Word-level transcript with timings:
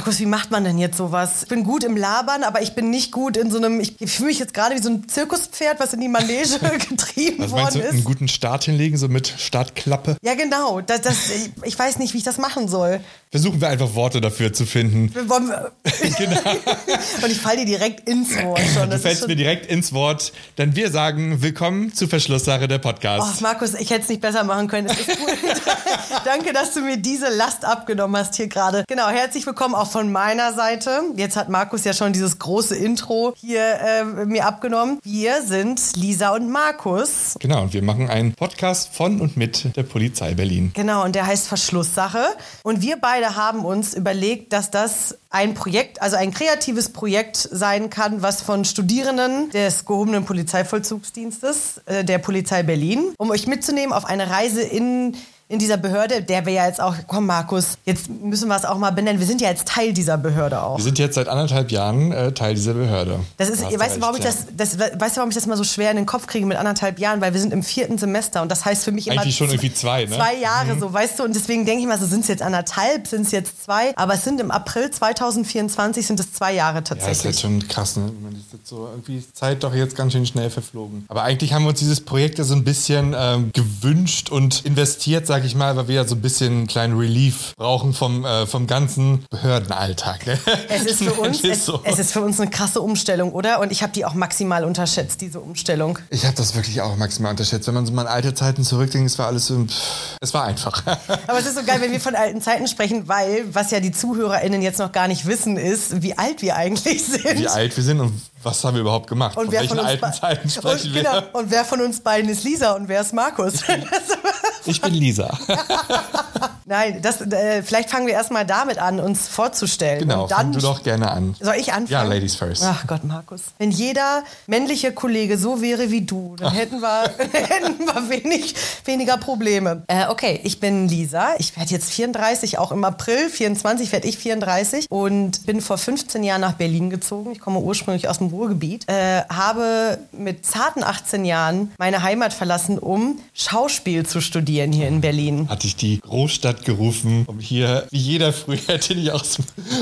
Markus, 0.00 0.18
wie 0.18 0.24
macht 0.24 0.50
man 0.50 0.64
denn 0.64 0.78
jetzt 0.78 0.96
sowas? 0.96 1.42
Ich 1.42 1.50
bin 1.50 1.62
gut 1.62 1.84
im 1.84 1.94
Labern, 1.94 2.42
aber 2.42 2.62
ich 2.62 2.74
bin 2.74 2.88
nicht 2.88 3.12
gut 3.12 3.36
in 3.36 3.50
so 3.50 3.58
einem, 3.58 3.80
ich, 3.80 4.00
ich 4.00 4.10
fühle 4.10 4.28
mich 4.28 4.38
jetzt 4.38 4.54
gerade 4.54 4.74
wie 4.74 4.80
so 4.80 4.88
ein 4.88 5.06
Zirkuspferd, 5.06 5.78
was 5.78 5.92
in 5.92 6.00
die 6.00 6.08
Manege 6.08 6.58
getrieben 6.88 7.40
meinst 7.40 7.52
worden 7.52 7.74
du, 7.74 7.80
ist. 7.80 7.92
einen 7.92 8.04
guten 8.04 8.26
Start 8.26 8.64
hinlegen, 8.64 8.96
so 8.96 9.08
mit 9.08 9.28
Startklappe? 9.36 10.16
Ja, 10.22 10.32
genau. 10.36 10.80
Das, 10.80 11.02
das, 11.02 11.30
ich, 11.30 11.50
ich 11.64 11.78
weiß 11.78 11.98
nicht, 11.98 12.14
wie 12.14 12.18
ich 12.18 12.24
das 12.24 12.38
machen 12.38 12.66
soll. 12.66 13.00
Versuchen 13.32 13.60
wir 13.60 13.68
einfach 13.68 13.94
Worte 13.94 14.20
dafür 14.20 14.52
zu 14.52 14.66
finden. 14.66 15.14
Wir 15.14 15.28
wollen- 15.30 15.50
Und 17.22 17.30
ich 17.30 17.38
falle 17.40 17.58
dir 17.58 17.64
direkt 17.66 18.08
ins 18.08 18.30
Wort 18.42 18.58
schon. 18.58 18.66
Genau. 18.72 18.80
Du 18.86 18.86
Das 18.88 18.96
ist 18.96 19.02
fällst 19.02 19.20
schon 19.20 19.28
mir 19.28 19.36
direkt 19.36 19.66
ins 19.66 19.92
Wort, 19.92 20.32
denn 20.58 20.74
wir 20.74 20.90
sagen 20.90 21.40
willkommen 21.40 21.94
zu 21.94 22.08
Verschlusssache 22.08 22.66
der 22.66 22.78
Podcast. 22.78 23.36
Oh, 23.38 23.42
Markus, 23.42 23.74
ich 23.74 23.90
hätte 23.90 24.02
es 24.02 24.08
nicht 24.08 24.20
besser 24.20 24.42
machen 24.42 24.66
können. 24.66 24.88
Es 24.88 24.98
ist 24.98 25.16
gut. 25.16 25.28
Danke, 26.24 26.52
dass 26.52 26.74
du 26.74 26.80
mir 26.80 26.96
diese 26.96 27.28
Last 27.28 27.64
abgenommen 27.64 28.16
hast 28.16 28.34
hier 28.34 28.48
gerade. 28.48 28.82
Genau, 28.88 29.08
herzlich 29.08 29.46
willkommen 29.46 29.76
auch 29.76 29.88
von 29.92 30.10
meiner 30.10 30.52
Seite. 30.52 31.00
Jetzt 31.14 31.36
hat 31.36 31.48
Markus 31.48 31.84
ja 31.84 31.92
schon 31.92 32.12
dieses 32.12 32.36
große 32.40 32.74
Intro 32.74 33.34
hier 33.40 33.62
äh, 33.62 34.04
mir 34.26 34.44
abgenommen. 34.44 34.98
Wir 35.04 35.42
sind 35.42 35.80
Lisa 35.94 36.30
und 36.30 36.50
Markus. 36.50 37.36
Genau, 37.38 37.62
und 37.62 37.74
wir 37.74 37.82
machen 37.84 38.10
einen 38.10 38.34
Podcast 38.34 38.90
von 38.92 39.20
und 39.20 39.36
mit 39.36 39.76
der 39.76 39.84
Polizei 39.84 40.34
Berlin. 40.34 40.72
Genau, 40.74 41.04
und 41.04 41.14
der 41.14 41.28
heißt 41.28 41.46
Verschlusssache. 41.46 42.24
Und 42.64 42.82
wir 42.82 42.96
beide 43.00 43.19
haben 43.36 43.64
uns 43.64 43.94
überlegt, 43.94 44.52
dass 44.52 44.70
das 44.70 45.18
ein 45.30 45.54
Projekt, 45.54 46.02
also 46.02 46.16
ein 46.16 46.32
kreatives 46.32 46.88
Projekt 46.88 47.36
sein 47.36 47.90
kann, 47.90 48.22
was 48.22 48.42
von 48.42 48.64
Studierenden 48.64 49.50
des 49.50 49.84
gehobenen 49.84 50.24
Polizeivollzugsdienstes 50.24 51.80
äh, 51.86 52.04
der 52.04 52.18
Polizei 52.18 52.62
Berlin, 52.62 53.14
um 53.18 53.30
euch 53.30 53.46
mitzunehmen 53.46 53.92
auf 53.92 54.04
eine 54.04 54.30
Reise 54.30 54.62
in 54.62 55.16
in 55.50 55.58
dieser 55.58 55.76
Behörde, 55.76 56.22
der 56.22 56.46
wir 56.46 56.52
ja 56.52 56.66
jetzt 56.66 56.80
auch, 56.80 56.94
komm 57.08 57.26
Markus, 57.26 57.76
jetzt 57.84 58.08
müssen 58.08 58.46
wir 58.46 58.54
es 58.54 58.64
auch 58.64 58.78
mal 58.78 58.92
benennen. 58.92 59.18
Wir 59.18 59.26
sind 59.26 59.40
ja 59.40 59.48
jetzt 59.48 59.66
Teil 59.66 59.92
dieser 59.92 60.16
Behörde 60.16 60.62
auch. 60.62 60.78
Wir 60.78 60.84
sind 60.84 61.00
jetzt 61.00 61.16
seit 61.16 61.26
anderthalb 61.26 61.72
Jahren 61.72 62.12
äh, 62.12 62.30
Teil 62.30 62.54
dieser 62.54 62.74
Behörde. 62.74 63.18
Das 63.36 63.48
ist, 63.48 63.60
weißt, 63.60 63.96
du, 63.96 64.00
warum 64.00 64.14
ich 64.14 64.24
recht, 64.24 64.38
das, 64.56 64.78
das, 64.78 64.78
weißt 64.78 65.16
du, 65.16 65.16
warum 65.16 65.30
ich 65.30 65.34
das 65.34 65.46
mal 65.46 65.56
so 65.56 65.64
schwer 65.64 65.90
in 65.90 65.96
den 65.96 66.06
Kopf 66.06 66.28
kriege 66.28 66.46
mit 66.46 66.56
anderthalb 66.56 67.00
Jahren? 67.00 67.20
Weil 67.20 67.32
wir 67.32 67.40
sind 67.40 67.52
im 67.52 67.64
vierten 67.64 67.98
Semester 67.98 68.42
und 68.42 68.48
das 68.48 68.64
heißt 68.64 68.84
für 68.84 68.92
mich 68.92 69.08
immer 69.08 69.22
Eigentlich 69.22 69.36
schon 69.36 69.48
irgendwie 69.48 69.74
zwei, 69.74 70.04
ne? 70.04 70.14
Zwei 70.14 70.36
Jahre 70.36 70.78
so, 70.78 70.92
weißt 70.92 71.18
du? 71.18 71.24
Und 71.24 71.34
deswegen 71.34 71.66
denke 71.66 71.82
ich 71.82 71.88
mal, 71.88 71.98
so 71.98 72.06
sind 72.06 72.20
es 72.20 72.28
jetzt 72.28 72.42
anderthalb, 72.42 73.08
sind 73.08 73.22
es 73.26 73.32
jetzt 73.32 73.64
zwei, 73.64 73.92
aber 73.96 74.14
es 74.14 74.22
sind 74.22 74.40
im 74.40 74.52
April 74.52 74.88
2024 74.88 76.06
sind 76.06 76.20
es 76.20 76.32
zwei 76.32 76.54
Jahre 76.54 76.76
Ja, 76.76 76.80
ist 76.82 76.88
tatsächlich. 76.88 77.24
halt 77.24 77.40
schon 77.40 77.66
krass, 77.66 77.96
ne? 77.96 78.12
Jetzt 78.52 78.68
so 78.68 78.86
irgendwie 78.86 79.18
ist 79.18 79.36
Zeit 79.36 79.64
doch 79.64 79.74
jetzt 79.74 79.96
ganz 79.96 80.12
schön 80.12 80.26
schnell 80.26 80.50
verflogen. 80.50 81.06
Aber 81.08 81.24
eigentlich 81.24 81.52
haben 81.52 81.64
wir 81.64 81.70
uns 81.70 81.80
dieses 81.80 82.00
Projekt 82.00 82.38
ja 82.38 82.44
so 82.44 82.54
ein 82.54 82.62
bisschen 82.62 83.16
ähm, 83.18 83.50
gewünscht 83.52 84.30
und 84.30 84.64
investiert, 84.64 85.26
sag 85.26 85.39
ich 85.46 85.54
mal, 85.54 85.76
weil 85.76 85.88
wir 85.88 85.94
ja 85.96 86.04
so 86.06 86.14
ein 86.14 86.20
bisschen 86.20 86.52
einen 86.52 86.66
kleinen 86.66 86.98
Relief 86.98 87.54
brauchen 87.56 87.92
vom, 87.92 88.24
äh, 88.24 88.46
vom 88.46 88.66
ganzen 88.66 89.24
Behördenalltag. 89.30 90.26
Ne? 90.26 90.38
es 90.68 90.82
ist 90.82 91.02
für 91.02 91.12
uns, 91.20 91.44
es, 91.44 91.66
so. 91.66 91.80
es 91.84 91.98
ist 91.98 92.12
für 92.12 92.20
uns 92.20 92.40
eine 92.40 92.50
krasse 92.50 92.80
Umstellung, 92.80 93.32
oder? 93.32 93.60
Und 93.60 93.72
ich 93.72 93.82
habe 93.82 93.92
die 93.92 94.04
auch 94.04 94.14
maximal 94.14 94.64
unterschätzt, 94.64 95.20
diese 95.20 95.40
Umstellung. 95.40 95.98
Ich 96.10 96.24
habe 96.24 96.34
das 96.36 96.54
wirklich 96.54 96.80
auch 96.80 96.96
maximal 96.96 97.30
unterschätzt. 97.30 97.66
Wenn 97.66 97.74
man 97.74 97.86
so 97.86 97.92
mal 97.92 98.06
an 98.06 98.12
alte 98.12 98.34
Zeiten 98.34 98.64
zurückdenkt, 98.64 99.10
es 99.10 99.18
war 99.18 99.26
alles 99.26 99.46
so, 99.46 99.64
pff, 99.64 100.16
es 100.20 100.34
war 100.34 100.44
einfach. 100.44 100.82
Aber 101.26 101.38
es 101.38 101.46
ist 101.46 101.56
so 101.56 101.64
geil, 101.64 101.80
wenn 101.80 101.92
wir 101.92 102.00
von 102.00 102.14
alten 102.14 102.40
Zeiten 102.40 102.66
sprechen, 102.68 103.08
weil 103.08 103.44
was 103.52 103.70
ja 103.70 103.80
die 103.80 103.92
ZuhörerInnen 103.92 104.62
jetzt 104.62 104.78
noch 104.78 104.92
gar 104.92 105.08
nicht 105.08 105.26
wissen, 105.26 105.56
ist, 105.56 106.02
wie 106.02 106.16
alt 106.16 106.42
wir 106.42 106.56
eigentlich 106.56 107.04
sind. 107.04 107.38
Wie 107.38 107.48
alt 107.48 107.76
wir 107.76 107.84
sind 107.84 108.00
und 108.00 108.20
was 108.42 108.64
haben 108.64 108.74
wir 108.74 108.80
überhaupt 108.80 109.06
gemacht? 109.06 109.36
Und 109.36 109.44
von 109.44 109.52
wer 109.52 109.60
welchen 109.60 109.76
von 109.76 109.78
uns 109.80 109.88
alten 109.88 110.12
Zeiten 110.12 110.50
sprechen 110.50 110.88
und, 110.88 110.94
wir? 110.94 111.02
Genau, 111.02 111.22
und 111.32 111.50
wer 111.50 111.64
von 111.64 111.80
uns 111.80 112.00
beiden 112.00 112.30
ist 112.30 112.44
Lisa 112.44 112.72
und 112.72 112.88
wer 112.88 113.02
ist 113.02 113.12
Markus? 113.12 113.62
Ich 114.66 114.80
bin 114.80 114.94
Lisa. 114.94 115.36
Nein, 116.70 117.02
das, 117.02 117.20
äh, 117.20 117.64
vielleicht 117.64 117.90
fangen 117.90 118.06
wir 118.06 118.14
erstmal 118.14 118.46
damit 118.46 118.78
an, 118.78 119.00
uns 119.00 119.26
vorzustellen. 119.26 119.98
Genau, 119.98 120.28
fang 120.28 120.52
du 120.52 120.60
doch 120.60 120.84
gerne 120.84 121.10
an. 121.10 121.34
Soll 121.40 121.56
ich 121.56 121.72
anfangen? 121.72 121.88
Ja, 121.88 122.04
Ladies 122.04 122.36
first. 122.36 122.62
Ach 122.64 122.86
Gott, 122.86 123.02
Markus. 123.02 123.42
Wenn 123.58 123.72
jeder 123.72 124.22
männliche 124.46 124.92
Kollege 124.92 125.36
so 125.36 125.60
wäre 125.60 125.90
wie 125.90 126.02
du, 126.02 126.36
dann 126.38 126.52
hätten 126.52 126.80
wir, 126.80 127.10
hätten 127.32 127.84
wir 127.84 128.08
wenig, 128.08 128.54
weniger 128.84 129.16
Probleme. 129.16 129.82
Äh, 129.88 130.06
okay, 130.10 130.38
ich 130.44 130.60
bin 130.60 130.86
Lisa. 130.86 131.30
Ich 131.38 131.56
werde 131.56 131.72
jetzt 131.72 131.90
34, 131.90 132.58
auch 132.58 132.70
im 132.70 132.84
April 132.84 133.28
24 133.28 133.90
werde 133.90 134.06
ich 134.06 134.16
34 134.18 134.86
und 134.88 135.44
bin 135.46 135.60
vor 135.60 135.76
15 135.76 136.22
Jahren 136.22 136.40
nach 136.40 136.52
Berlin 136.52 136.88
gezogen. 136.88 137.32
Ich 137.32 137.40
komme 137.40 137.58
ursprünglich 137.58 138.08
aus 138.08 138.18
dem 138.18 138.28
Ruhrgebiet. 138.28 138.88
Äh, 138.88 139.22
habe 139.28 139.98
mit 140.12 140.46
zarten 140.46 140.84
18 140.84 141.24
Jahren 141.24 141.72
meine 141.78 142.04
Heimat 142.04 142.32
verlassen, 142.32 142.78
um 142.78 143.18
Schauspiel 143.34 144.06
zu 144.06 144.20
studieren 144.20 144.70
hier 144.70 144.86
in 144.86 145.00
Berlin. 145.00 145.48
Hatte 145.48 145.66
ich 145.66 145.74
die 145.74 145.98
Großstadt 145.98 146.59
gerufen, 146.64 147.24
um 147.26 147.38
hier, 147.38 147.86
wie 147.90 147.98
jeder 147.98 148.32
früher, 148.32 148.78
den 148.88 148.98
ich 148.98 149.12
aus, 149.12 149.38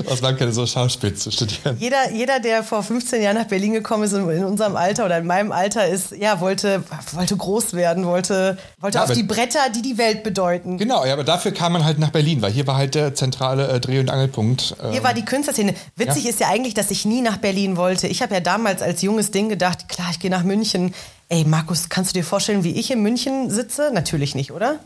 aus 0.06 0.20
meinem 0.22 0.36
Keller 0.36 0.52
so 0.52 0.66
Schauspiel 0.66 1.14
zu 1.14 1.30
studieren. 1.30 1.76
Jeder, 1.78 2.10
jeder, 2.12 2.40
der 2.40 2.62
vor 2.62 2.82
15 2.82 3.22
Jahren 3.22 3.36
nach 3.36 3.46
Berlin 3.46 3.72
gekommen 3.72 4.04
ist 4.04 4.12
und 4.14 4.28
in 4.30 4.44
unserem 4.44 4.76
Alter 4.76 5.04
oder 5.06 5.18
in 5.18 5.26
meinem 5.26 5.52
Alter 5.52 5.86
ist, 5.88 6.12
ja, 6.12 6.40
wollte, 6.40 6.82
wollte 7.12 7.36
groß 7.36 7.74
werden, 7.74 8.06
wollte, 8.06 8.58
wollte 8.80 8.98
Ja, 8.98 9.04
auf 9.04 9.12
die 9.12 9.22
Bretter, 9.22 9.60
die 9.74 9.82
die 9.82 9.98
Welt 9.98 10.22
bedeuten. 10.22 10.78
Genau, 10.78 11.04
ja, 11.04 11.12
aber 11.12 11.24
dafür 11.24 11.52
kam 11.52 11.72
man 11.72 11.84
halt 11.84 11.98
nach 11.98 12.10
Berlin, 12.10 12.42
weil 12.42 12.52
hier 12.52 12.66
war 12.66 12.76
halt 12.76 12.94
der 12.94 13.14
zentrale 13.14 13.68
äh, 13.68 13.80
Dreh- 13.80 14.00
und 14.00 14.10
Angelpunkt. 14.10 14.76
Äh, 14.82 14.92
Hier 14.92 15.04
war 15.04 15.14
die 15.14 15.24
Künstlerszene. 15.24 15.74
Witzig 15.96 16.24
Ja. 16.24 16.30
ist 16.30 16.40
ja 16.40 16.48
eigentlich, 16.48 16.74
dass 16.74 16.90
ich 16.90 17.04
nie 17.04 17.20
nach 17.20 17.38
Berlin 17.38 17.76
wollte. 17.76 18.06
Ich 18.08 18.22
habe 18.22 18.34
ja 18.34 18.40
damals 18.40 18.82
als 18.82 19.02
junges 19.02 19.30
Ding 19.30 19.48
gedacht, 19.48 19.88
klar, 19.88 20.08
ich 20.10 20.18
gehe 20.20 20.30
nach 20.30 20.42
München. 20.44 20.94
Ey, 21.30 21.44
Markus, 21.44 21.88
kannst 21.90 22.10
du 22.14 22.18
dir 22.20 22.24
vorstellen, 22.24 22.64
wie 22.64 22.72
ich 22.72 22.90
in 22.90 23.02
München 23.02 23.50
sitze? 23.50 23.90
Natürlich 23.92 24.34
nicht, 24.34 24.50
oder? 24.52 24.78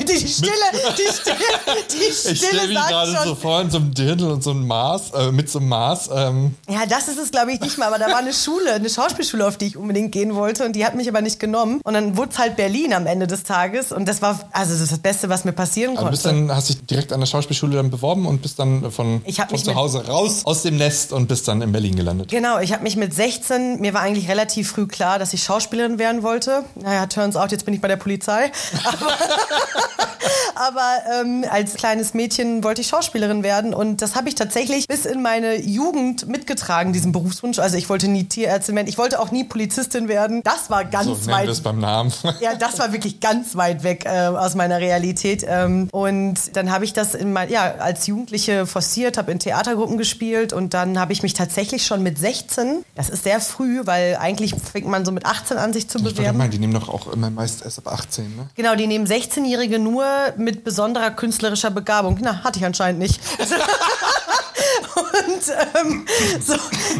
Die, 0.00 0.04
die 0.04 0.28
Stille, 0.28 0.52
die 0.96 1.12
Stille, 1.12 1.36
die 1.90 1.96
ich 2.04 2.14
stelle 2.18 2.36
Stille 2.36 2.68
mich 2.68 2.76
gerade 2.86 3.16
so 3.24 3.34
vor 3.34 3.60
in 3.60 3.70
so 3.70 3.78
einem 3.78 3.94
Dirndl 3.94 4.30
und 4.30 4.42
so 4.42 4.50
einem 4.50 4.66
Maß, 4.66 5.10
äh, 5.12 5.32
mit 5.32 5.50
so 5.50 5.58
einem 5.58 5.68
Maß. 5.68 6.10
Ähm, 6.14 6.54
Ja, 6.68 6.86
das 6.86 7.08
ist 7.08 7.18
es, 7.18 7.30
glaube 7.30 7.52
ich, 7.52 7.60
nicht 7.60 7.78
mal. 7.78 7.86
Aber 7.86 7.98
da 7.98 8.06
war 8.06 8.18
eine 8.18 8.32
Schule, 8.32 8.72
eine 8.72 8.88
Schauspielschule, 8.88 9.46
auf 9.46 9.56
die 9.56 9.66
ich 9.66 9.76
unbedingt 9.76 10.12
gehen 10.12 10.34
wollte. 10.34 10.64
Und 10.64 10.74
die 10.74 10.84
hat 10.84 10.94
mich 10.94 11.08
aber 11.08 11.20
nicht 11.20 11.38
genommen. 11.40 11.80
Und 11.84 11.94
dann 11.94 12.16
wurde 12.16 12.30
es 12.32 12.38
halt 12.38 12.56
Berlin 12.56 12.92
am 12.94 13.06
Ende 13.06 13.26
des 13.26 13.42
Tages. 13.42 13.92
Und 13.92 14.06
das 14.06 14.22
war, 14.22 14.40
also 14.52 14.72
das 14.72 14.80
ist 14.82 14.92
das 14.92 14.98
Beste, 14.98 15.28
was 15.28 15.44
mir 15.44 15.52
passieren 15.52 15.96
also 15.96 16.10
bist 16.10 16.22
konnte. 16.24 16.46
dann, 16.46 16.56
hast 16.56 16.68
dich 16.68 16.84
direkt 16.86 17.12
an 17.12 17.20
der 17.20 17.26
Schauspielschule 17.26 17.76
dann 17.76 17.90
beworben 17.90 18.26
und 18.26 18.42
bist 18.42 18.58
dann 18.58 18.90
von, 18.90 18.92
von 18.92 19.22
mich 19.50 19.64
zu 19.64 19.74
Hause 19.74 20.06
raus 20.06 20.42
aus 20.44 20.62
dem 20.62 20.76
Nest 20.76 21.12
und 21.12 21.28
bist 21.28 21.48
dann 21.48 21.62
in 21.62 21.72
Berlin 21.72 21.96
gelandet. 21.96 22.30
Genau, 22.30 22.58
ich 22.58 22.72
habe 22.72 22.82
mich 22.82 22.96
mit 22.96 23.14
16, 23.14 23.80
mir 23.80 23.94
war 23.94 24.02
eigentlich 24.02 24.28
relativ 24.28 24.70
früh 24.70 24.86
klar, 24.86 25.18
dass 25.18 25.32
ich 25.32 25.42
Schauspielerin 25.42 25.98
werden 25.98 26.22
wollte. 26.22 26.64
Naja, 26.74 27.06
turns 27.06 27.36
out, 27.36 27.52
jetzt 27.52 27.64
bin 27.64 27.74
ich 27.74 27.80
bei 27.80 27.88
der 27.88 27.96
Polizei. 27.96 28.50
Aber, 28.84 29.08
aber 30.54 30.98
ähm, 31.20 31.44
als 31.50 31.74
kleines 31.74 32.14
Mädchen 32.14 32.62
wollte 32.64 32.80
ich 32.80 32.88
Schauspielerin 32.88 33.42
werden 33.42 33.74
und 33.74 34.02
das 34.02 34.14
habe 34.14 34.28
ich 34.28 34.34
tatsächlich 34.34 34.86
bis 34.86 35.06
in 35.06 35.22
meine 35.22 35.60
Jugend 35.60 36.28
mitgetragen, 36.28 36.92
diesen 36.92 37.12
Berufswunsch. 37.12 37.58
Also 37.58 37.76
ich 37.76 37.88
wollte 37.88 38.08
nie 38.08 38.24
Tierärztin 38.24 38.76
werden, 38.76 38.88
ich 38.88 38.98
wollte 38.98 39.20
auch 39.20 39.30
nie 39.30 39.44
Polizistin 39.44 40.08
werden. 40.08 40.42
Das 40.42 40.70
war 40.70 40.84
ganz 40.84 41.06
So 41.24 41.30
weit 41.30 41.48
es 41.48 41.60
beim 41.60 41.78
Namen. 41.78 42.12
ja, 42.40 42.54
das 42.54 42.78
war 42.78 42.92
wirklich 42.92 43.20
ganz 43.20 43.56
weit 43.56 43.82
weg 43.82 44.04
äh, 44.04 44.26
aus 44.26 44.54
meiner 44.54 44.78
Realität. 44.78 45.44
Ähm, 45.48 45.88
und 45.92 46.56
dann 46.56 46.70
habe 46.70 46.84
ich 46.84 46.92
das 46.92 47.14
in 47.14 47.32
mein, 47.32 47.50
ja, 47.50 47.74
als 47.78 48.06
Jugendliche 48.06 48.66
forciert, 48.66 49.18
habe 49.18 49.32
in 49.32 49.38
Theatergruppen 49.38 49.98
gespielt 49.98 50.52
und 50.52 50.74
dann 50.74 50.98
habe 50.98 51.12
ich 51.12 51.22
mich 51.22 51.34
tatsächlich 51.34 51.86
schon 51.86 52.02
mit 52.02 52.18
16, 52.18 52.84
das 52.94 53.08
ist 53.10 53.24
sehr 53.24 53.40
früh, 53.40 53.80
weil 53.84 54.16
eigentlich 54.20 54.54
fängt 54.54 54.86
man 54.86 55.04
so 55.04 55.12
mit 55.12 55.26
18 55.26 55.56
an, 55.56 55.72
sich 55.72 55.88
zu 55.88 55.98
Ich 55.98 56.04
bewerben. 56.04 56.38
meinen, 56.38 56.50
die 56.50 56.58
nehmen 56.58 56.74
doch 56.74 56.88
auch 56.88 57.12
immer 57.12 57.30
meist 57.30 57.64
erst 57.64 57.78
ab 57.78 57.92
18, 57.92 58.36
ne? 58.36 58.48
Genau, 58.54 58.74
die 58.74 58.86
nehmen 58.86 59.06
16-Jährige 59.52 59.78
nur 59.78 60.04
mit 60.36 60.64
besonderer 60.64 61.10
künstlerischer 61.10 61.70
Begabung. 61.70 62.18
Na, 62.20 62.42
hatte 62.44 62.58
ich 62.58 62.64
anscheinend 62.64 63.00
nicht. 63.00 63.20
und 64.96 65.80
ähm, 65.80 66.06
so, 66.44 66.54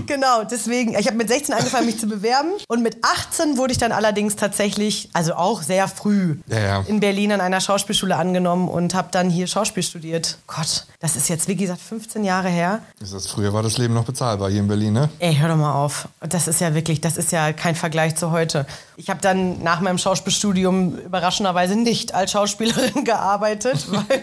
genau, 0.06 0.44
deswegen, 0.44 0.94
ich 0.98 1.06
habe 1.06 1.16
mit 1.16 1.28
16 1.28 1.54
angefangen, 1.54 1.86
mich 1.86 1.98
zu 1.98 2.06
bewerben. 2.06 2.50
Und 2.68 2.82
mit 2.82 2.96
18 3.02 3.56
wurde 3.56 3.72
ich 3.72 3.78
dann 3.78 3.92
allerdings 3.92 4.36
tatsächlich, 4.36 5.08
also 5.12 5.34
auch 5.34 5.62
sehr 5.62 5.88
früh, 5.88 6.36
Ja, 6.48 6.58
ja. 6.58 6.84
in 6.86 7.00
Berlin 7.00 7.32
an 7.32 7.40
einer 7.40 7.60
Schauspielschule 7.60 8.16
angenommen 8.16 8.68
und 8.68 8.94
habe 8.94 9.08
dann 9.10 9.30
hier 9.30 9.46
Schauspiel 9.46 9.82
studiert. 9.82 10.38
Gott, 10.46 10.86
das 11.00 11.16
ist 11.16 11.28
jetzt, 11.28 11.48
wie 11.48 11.56
gesagt, 11.56 11.80
15 11.80 12.24
Jahre 12.24 12.48
her. 12.48 12.80
Ist 13.00 13.12
das, 13.12 13.26
früher 13.26 13.52
war 13.52 13.62
das 13.62 13.78
Leben 13.78 13.94
noch 13.94 14.04
bezahlbar 14.04 14.50
hier 14.50 14.60
in 14.60 14.68
Berlin, 14.68 14.92
ne? 14.94 15.08
Ey, 15.18 15.34
hör 15.36 15.48
doch 15.48 15.56
mal 15.56 15.74
auf. 15.74 16.08
Das 16.20 16.48
ist 16.48 16.60
ja 16.60 16.74
wirklich, 16.74 17.00
das 17.00 17.16
ist 17.16 17.32
ja 17.32 17.52
kein 17.52 17.74
Vergleich 17.74 18.16
zu 18.16 18.30
heute. 18.30 18.66
Ich 18.96 19.10
habe 19.10 19.20
dann 19.20 19.62
nach 19.62 19.80
meinem 19.80 19.98
Schauspielstudium 19.98 20.96
überraschenderweise 20.98 21.76
nicht 21.76 22.14
als 22.14 22.32
Schauspielerin 22.32 23.04
gearbeitet, 23.04 23.86
weil 23.90 24.22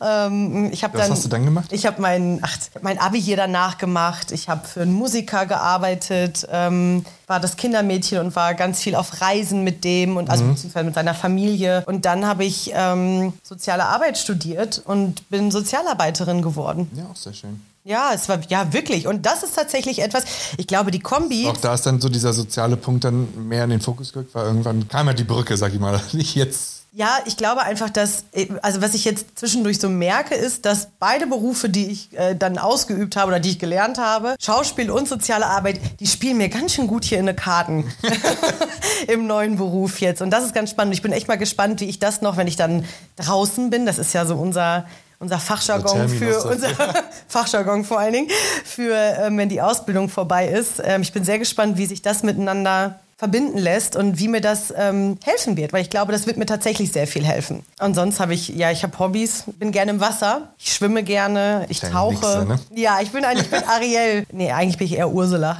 ähm, 0.02 0.70
ich 0.72 0.84
habe 0.84 0.94
Was 0.94 1.02
dann 1.02 1.12
hast 1.12 1.24
du 1.24 1.28
dann 1.28 1.44
gemacht? 1.44 1.72
Ich 1.72 1.86
habe 1.86 2.00
mein, 2.00 2.40
ach, 2.42 2.56
mein 2.86 3.00
Abi 3.00 3.20
hier 3.20 3.36
danach 3.36 3.78
gemacht. 3.78 4.30
Ich 4.30 4.48
habe 4.48 4.64
für 4.64 4.82
einen 4.82 4.92
Musiker 4.92 5.44
gearbeitet, 5.44 6.46
ähm, 6.52 7.04
war 7.26 7.40
das 7.40 7.56
Kindermädchen 7.56 8.18
und 8.20 8.36
war 8.36 8.54
ganz 8.54 8.80
viel 8.80 8.94
auf 8.94 9.20
Reisen 9.20 9.64
mit 9.64 9.82
dem 9.82 10.16
und 10.16 10.30
also 10.30 10.44
Mhm. 10.44 10.50
beziehungsweise 10.54 10.84
mit 10.86 10.94
seiner 10.94 11.12
Familie. 11.14 11.82
Und 11.86 12.04
dann 12.04 12.24
habe 12.26 12.44
ich 12.44 12.70
ähm, 12.72 13.32
soziale 13.42 13.86
Arbeit 13.86 14.18
studiert 14.18 14.80
und 14.84 15.28
bin 15.30 15.50
Sozialarbeiterin 15.50 16.42
geworden. 16.42 16.88
Ja, 16.94 17.06
auch 17.10 17.16
sehr 17.16 17.34
schön. 17.34 17.60
Ja, 17.82 18.10
es 18.14 18.28
war 18.28 18.38
ja 18.48 18.72
wirklich. 18.72 19.08
Und 19.08 19.26
das 19.26 19.42
ist 19.42 19.56
tatsächlich 19.56 20.00
etwas. 20.00 20.22
Ich 20.56 20.68
glaube, 20.68 20.92
die 20.92 21.00
Kombi. 21.00 21.48
Auch 21.48 21.56
da 21.56 21.74
ist 21.74 21.86
dann 21.86 22.00
so 22.00 22.08
dieser 22.08 22.32
soziale 22.32 22.76
Punkt 22.76 23.02
dann 23.02 23.48
mehr 23.48 23.64
in 23.64 23.70
den 23.70 23.80
Fokus 23.80 24.12
gerückt, 24.12 24.32
weil 24.34 24.44
irgendwann 24.44 24.86
kam 24.86 25.08
ja 25.08 25.12
die 25.12 25.24
Brücke, 25.24 25.56
sag 25.56 25.72
ich 25.74 25.80
mal. 25.80 26.00
Nicht 26.12 26.36
jetzt. 26.36 26.75
Ja, 26.98 27.18
ich 27.26 27.36
glaube 27.36 27.60
einfach, 27.60 27.90
dass, 27.90 28.24
also 28.62 28.80
was 28.80 28.94
ich 28.94 29.04
jetzt 29.04 29.38
zwischendurch 29.38 29.78
so 29.78 29.90
merke, 29.90 30.34
ist, 30.34 30.64
dass 30.64 30.88
beide 30.98 31.26
Berufe, 31.26 31.68
die 31.68 31.90
ich 31.90 32.18
äh, 32.18 32.34
dann 32.34 32.56
ausgeübt 32.56 33.16
habe 33.16 33.28
oder 33.28 33.38
die 33.38 33.50
ich 33.50 33.58
gelernt 33.58 33.98
habe, 33.98 34.34
Schauspiel 34.40 34.90
und 34.90 35.06
soziale 35.06 35.44
Arbeit, 35.44 35.78
die 36.00 36.06
spielen 36.06 36.38
mir 36.38 36.48
ganz 36.48 36.72
schön 36.72 36.86
gut 36.86 37.04
hier 37.04 37.18
in 37.18 37.26
den 37.26 37.36
Karten 37.36 37.84
im 39.08 39.26
neuen 39.26 39.58
Beruf 39.58 40.00
jetzt. 40.00 40.22
Und 40.22 40.30
das 40.30 40.42
ist 40.42 40.54
ganz 40.54 40.70
spannend. 40.70 40.94
Ich 40.94 41.02
bin 41.02 41.12
echt 41.12 41.28
mal 41.28 41.36
gespannt, 41.36 41.82
wie 41.82 41.84
ich 41.84 41.98
das 41.98 42.22
noch, 42.22 42.38
wenn 42.38 42.46
ich 42.46 42.56
dann 42.56 42.86
draußen 43.16 43.68
bin, 43.68 43.84
das 43.84 43.98
ist 43.98 44.14
ja 44.14 44.24
so 44.24 44.34
unser 44.36 44.86
unser 45.18 45.38
Fachjargon 45.38 46.08
für 46.08 46.44
unser 46.44 46.70
Fachjargon 47.28 47.84
vor 47.84 47.98
allen 47.98 48.12
Dingen 48.14 48.30
für 48.64 48.94
ähm, 48.94 49.36
wenn 49.36 49.50
die 49.50 49.60
Ausbildung 49.60 50.08
vorbei 50.08 50.48
ist. 50.48 50.80
Ähm, 50.82 51.02
ich 51.02 51.12
bin 51.12 51.24
sehr 51.24 51.38
gespannt, 51.38 51.76
wie 51.76 51.84
sich 51.84 52.00
das 52.00 52.22
miteinander 52.22 53.00
verbinden 53.16 53.56
lässt 53.56 53.96
und 53.96 54.18
wie 54.18 54.28
mir 54.28 54.42
das 54.42 54.74
ähm, 54.76 55.18
helfen 55.24 55.56
wird, 55.56 55.72
weil 55.72 55.80
ich 55.80 55.88
glaube, 55.88 56.12
das 56.12 56.26
wird 56.26 56.36
mir 56.36 56.44
tatsächlich 56.44 56.92
sehr 56.92 57.06
viel 57.06 57.24
helfen. 57.24 57.64
Und 57.80 57.94
sonst 57.94 58.20
habe 58.20 58.34
ich, 58.34 58.48
ja, 58.48 58.70
ich 58.70 58.82
habe 58.82 58.98
Hobbys, 58.98 59.44
bin 59.58 59.72
gerne 59.72 59.92
im 59.92 60.00
Wasser, 60.00 60.50
ich 60.58 60.74
schwimme 60.74 61.02
gerne, 61.02 61.64
ich 61.70 61.80
Kleine 61.80 61.94
tauche. 61.94 62.14
Wichser, 62.14 62.44
ne? 62.44 62.58
Ja, 62.74 63.00
ich 63.00 63.12
bin 63.12 63.24
eigentlich 63.24 63.48
bin 63.50 63.62
Ariel. 63.64 64.26
Nee, 64.32 64.52
eigentlich 64.52 64.76
bin 64.76 64.86
ich 64.86 64.96
eher 64.96 65.08
Ursula. 65.08 65.58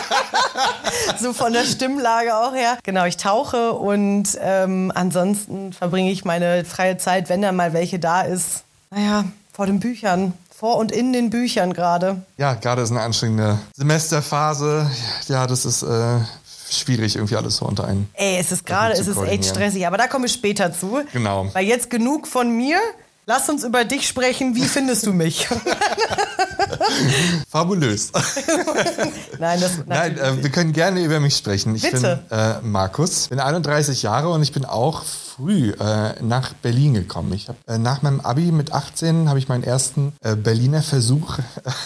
so 1.20 1.34
von 1.34 1.52
der 1.52 1.64
Stimmlage 1.64 2.34
auch 2.34 2.54
her. 2.54 2.78
Genau, 2.82 3.04
ich 3.04 3.18
tauche 3.18 3.72
und 3.72 4.38
ähm, 4.40 4.90
ansonsten 4.94 5.74
verbringe 5.74 6.10
ich 6.10 6.24
meine 6.24 6.64
freie 6.64 6.96
Zeit, 6.96 7.28
wenn 7.28 7.42
da 7.42 7.52
mal 7.52 7.74
welche 7.74 7.98
da 7.98 8.22
ist, 8.22 8.62
naja, 8.90 9.24
vor 9.52 9.66
den 9.66 9.78
Büchern 9.78 10.32
vor 10.62 10.76
und 10.76 10.92
in 10.92 11.12
den 11.12 11.28
Büchern 11.28 11.72
gerade. 11.72 12.22
Ja, 12.36 12.54
gerade 12.54 12.82
ist 12.82 12.92
eine 12.92 13.00
anstrengende 13.00 13.58
Semesterphase. 13.74 14.88
Ja, 15.26 15.48
das 15.48 15.64
ist 15.64 15.82
äh, 15.82 16.20
schwierig, 16.78 17.16
irgendwie 17.16 17.36
alles 17.36 17.56
so 17.56 17.66
unter 17.66 17.86
einen. 17.86 18.08
Ey, 18.14 18.38
es 18.38 18.52
ist 18.52 18.66
gerade, 18.66 18.94
es 18.94 19.06
ist 19.06 19.20
echt 19.22 19.44
stressig, 19.44 19.86
aber 19.86 19.96
da 19.96 20.06
komme 20.06 20.26
ich 20.26 20.32
später 20.32 20.72
zu. 20.72 21.00
Genau. 21.12 21.48
Weil 21.52 21.66
jetzt 21.66 21.90
genug 21.90 22.26
von 22.26 22.56
mir. 22.56 22.78
Lass 23.24 23.48
uns 23.48 23.62
über 23.62 23.84
dich 23.84 24.08
sprechen. 24.08 24.56
Wie 24.56 24.64
findest 24.64 25.06
du 25.06 25.12
mich? 25.12 25.46
Fabulös. 27.48 28.10
Nein, 29.38 29.60
das 29.60 29.72
Nein, 29.86 30.18
äh, 30.18 30.42
wir 30.42 30.50
können 30.50 30.72
gerne 30.72 31.04
über 31.04 31.20
mich 31.20 31.36
sprechen. 31.36 31.76
Ich 31.76 31.82
Bitte. 31.82 32.24
bin 32.28 32.38
äh, 32.38 32.60
Markus, 32.62 33.28
bin 33.28 33.38
31 33.38 34.02
Jahre 34.02 34.30
und 34.30 34.42
ich 34.42 34.50
bin 34.50 34.64
auch 34.64 35.04
früh 35.36 35.70
äh, 35.70 36.22
nach 36.22 36.52
Berlin 36.54 36.94
gekommen. 36.94 37.32
Ich 37.32 37.48
hab, 37.48 37.56
äh, 37.66 37.78
nach 37.78 38.02
meinem 38.02 38.20
Abi 38.20 38.52
mit 38.52 38.72
18 38.72 39.28
habe 39.28 39.38
ich 39.38 39.48
meinen 39.48 39.64
ersten 39.64 40.12
äh, 40.20 40.36
Berliner 40.36 40.82
Versuch 40.82 41.38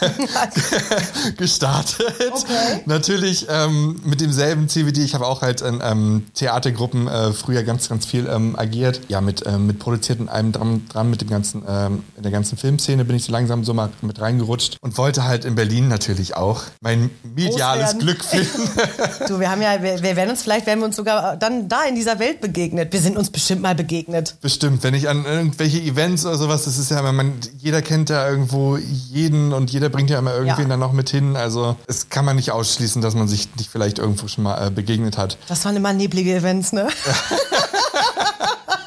gestartet. 1.36 2.14
Okay. 2.32 2.82
Natürlich 2.86 3.46
ähm, 3.48 4.00
mit 4.04 4.20
demselben 4.20 4.68
Ziel 4.68 4.86
wie 4.86 4.92
die. 4.92 5.04
Ich 5.04 5.14
habe 5.14 5.26
auch 5.26 5.42
halt 5.42 5.60
in 5.60 5.80
ähm, 5.82 6.26
Theatergruppen 6.34 7.06
äh, 7.06 7.32
früher 7.32 7.62
ganz, 7.62 7.88
ganz 7.88 8.06
viel 8.06 8.26
ähm, 8.26 8.56
agiert. 8.58 9.00
Ja, 9.08 9.20
mit, 9.20 9.44
ähm, 9.46 9.66
mit 9.66 9.78
produzierten 9.78 10.28
allem 10.28 10.52
dran, 10.52 10.86
dran 10.88 11.10
mit 11.10 11.20
dem 11.20 11.30
ganzen, 11.30 11.62
ähm, 11.68 12.02
in 12.16 12.22
der 12.22 12.32
ganzen 12.32 12.58
Filmszene 12.58 13.04
bin 13.04 13.16
ich 13.16 13.24
so 13.24 13.32
langsam 13.32 13.64
so 13.64 13.74
mal 13.74 13.90
mit 14.02 14.20
reingerutscht 14.20 14.78
und 14.80 14.98
wollte 14.98 15.24
halt 15.24 15.44
in 15.44 15.54
Berlin 15.54 15.88
natürlich 15.88 16.36
auch 16.36 16.62
mein 16.80 17.10
mediales 17.22 17.98
Glück 17.98 18.24
finden. 18.24 18.68
du, 19.28 19.38
wir 19.38 19.50
haben 19.50 19.62
ja, 19.62 19.82
wir, 19.82 20.02
wir 20.02 20.16
werden 20.16 20.30
uns 20.30 20.42
vielleicht, 20.42 20.66
werden 20.66 20.80
wir 20.80 20.86
uns 20.86 20.96
sogar 20.96 21.36
dann 21.36 21.68
da 21.68 21.84
in 21.84 21.94
dieser 21.94 22.18
Welt 22.18 22.40
begegnet. 22.40 22.92
Wir 22.92 23.00
sind 23.00 23.16
uns 23.16 23.30
bestimmt 23.36 23.60
mal 23.60 23.74
begegnet. 23.74 24.36
Bestimmt, 24.40 24.82
wenn 24.82 24.94
ich 24.94 25.10
an 25.10 25.26
irgendwelche 25.26 25.78
Events 25.78 26.24
oder 26.24 26.38
sowas, 26.38 26.64
das 26.64 26.78
ist 26.78 26.90
ja, 26.90 27.02
man, 27.12 27.34
jeder 27.58 27.82
kennt 27.82 28.08
ja 28.08 28.26
irgendwo 28.26 28.78
jeden 28.78 29.52
und 29.52 29.70
jeder 29.70 29.90
bringt 29.90 30.08
ja 30.08 30.18
immer 30.18 30.32
irgendwen 30.32 30.62
ja. 30.62 30.68
dann 30.70 30.80
noch 30.80 30.92
mit 30.92 31.10
hin. 31.10 31.36
Also 31.36 31.76
es 31.86 32.08
kann 32.08 32.24
man 32.24 32.36
nicht 32.36 32.50
ausschließen, 32.50 33.02
dass 33.02 33.14
man 33.14 33.28
sich 33.28 33.54
nicht 33.56 33.68
vielleicht 33.68 33.98
irgendwo 33.98 34.26
schon 34.26 34.44
mal 34.44 34.66
äh, 34.66 34.70
begegnet 34.70 35.18
hat. 35.18 35.36
Das 35.48 35.66
waren 35.66 35.76
immer 35.76 35.92
neblige 35.92 36.34
Events, 36.34 36.72
ne? 36.72 36.88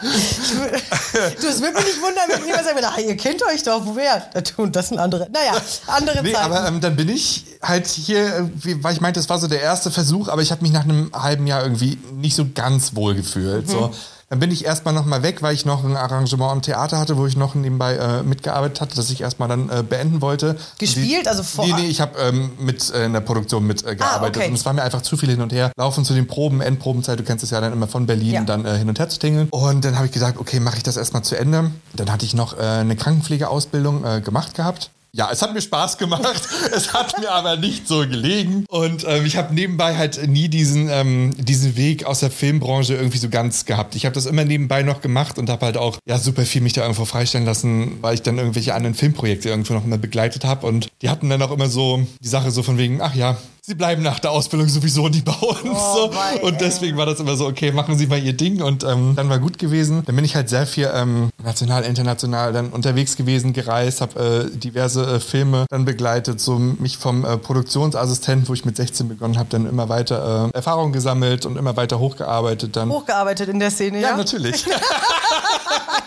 du, 0.02 1.48
es 1.48 1.62
würde 1.62 1.76
mich 1.76 1.86
nicht 1.86 2.02
wundern, 2.02 2.28
wenn 2.30 2.44
jemand 2.48 2.66
sagt, 2.66 2.84
ah, 2.84 3.00
ihr 3.00 3.18
kennt 3.18 3.44
euch 3.46 3.62
doch, 3.62 3.86
woher? 3.86 4.32
Und 4.58 4.76
das 4.76 4.90
sind 4.90 4.98
andere. 4.98 5.30
Naja, 5.32 5.62
andere 5.86 6.24
nee, 6.24 6.34
Zeiten. 6.34 6.52
Aber 6.52 6.68
ähm, 6.68 6.82
dann 6.82 6.96
bin 6.96 7.10
ich 7.10 7.46
halt 7.62 7.86
hier, 7.86 8.50
weil 8.82 8.94
ich 8.94 9.02
meinte, 9.02 9.20
das 9.20 9.30
war 9.30 9.38
so 9.38 9.46
der 9.46 9.62
erste 9.62 9.92
Versuch, 9.92 10.28
aber 10.28 10.42
ich 10.42 10.50
habe 10.50 10.64
mich 10.64 10.72
nach 10.72 10.86
einem 10.86 11.12
halben 11.14 11.46
Jahr 11.46 11.62
irgendwie 11.62 12.00
nicht 12.16 12.36
so 12.36 12.48
ganz 12.56 12.96
wohl 12.96 13.14
gefühlt. 13.14 13.68
Mhm. 13.68 13.72
So 13.72 13.92
dann 14.30 14.40
bin 14.40 14.52
ich 14.52 14.64
erstmal 14.64 14.94
nochmal 14.94 15.24
weg, 15.24 15.42
weil 15.42 15.56
ich 15.56 15.66
noch 15.66 15.84
ein 15.84 15.98
Arrangement 15.98 16.52
am 16.52 16.62
Theater 16.62 17.00
hatte, 17.00 17.18
wo 17.18 17.26
ich 17.26 17.36
noch 17.36 17.56
nebenbei 17.56 17.96
äh, 17.96 18.22
mitgearbeitet 18.22 18.80
hatte, 18.80 18.96
das 18.96 19.10
ich 19.10 19.22
erstmal 19.22 19.50
dann 19.50 19.70
äh, 19.70 19.84
beenden 19.84 20.22
wollte. 20.22 20.56
Gespielt? 20.78 21.26
Die, 21.26 21.28
also 21.28 21.42
vor? 21.42 21.66
Nee, 21.66 21.74
nee, 21.74 21.88
ich 21.88 22.00
habe 22.00 22.18
ähm, 22.20 22.52
mit 22.60 22.94
äh, 22.94 23.06
in 23.06 23.14
der 23.14 23.22
Produktion 23.22 23.66
mitgearbeitet. 23.66 24.02
Äh, 24.02 24.06
ah, 24.06 24.28
okay. 24.28 24.48
Und 24.50 24.54
es 24.54 24.66
war 24.66 24.74
mir 24.74 24.84
einfach 24.84 25.02
zu 25.02 25.18
viel 25.18 25.30
hin 25.30 25.42
und 25.42 25.52
her. 25.52 25.72
Laufen 25.78 26.06
zu 26.06 26.14
den 26.14 26.28
Proben, 26.28 26.62
Endprobenzeit, 26.62 27.20
du 27.20 27.24
kennst 27.24 27.44
es 27.44 27.50
ja 27.50 27.60
dann 27.60 27.74
immer 27.74 27.88
von 27.88 28.06
Berlin 28.06 28.34
ja. 28.34 28.44
dann 28.44 28.66
äh, 28.66 28.78
hin 28.78 28.88
und 28.88 29.00
her 29.00 29.10
zu 29.10 29.18
tingeln. 29.18 29.48
Und 29.50 29.84
dann 29.84 29.96
habe 29.96 30.06
ich 30.06 30.12
gesagt, 30.12 30.40
okay, 30.40 30.60
mache 30.60 30.78
ich 30.78 30.84
das 30.84 30.96
erstmal 30.96 31.24
zu 31.24 31.36
Ende. 31.36 31.72
Dann 31.94 32.12
hatte 32.12 32.26
ich 32.26 32.36
noch 32.36 32.58
äh, 32.58 32.62
eine 32.62 32.96
Krankenpflegeausbildung 32.96 34.24
gemacht 34.24 34.54
gehabt 34.54 34.92
ja, 35.12 35.30
es 35.32 35.42
hat 35.42 35.54
mir 35.54 35.62
Spaß 35.62 35.98
gemacht. 35.98 36.42
es 36.76 36.94
hat 36.94 37.20
mir 37.20 37.32
aber 37.32 37.58
nicht 37.58 37.88
so 37.88 38.00
gelegen. 38.00 38.66
Und 38.70 39.06
ähm, 39.08 39.26
ich 39.26 39.38
habe 39.38 39.54
nebenbei 39.54 39.98
halt 39.98 40.28
nie 40.28 40.50
diesen, 40.50 40.90
ähm, 40.90 41.34
diesen 41.38 41.76
Weg 41.76 42.06
aus 42.06 42.20
der 42.20 42.32
Filmbranche 42.32 42.96
irgendwie 42.96 43.18
so 43.18 43.30
ganz 43.30 43.66
gehabt. 43.66 43.96
Ich 43.96 44.06
habe 44.06 44.14
das 44.14 44.26
immer 44.26 44.46
nebenbei 44.46 44.84
noch 44.84 45.02
gemacht 45.02 45.38
und 45.40 45.50
habe 45.50 45.66
halt 45.66 45.78
auch 45.78 45.98
ja 46.08 46.18
super 46.18 46.46
viel 46.46 46.62
mich 46.62 46.74
da 46.74 46.82
irgendwo 46.82 47.06
freistellen 47.06 47.46
lassen, 47.46 47.98
weil 48.02 48.14
ich 48.14 48.22
dann 48.22 48.38
irgendwelche 48.38 48.74
anderen 48.76 48.96
Filmprojekte 48.96 49.50
irgendwo 49.50 49.74
noch 49.74 49.86
immer 49.86 49.98
begleitet 49.98 50.46
habe. 50.46 50.68
Und 50.68 50.90
die 51.02 51.10
hatten 51.10 51.30
dann 51.30 51.42
auch 51.42 51.52
immer 51.52 51.70
so 51.70 52.06
die 52.22 52.28
Sache 52.28 52.52
so 52.52 52.62
von 52.62 52.78
wegen, 52.78 53.02
ach 53.02 53.16
ja, 53.16 53.38
sie 53.70 53.76
bleiben 53.76 54.02
nach 54.02 54.20
der 54.20 54.32
Ausbildung 54.32 54.68
sowieso 54.68 55.08
nicht 55.08 55.24
bei 55.24 55.32
uns. 55.32 55.60
Oh, 55.64 56.12
so. 56.12 56.46
Und 56.46 56.60
deswegen 56.60 56.98
war 56.98 57.06
das 57.06 57.20
immer 57.20 57.38
so, 57.38 57.46
okay, 57.46 57.72
machen 57.72 57.98
Sie 57.98 58.08
mal 58.08 58.20
Ihr 58.20 58.34
Ding. 58.34 58.64
Und 58.64 58.84
ähm, 58.84 59.14
dann 59.16 59.30
war 59.30 59.38
gut 59.38 59.60
gewesen. 59.60 60.02
Dann 60.06 60.16
bin 60.16 60.26
ich 60.26 60.36
halt 60.36 60.50
sehr 60.50 60.66
viel 60.66 60.90
ähm, 60.94 61.30
national, 61.44 61.84
international 61.84 62.52
dann 62.52 62.70
unterwegs 62.70 63.16
gewesen, 63.16 63.54
gereist, 63.54 64.02
habe 64.02 64.50
äh, 64.52 64.58
diverse 64.58 65.06
äh, 65.06 65.20
Filme 65.20 65.66
dann 65.70 65.86
begleitet, 65.86 66.42
so 66.42 66.58
mich 66.58 66.98
vom 66.98 67.24
äh, 67.24 67.38
Produktionsassistenten, 67.38 68.50
wo 68.50 68.54
ich 68.54 68.66
mit 68.66 68.76
16 68.76 69.08
begonnen 69.08 69.38
habe, 69.38 69.50
dann 69.50 69.68
immer 69.68 69.88
weiter 69.88 70.50
äh, 70.52 70.58
Erfahrung 70.58 70.92
gesammelt 70.92 71.46
und 71.46 71.56
immer 71.56 71.78
weiter 71.78 72.00
hochgearbeitet. 72.00 72.76
Dann. 72.76 72.90
Hochgearbeitet 72.90 73.50
in 73.50 73.60
der 73.60 73.70
Szene, 73.70 74.02
ja? 74.02 74.10
Ja, 74.10 74.18
natürlich. 74.18 74.66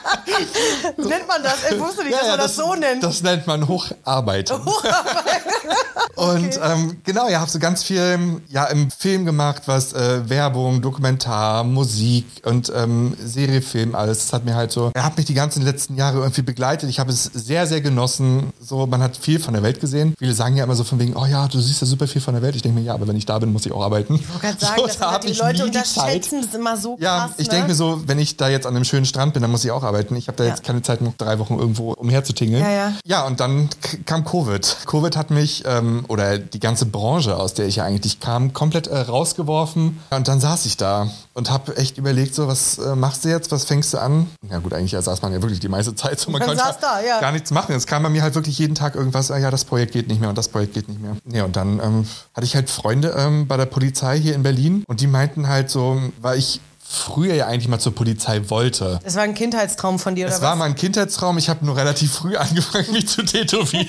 nennt 0.97 1.29
man 1.29 1.43
das? 1.43 1.71
Ich 1.71 1.79
wusste 1.79 2.05
nicht, 2.05 2.13
ja, 2.13 2.19
dass 2.19 2.29
man 2.29 2.39
das, 2.39 2.57
das, 2.57 2.57
so 2.57 2.75
nennt. 2.75 3.03
Das 3.03 3.23
nennt 3.23 3.47
man 3.47 3.69
Hocharbeiten. 3.69 4.65
Hocharbeiten. 4.65 5.53
Und 6.15 6.61
ähm, 6.63 6.99
genau, 7.05 7.29
ihr 7.29 7.41
habt 7.41 7.51
so 7.51 7.59
ganz 7.59 7.83
viel 7.83 8.41
ja, 8.49 8.65
im 8.67 8.91
Film 8.91 9.25
gemacht, 9.25 9.63
was 9.67 9.93
äh, 9.93 10.29
Werbung, 10.29 10.83
Dokumentar, 10.83 11.65
Musik 11.65 12.27
und 12.45 12.71
ähm, 12.75 13.17
Serie, 13.25 13.63
Film, 13.63 13.95
alles. 13.95 14.19
Das 14.19 14.33
hat 14.33 14.45
mir 14.45 14.55
halt 14.55 14.73
so, 14.73 14.91
er 14.95 15.05
hat 15.05 15.17
mich 15.17 15.27
die 15.27 15.35
ganzen 15.35 15.63
letzten 15.63 15.97
Jahre 15.97 16.19
irgendwie 16.19 16.43
begleitet. 16.43 16.91
Ich 16.91 17.01
habe 17.01 17.11
es 17.11 17.25
sehr, 17.25 17.67
sehr 17.67 17.81
genossen. 17.81 18.53
So, 18.61 18.87
man 18.87 19.03
hat 19.03 19.17
viel 19.17 19.41
von 19.41 19.55
der 19.55 19.63
Welt 19.63 19.81
gesehen. 19.81 20.15
Viele 20.19 20.35
sagen 20.35 20.57
ja 20.57 20.65
immer 20.65 20.77
so 20.77 20.85
von 20.85 20.99
wegen, 20.99 21.17
oh 21.17 21.27
ja, 21.27 21.49
du 21.49 21.59
siehst 21.59 21.81
ja 21.81 21.87
super 21.87 22.07
viel 22.07 22.21
von 22.21 22.35
der 22.35 22.43
Welt. 22.43 22.57
Ich 22.57 22.63
denke 22.63 22.79
mir, 22.79 22.85
ja, 22.85 22.95
aber 22.95 23.09
wenn 23.09 23.17
ich 23.17 23.27
da 23.27 23.39
bin, 23.39 23.53
muss 23.53 23.65
ich 23.67 23.73
auch 23.73 23.83
arbeiten. 23.83 24.17
Ich 24.17 24.29
wollte 24.29 24.47
gerade 24.47 24.61
sagen, 24.61 24.81
so, 24.81 24.99
da 24.99 25.13
halt 25.13 25.25
die 25.25 25.33
Leute 25.33 25.65
unterschätzen 25.65 26.43
das 26.43 26.55
immer 26.55 26.77
so 26.77 26.97
Ja, 27.01 27.27
krass, 27.27 27.33
ich 27.39 27.47
ne? 27.49 27.55
denke 27.55 27.69
mir 27.69 27.75
so, 27.75 28.03
wenn 28.07 28.19
ich 28.19 28.37
da 28.37 28.49
jetzt 28.49 28.67
an 28.67 28.77
einem 28.77 28.85
schönen 28.85 29.07
Strand 29.07 29.33
bin, 29.33 29.43
dann 29.43 29.51
muss 29.51 29.65
ich 29.65 29.71
auch 29.71 29.83
arbeiten. 29.83 30.12
Ich 30.17 30.29
habe 30.29 30.37
da 30.37 30.45
ja. 30.45 30.51
jetzt 30.51 30.63
keine 30.63 30.83
Zeit, 30.83 31.01
noch 31.01 31.15
drei 31.17 31.39
Wochen 31.39 31.59
irgendwo 31.59 31.93
umherzutingeln. 31.93 32.63
Ja, 32.63 32.71
ja. 32.71 32.93
ja, 33.05 33.27
und 33.27 33.41
dann 33.41 33.69
kam 34.07 34.25
Covid. 34.25 34.77
Covid 34.87 35.17
hat 35.17 35.31
mich, 35.31 35.65
ähm, 35.67 36.05
oder 36.09 36.39
die 36.39 36.61
ganze 36.61 36.87
Branche, 36.87 37.37
aus 37.37 37.55
der 37.55 37.67
ich 37.67 37.77
ja 37.77 37.85
eigentlich 37.85 38.21
kam, 38.21 38.53
komplett 38.53 38.87
äh, 38.87 38.99
rausgeworfen. 38.99 40.01
Und 40.11 40.29
dann 40.29 40.41
saß 40.41 40.67
ich 40.67 40.77
da 40.77 41.11
und 41.35 41.51
habe 41.51 41.77
echt 41.77 41.99
überlegt, 41.99 42.35
so, 42.35 42.49
was 42.49 42.79
äh, 42.79 42.95
machst 42.95 43.25
du 43.25 43.29
jetzt, 43.29 43.51
was 43.53 43.65
fängst 43.65 43.95
du 43.95 43.99
an? 43.99 44.29
Ja 44.51 44.59
gut, 44.59 44.73
eigentlich 44.73 44.93
ja, 44.93 45.01
saß 45.01 45.23
man 45.23 45.33
ja 45.33 45.41
wirklich 45.41 45.61
die 45.61 45.69
meiste 45.69 45.95
Zeit 45.95 46.21
so, 46.21 46.31
man 46.31 46.41
dann 46.41 46.57
konnte 46.57 46.63
da, 46.81 47.01
ja. 47.01 47.21
gar 47.21 47.33
nichts 47.33 47.51
machen. 47.51 47.75
Es 47.75 47.87
kam 47.87 48.03
bei 48.03 48.11
mir 48.11 48.23
halt 48.23 48.35
wirklich 48.35 48.59
jeden 48.59 48.75
Tag 48.75 48.95
irgendwas, 48.95 49.31
ah, 49.31 49.39
ja, 49.39 49.51
das 49.51 49.65
Projekt 49.65 49.93
geht 49.93 50.09
nicht 50.09 50.21
mehr 50.21 50.29
und 50.29 50.39
das 50.39 50.49
Projekt 50.49 50.75
geht 50.75 50.89
nicht 50.89 51.01
mehr. 51.01 51.17
Ja, 51.33 51.45
und 51.45 51.57
dann 51.57 51.81
ähm, 51.81 52.07
hatte 52.35 52.45
ich 52.45 52.55
halt 52.55 52.71
Freunde 52.71 53.15
ähm, 53.17 53.47
bei 53.47 53.57
der 53.57 53.67
Polizei 53.67 54.19
hier 54.19 54.35
in 54.35 54.43
Berlin 54.43 54.85
und 54.87 55.01
die 55.01 55.07
meinten 55.07 55.49
halt 55.49 55.71
so, 55.71 56.01
weil 56.21 56.39
ich 56.39 56.61
früher 56.93 57.35
ja 57.35 57.47
eigentlich 57.47 57.69
mal 57.69 57.79
zur 57.79 57.95
Polizei 57.95 58.49
wollte. 58.51 59.01
Das 59.03 59.17
war 59.17 59.23
ein 59.23 59.35
Kindheitstraum 59.35 59.99
von 59.99 60.15
dir, 60.15 60.27
oder 60.27 60.35
Es 60.35 60.43
war 60.43 60.55
mal 60.57 60.67
ein 60.67 60.75
Kindheitstraum. 60.75 61.39
Ich 61.39 61.49
habe 61.49 61.65
nur 61.65 61.77
relativ 61.77 62.13
früh 62.13 62.37
angefangen, 62.37 62.93
mich 62.93 63.09
zu 63.09 63.23
tätowieren. 63.23 63.89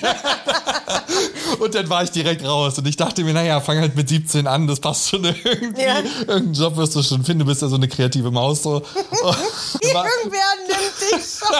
und 1.59 1.75
dann 1.75 1.89
war 1.89 2.03
ich 2.03 2.11
direkt 2.11 2.45
raus. 2.45 2.77
Und 2.77 2.87
ich 2.87 2.95
dachte 2.95 3.23
mir, 3.23 3.33
naja, 3.33 3.59
fang 3.61 3.79
halt 3.79 3.95
mit 3.95 4.09
17 4.09 4.47
an, 4.47 4.67
das 4.67 4.79
passt 4.79 5.09
schon 5.09 5.23
irgendwie. 5.25 5.81
Ja. 5.81 5.99
Irgendeinen 5.99 6.53
Job 6.53 6.77
wirst 6.77 6.95
du 6.95 7.03
schon 7.03 7.23
finden, 7.23 7.39
du 7.39 7.45
bist 7.45 7.61
ja 7.61 7.67
so 7.67 7.75
eine 7.75 7.87
kreative 7.87 8.31
Maus. 8.31 8.63
So. 8.63 8.75
Irgendwer 9.81 10.53
nimmt 10.67 11.01
dich 11.01 11.39
schon. 11.39 11.57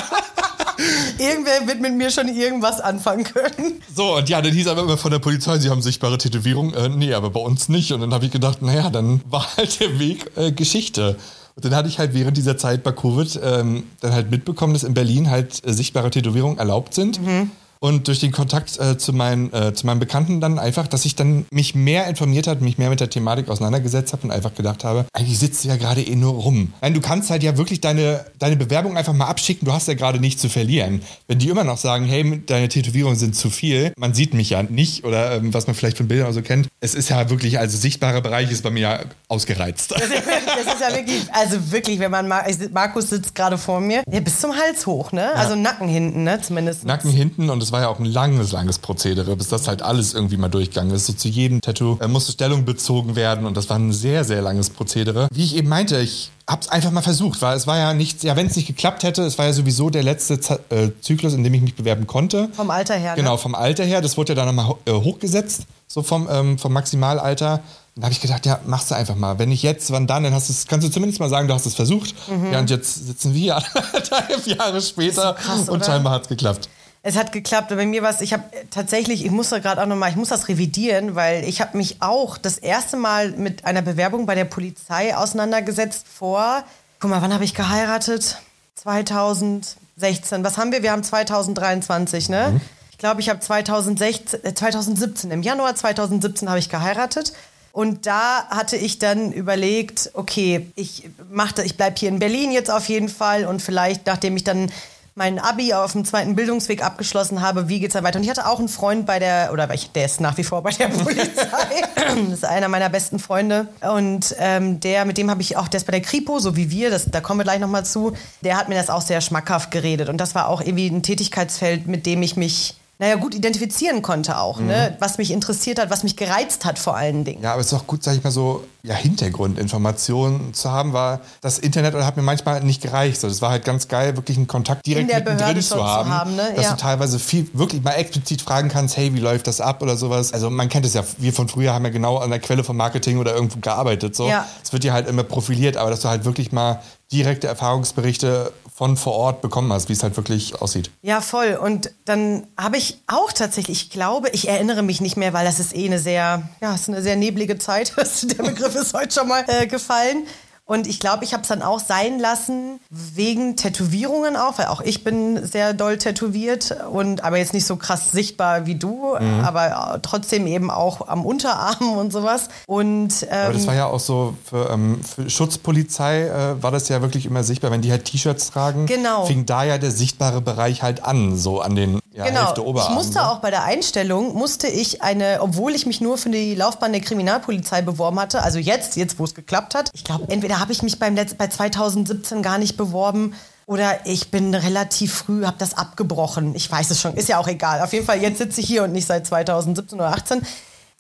Irgendwer 1.19 1.67
wird 1.67 1.81
mit 1.81 1.93
mir 1.93 2.09
schon 2.09 2.27
irgendwas 2.27 2.79
anfangen 2.79 3.23
können. 3.25 3.81
So, 3.95 4.17
und 4.17 4.29
ja, 4.29 4.41
dann 4.41 4.51
hieß 4.51 4.67
aber 4.67 4.81
immer 4.81 4.97
von 4.97 5.11
der 5.11 5.19
Polizei, 5.19 5.59
sie 5.59 5.69
haben 5.69 5.81
sichtbare 5.81 6.17
Tätowierung. 6.17 6.73
Äh, 6.73 6.89
nee, 6.89 7.13
aber 7.13 7.29
bei 7.29 7.39
uns 7.39 7.69
nicht. 7.69 7.91
Und 7.91 8.01
dann 8.01 8.13
habe 8.13 8.25
ich 8.25 8.31
gedacht, 8.31 8.61
naja, 8.61 8.89
dann 8.89 9.21
war 9.29 9.45
halt 9.57 9.79
der 9.79 9.99
Weg 9.99 10.31
äh, 10.35 10.51
Geschichte. 10.51 11.17
Und 11.55 11.65
dann 11.65 11.75
hatte 11.75 11.87
ich 11.87 11.99
halt 11.99 12.13
während 12.13 12.35
dieser 12.37 12.57
Zeit 12.57 12.83
bei 12.83 12.91
Covid 12.91 13.39
ähm, 13.43 13.83
dann 14.01 14.13
halt 14.13 14.31
mitbekommen, 14.31 14.73
dass 14.73 14.83
in 14.83 14.93
Berlin 14.93 15.29
halt 15.29 15.65
äh, 15.65 15.73
sichtbare 15.73 16.09
Tätowierungen 16.09 16.57
erlaubt 16.57 16.93
sind. 16.93 17.21
Mhm. 17.21 17.51
Und 17.83 18.07
durch 18.07 18.21
den 18.21 18.31
Kontakt 18.31 18.79
äh, 18.79 18.97
zu, 18.97 19.11
meinen, 19.11 19.51
äh, 19.51 19.73
zu 19.73 19.85
meinem 19.85 19.99
Bekannten 19.99 20.39
dann 20.39 20.57
einfach, 20.57 20.87
dass 20.87 21.03
ich 21.03 21.15
dann 21.15 21.45
mich 21.51 21.75
mehr 21.75 22.07
informiert 22.07 22.47
hat, 22.47 22.61
mich 22.61 22.77
mehr 22.77 22.89
mit 22.89 23.01
der 23.01 23.09
Thematik 23.09 23.49
auseinandergesetzt 23.49 24.13
habe 24.13 24.23
und 24.23 24.31
einfach 24.31 24.55
gedacht 24.55 24.85
habe, 24.85 25.05
eigentlich 25.11 25.37
sitzt 25.37 25.65
du 25.65 25.67
ja 25.67 25.75
gerade 25.75 26.01
eh 26.01 26.15
nur 26.15 26.31
rum. 26.31 26.71
Nein, 26.81 26.93
du 26.93 27.01
kannst 27.01 27.29
halt 27.29 27.43
ja 27.43 27.57
wirklich 27.57 27.81
deine, 27.81 28.25
deine 28.39 28.55
Bewerbung 28.55 28.95
einfach 28.95 29.11
mal 29.11 29.25
abschicken, 29.25 29.65
du 29.65 29.73
hast 29.73 29.89
ja 29.89 29.95
gerade 29.95 30.21
nichts 30.21 30.41
zu 30.41 30.47
verlieren. 30.47 31.01
Wenn 31.27 31.39
die 31.39 31.49
immer 31.49 31.65
noch 31.65 31.77
sagen, 31.77 32.05
hey, 32.05 32.41
deine 32.45 32.69
Tätowierungen 32.69 33.19
sind 33.19 33.35
zu 33.35 33.49
viel, 33.49 33.91
man 33.97 34.13
sieht 34.13 34.33
mich 34.33 34.51
ja 34.51 34.63
nicht 34.63 35.03
oder 35.03 35.33
ähm, 35.33 35.53
was 35.53 35.67
man 35.67 35.75
vielleicht 35.75 35.97
von 35.97 36.07
Bildern 36.07 36.27
oder 36.27 36.35
so 36.35 36.41
kennt, 36.41 36.69
es 36.79 36.95
ist 36.95 37.09
ja 37.09 37.29
wirklich, 37.29 37.59
also 37.59 37.77
sichtbarer 37.77 38.21
Bereich 38.21 38.49
ist 38.49 38.63
bei 38.63 38.69
mir 38.69 38.79
ja 38.79 38.99
ausgereizt. 39.27 39.91
Das 39.91 40.03
ist 40.03 40.79
ja 40.79 40.95
wirklich, 40.95 41.23
also 41.33 41.71
wirklich, 41.73 41.99
wenn 41.99 42.11
man, 42.11 42.29
Markus 42.71 43.09
sitzt 43.09 43.35
gerade 43.35 43.57
vor 43.57 43.81
mir, 43.81 44.03
ja, 44.09 44.21
bis 44.21 44.39
zum 44.39 44.51
Hals 44.55 44.85
hoch, 44.85 45.11
ne? 45.11 45.31
Ja. 45.33 45.33
Also 45.33 45.55
Nacken 45.55 45.89
hinten, 45.89 46.23
ne? 46.23 46.39
Zumindest. 46.41 46.85
Nacken 46.85 47.11
hinten 47.11 47.49
und 47.49 47.61
es 47.61 47.72
war 47.73 47.81
ja 47.81 47.87
auch 47.89 47.99
ein 47.99 48.05
langes, 48.05 48.51
langes 48.51 48.79
Prozedere, 48.79 49.35
bis 49.35 49.49
das 49.49 49.67
halt 49.67 49.81
alles 49.81 50.13
irgendwie 50.13 50.37
mal 50.37 50.47
durchgegangen 50.47 50.95
ist. 50.95 51.07
So 51.07 51.13
zu 51.13 51.27
jedem 51.27 51.59
Tattoo 51.59 51.97
äh, 51.99 52.07
musste 52.07 52.31
Stellung 52.31 52.63
bezogen 52.63 53.15
werden 53.15 53.45
und 53.45 53.57
das 53.57 53.69
war 53.69 53.77
ein 53.77 53.91
sehr, 53.91 54.23
sehr 54.23 54.41
langes 54.41 54.69
Prozedere. 54.69 55.27
Wie 55.33 55.43
ich 55.43 55.55
eben 55.55 55.67
meinte, 55.67 55.99
ich 55.99 56.31
hab's 56.47 56.69
einfach 56.69 56.91
mal 56.91 57.01
versucht, 57.01 57.41
weil 57.41 57.57
es 57.57 57.67
war 57.67 57.77
ja 57.77 57.93
nichts, 57.93 58.23
ja, 58.23 58.35
wenn 58.35 58.47
es 58.47 58.55
nicht 58.55 58.67
geklappt 58.67 59.03
hätte, 59.03 59.23
es 59.23 59.37
war 59.37 59.45
ja 59.45 59.53
sowieso 59.53 59.89
der 59.89 60.03
letzte 60.03 60.39
Z 60.39 60.59
äh, 60.71 60.91
Zyklus, 61.01 61.33
in 61.33 61.43
dem 61.43 61.53
ich 61.53 61.61
mich 61.61 61.75
bewerben 61.75 62.07
konnte. 62.07 62.49
Vom 62.53 62.69
Alter 62.69 62.95
her. 62.95 63.11
Ne? 63.11 63.17
Genau, 63.17 63.37
vom 63.37 63.55
Alter 63.55 63.83
her. 63.83 64.01
Das 64.01 64.17
wurde 64.17 64.33
ja 64.33 64.35
dann 64.35 64.55
nochmal 64.55 64.75
äh, 64.85 64.91
hochgesetzt, 64.91 65.63
so 65.87 66.03
vom, 66.03 66.27
ähm, 66.31 66.57
vom 66.57 66.73
Maximalalter. 66.73 67.61
Dann 67.95 68.03
habe 68.05 68.13
ich 68.13 68.21
gedacht, 68.21 68.45
ja, 68.45 68.59
machst 68.65 68.91
du 68.91 68.95
einfach 68.95 69.15
mal. 69.15 69.37
Wenn 69.39 69.49
nicht 69.49 69.63
jetzt, 69.63 69.91
wann 69.91 70.07
dann? 70.07 70.23
Dann 70.23 70.33
hast 70.33 70.49
du's, 70.49 70.65
kannst 70.67 70.87
du 70.87 70.91
zumindest 70.91 71.19
mal 71.19 71.29
sagen, 71.29 71.47
du 71.47 71.53
hast 71.53 71.65
es 71.65 71.75
versucht. 71.75 72.13
Mhm. 72.29 72.51
Ja, 72.51 72.59
und 72.59 72.69
jetzt 72.69 73.05
sitzen 73.05 73.33
wir 73.33 73.55
anderthalb 73.73 74.45
Jahre 74.47 74.81
später 74.81 75.35
so 75.37 75.43
krass, 75.43 75.69
und 75.69 75.85
scheinbar 75.85 76.13
hat 76.13 76.23
es 76.23 76.27
geklappt. 76.27 76.69
Es 77.05 77.17
hat 77.17 77.33
geklappt. 77.33 77.67
Bei 77.67 77.85
mir 77.85 78.01
war 78.01 78.11
es, 78.11 78.21
ich 78.21 78.31
habe 78.31 78.45
tatsächlich, 78.71 79.25
ich 79.25 79.31
muss 79.31 79.49
da 79.49 79.59
gerade 79.59 79.81
auch 79.81 79.85
nochmal, 79.85 80.09
ich 80.09 80.15
muss 80.15 80.29
das 80.29 80.47
revidieren, 80.47 81.15
weil 81.15 81.43
ich 81.43 81.59
habe 81.59 81.75
mich 81.77 82.01
auch 82.01 82.37
das 82.37 82.57
erste 82.57 82.95
Mal 82.95 83.31
mit 83.31 83.65
einer 83.65 83.81
Bewerbung 83.81 84.25
bei 84.25 84.35
der 84.35 84.45
Polizei 84.45 85.15
auseinandergesetzt 85.15 86.07
vor, 86.07 86.63
guck 87.01 87.09
mal, 87.09 87.21
wann 87.21 87.33
habe 87.33 87.43
ich 87.43 87.53
geheiratet? 87.53 88.37
2016. 88.75 90.45
Was 90.45 90.57
haben 90.57 90.71
wir? 90.71 90.81
Wir 90.81 90.93
haben 90.93 91.03
2023, 91.03 92.29
ne? 92.29 92.51
Mhm. 92.53 92.61
Ich 92.91 92.97
glaube, 92.97 93.19
ich 93.19 93.29
habe 93.29 93.41
2016, 93.41 94.45
äh, 94.45 94.53
2017, 94.53 95.29
im 95.31 95.43
Januar 95.43 95.75
2017 95.75 96.47
habe 96.47 96.59
ich 96.59 96.69
geheiratet. 96.69 97.33
Und 97.73 98.05
da 98.05 98.47
hatte 98.49 98.77
ich 98.77 98.99
dann 98.99 99.33
überlegt, 99.33 100.11
okay, 100.13 100.71
ich 100.75 101.09
mache, 101.31 101.63
ich 101.63 101.75
bleibe 101.75 101.97
hier 101.99 102.09
in 102.09 102.19
Berlin 102.19 102.51
jetzt 102.51 102.69
auf 102.69 102.87
jeden 102.87 103.09
Fall 103.09 103.45
und 103.45 103.61
vielleicht, 103.61 104.05
nachdem 104.05 104.37
ich 104.37 104.43
dann 104.43 104.71
mein 105.15 105.37
Abi 105.37 105.73
auf 105.73 105.91
dem 105.91 106.05
zweiten 106.05 106.35
Bildungsweg 106.35 106.83
abgeschlossen 106.83 107.41
habe, 107.41 107.69
wie 107.69 107.79
geht's 107.79 107.93
da 107.93 108.03
weiter? 108.03 108.17
Und 108.17 108.23
ich 108.23 108.29
hatte 108.29 108.47
auch 108.47 108.59
einen 108.59 108.67
Freund 108.67 109.05
bei 109.05 109.19
der, 109.19 109.51
oder 109.53 109.67
der 109.67 110.05
ist 110.05 110.21
nach 110.21 110.37
wie 110.37 110.43
vor 110.43 110.63
bei 110.63 110.71
der 110.71 110.87
Polizei. 110.89 111.47
das 111.95 112.29
ist 112.29 112.45
einer 112.45 112.67
meiner 112.67 112.89
besten 112.89 113.19
Freunde. 113.19 113.67
Und 113.81 114.35
ähm, 114.39 114.79
der, 114.79 115.05
mit 115.05 115.17
dem 115.17 115.29
habe 115.29 115.41
ich 115.41 115.55
auch, 115.55 115.67
der 115.67 115.77
ist 115.79 115.85
bei 115.85 115.91
der 115.91 116.01
Kripo, 116.01 116.39
so 116.39 116.55
wie 116.55 116.71
wir, 116.71 116.89
das, 116.89 117.05
da 117.05 117.21
kommen 117.21 117.39
wir 117.39 117.43
gleich 117.43 117.59
nochmal 117.59 117.85
zu. 117.85 118.13
Der 118.41 118.57
hat 118.57 118.69
mir 118.69 118.75
das 118.75 118.89
auch 118.89 119.01
sehr 119.01 119.21
schmackhaft 119.21 119.69
geredet. 119.69 120.09
Und 120.09 120.17
das 120.17 120.33
war 120.33 120.47
auch 120.47 120.61
irgendwie 120.61 120.87
ein 120.87 121.03
Tätigkeitsfeld, 121.03 121.85
mit 121.85 122.05
dem 122.05 122.23
ich 122.23 122.35
mich 122.35 122.75
naja, 122.99 123.15
gut 123.15 123.33
identifizieren 123.33 124.01
konnte 124.01 124.37
auch, 124.37 124.59
ne? 124.59 124.63
mhm. 124.63 124.69
ne? 124.69 124.97
was 124.99 125.17
mich 125.17 125.31
interessiert 125.31 125.79
hat, 125.79 125.89
was 125.89 126.03
mich 126.03 126.15
gereizt 126.15 126.63
hat 126.63 126.77
vor 126.77 126.95
allen 126.95 127.23
Dingen. 127.23 127.41
Ja, 127.41 127.53
aber 127.53 127.61
es 127.61 127.67
ist 127.67 127.73
auch 127.73 127.87
gut, 127.87 128.03
sag 128.03 128.15
ich 128.15 128.23
mal 128.23 128.31
so, 128.31 128.63
ja, 128.83 128.93
Hintergrundinformationen 128.95 130.53
zu 130.53 130.71
haben, 130.71 130.93
war 130.93 131.21
das 131.41 131.57
Internet 131.57 131.95
hat 131.95 132.17
mir 132.17 132.23
manchmal 132.23 132.61
nicht 132.63 132.81
gereicht. 132.81 133.19
So, 133.19 133.27
das 133.27 133.41
war 133.41 133.49
halt 133.49 133.65
ganz 133.65 133.87
geil, 133.87 134.15
wirklich 134.15 134.37
einen 134.37 134.47
Kontakt 134.47 134.85
direkt 134.85 135.07
mittendrin 135.07 135.61
zu 135.61 135.83
haben, 135.83 136.09
zu 136.09 136.13
haben 136.13 136.35
ne? 136.35 136.51
dass 136.55 136.65
ja. 136.65 136.71
du 136.71 136.77
teilweise 136.77 137.17
viel, 137.17 137.47
wirklich 137.53 137.81
mal 137.81 137.93
explizit 137.93 138.41
fragen 138.41 138.69
kannst, 138.69 138.95
hey, 138.97 139.13
wie 139.13 139.19
läuft 139.19 139.47
das 139.47 139.59
ab 139.59 139.81
oder 139.81 139.97
sowas. 139.97 140.33
Also 140.33 140.49
man 140.49 140.69
kennt 140.69 140.85
es 140.85 140.93
ja, 140.93 141.03
wir 141.17 141.33
von 141.33 141.47
früher 141.47 141.73
haben 141.73 141.85
ja 141.85 141.91
genau 141.91 142.17
an 142.17 142.29
der 142.29 142.39
Quelle 142.39 142.63
vom 142.63 142.77
Marketing 142.77 143.17
oder 143.17 143.33
irgendwo 143.33 143.59
gearbeitet. 143.59 144.15
So. 144.15 144.27
Ja. 144.27 144.47
Es 144.61 144.71
wird 144.71 144.83
dir 144.83 144.93
halt 144.93 145.07
immer 145.07 145.23
profiliert, 145.23 145.77
aber 145.77 145.89
dass 145.89 146.01
du 146.01 146.09
halt 146.09 146.25
wirklich 146.25 146.51
mal 146.51 146.79
direkte 147.11 147.47
Erfahrungsberichte 147.47 148.51
von 148.75 148.97
vor 148.97 149.13
Ort 149.13 149.41
bekommen 149.41 149.71
hast, 149.71 149.87
wie 149.89 149.93
es 149.93 150.01
halt 150.01 150.17
wirklich 150.17 150.59
aussieht. 150.59 150.89
Ja, 151.03 151.21
voll. 151.21 151.59
Und 151.61 151.91
dann 152.05 152.47
habe 152.57 152.77
ich 152.77 152.99
auch 153.05 153.31
tatsächlich, 153.31 153.83
ich 153.83 153.89
glaube, 153.91 154.29
ich 154.29 154.47
erinnere 154.47 154.81
mich 154.81 154.99
nicht 154.99 155.15
mehr, 155.15 155.31
weil 155.31 155.45
das 155.45 155.59
ist 155.59 155.75
eh 155.75 155.85
eine 155.85 155.99
sehr, 155.99 156.49
ja, 156.59 156.73
ist 156.73 156.89
eine 156.89 157.03
sehr 157.03 157.15
neblige 157.15 157.59
Zeit. 157.59 157.93
Der 157.97 158.43
Begriff 158.43 158.73
ist 158.73 158.95
heute 158.95 159.13
schon 159.13 159.27
mal 159.27 159.45
äh, 159.47 159.67
gefallen. 159.67 160.25
Und 160.65 160.87
ich 160.87 161.01
glaube, 161.01 161.25
ich 161.25 161.33
habe 161.33 161.41
es 161.41 161.49
dann 161.49 161.61
auch 161.61 161.79
sein 161.79 162.19
lassen, 162.19 162.79
wegen 162.89 163.57
Tätowierungen 163.57 164.37
auch, 164.37 164.57
weil 164.57 164.67
auch 164.67 164.79
ich 164.79 165.03
bin 165.03 165.45
sehr 165.45 165.73
doll 165.73 165.97
tätowiert 165.97 166.77
und 166.89 167.21
aber 167.21 167.37
jetzt 167.37 167.53
nicht 167.53 167.65
so 167.65 167.75
krass 167.75 168.11
sichtbar 168.11 168.65
wie 168.65 168.75
du, 168.75 169.15
mhm. 169.19 169.41
aber 169.43 169.99
trotzdem 170.01 170.47
eben 170.47 170.71
auch 170.71 171.07
am 171.09 171.25
Unterarm 171.25 171.97
und 171.97 172.13
sowas. 172.13 172.47
Und, 172.65 173.23
ähm, 173.23 173.45
aber 173.45 173.53
das 173.53 173.67
war 173.67 173.75
ja 173.75 173.87
auch 173.87 173.99
so 173.99 174.35
für, 174.45 174.69
ähm, 174.69 175.01
für 175.03 175.29
Schutzpolizei 175.29 176.27
äh, 176.27 176.63
war 176.63 176.71
das 176.71 176.87
ja 176.87 177.01
wirklich 177.01 177.25
immer 177.25 177.43
sichtbar, 177.43 177.71
wenn 177.71 177.81
die 177.81 177.91
halt 177.91 178.05
T-Shirts 178.05 178.51
tragen. 178.51 178.85
Genau. 178.85 179.25
Fing 179.25 179.45
da 179.45 179.65
ja 179.65 179.77
der 179.77 179.91
sichtbare 179.91 180.39
Bereich 180.39 180.81
halt 180.81 181.03
an, 181.03 181.35
so 181.35 181.59
an 181.59 181.75
den 181.75 181.99
ja, 182.13 182.25
genau. 182.25 182.45
Hälfte 182.45 182.65
Oberarm. 182.65 182.91
Ich 182.91 182.95
musste 182.95 183.27
auch 183.27 183.39
bei 183.39 183.49
der 183.49 183.63
Einstellung, 183.63 184.35
musste 184.35 184.67
ich 184.67 185.01
eine, 185.01 185.39
obwohl 185.41 185.73
ich 185.73 185.85
mich 185.85 185.99
nur 185.99 186.17
für 186.17 186.29
die 186.29 186.53
Laufbahn 186.53 186.91
der 186.91 187.01
Kriminalpolizei 187.01 187.81
beworben 187.81 188.19
hatte, 188.19 188.43
also 188.43 188.59
jetzt, 188.59 188.95
jetzt 188.95 189.17
wo 189.17 189.23
es 189.23 189.33
geklappt 189.33 189.73
hat, 189.73 189.89
ich 189.93 190.03
glaube, 190.03 190.25
entweder 190.29 190.59
habe 190.59 190.71
ich 190.71 190.83
mich 190.83 190.99
beim 190.99 191.15
Letz 191.15 191.33
bei 191.33 191.47
2017 191.47 192.43
gar 192.43 192.59
nicht 192.59 192.77
beworben 192.77 193.33
oder 193.65 194.05
ich 194.05 194.29
bin 194.29 194.53
relativ 194.53 195.13
früh, 195.13 195.45
habe 195.45 195.57
das 195.57 195.75
abgebrochen. 195.75 196.53
Ich 196.53 196.71
weiß 196.71 196.91
es 196.91 197.01
schon, 197.01 197.15
ist 197.15 197.29
ja 197.29 197.39
auch 197.39 197.47
egal. 197.47 197.81
Auf 197.81 197.93
jeden 197.93 198.05
Fall, 198.05 198.21
jetzt 198.21 198.37
sitze 198.37 198.61
ich 198.61 198.67
hier 198.67 198.83
und 198.83 198.91
nicht 198.91 199.07
seit 199.07 199.25
2017 199.25 199.99
oder 199.99 200.09
18. 200.09 200.45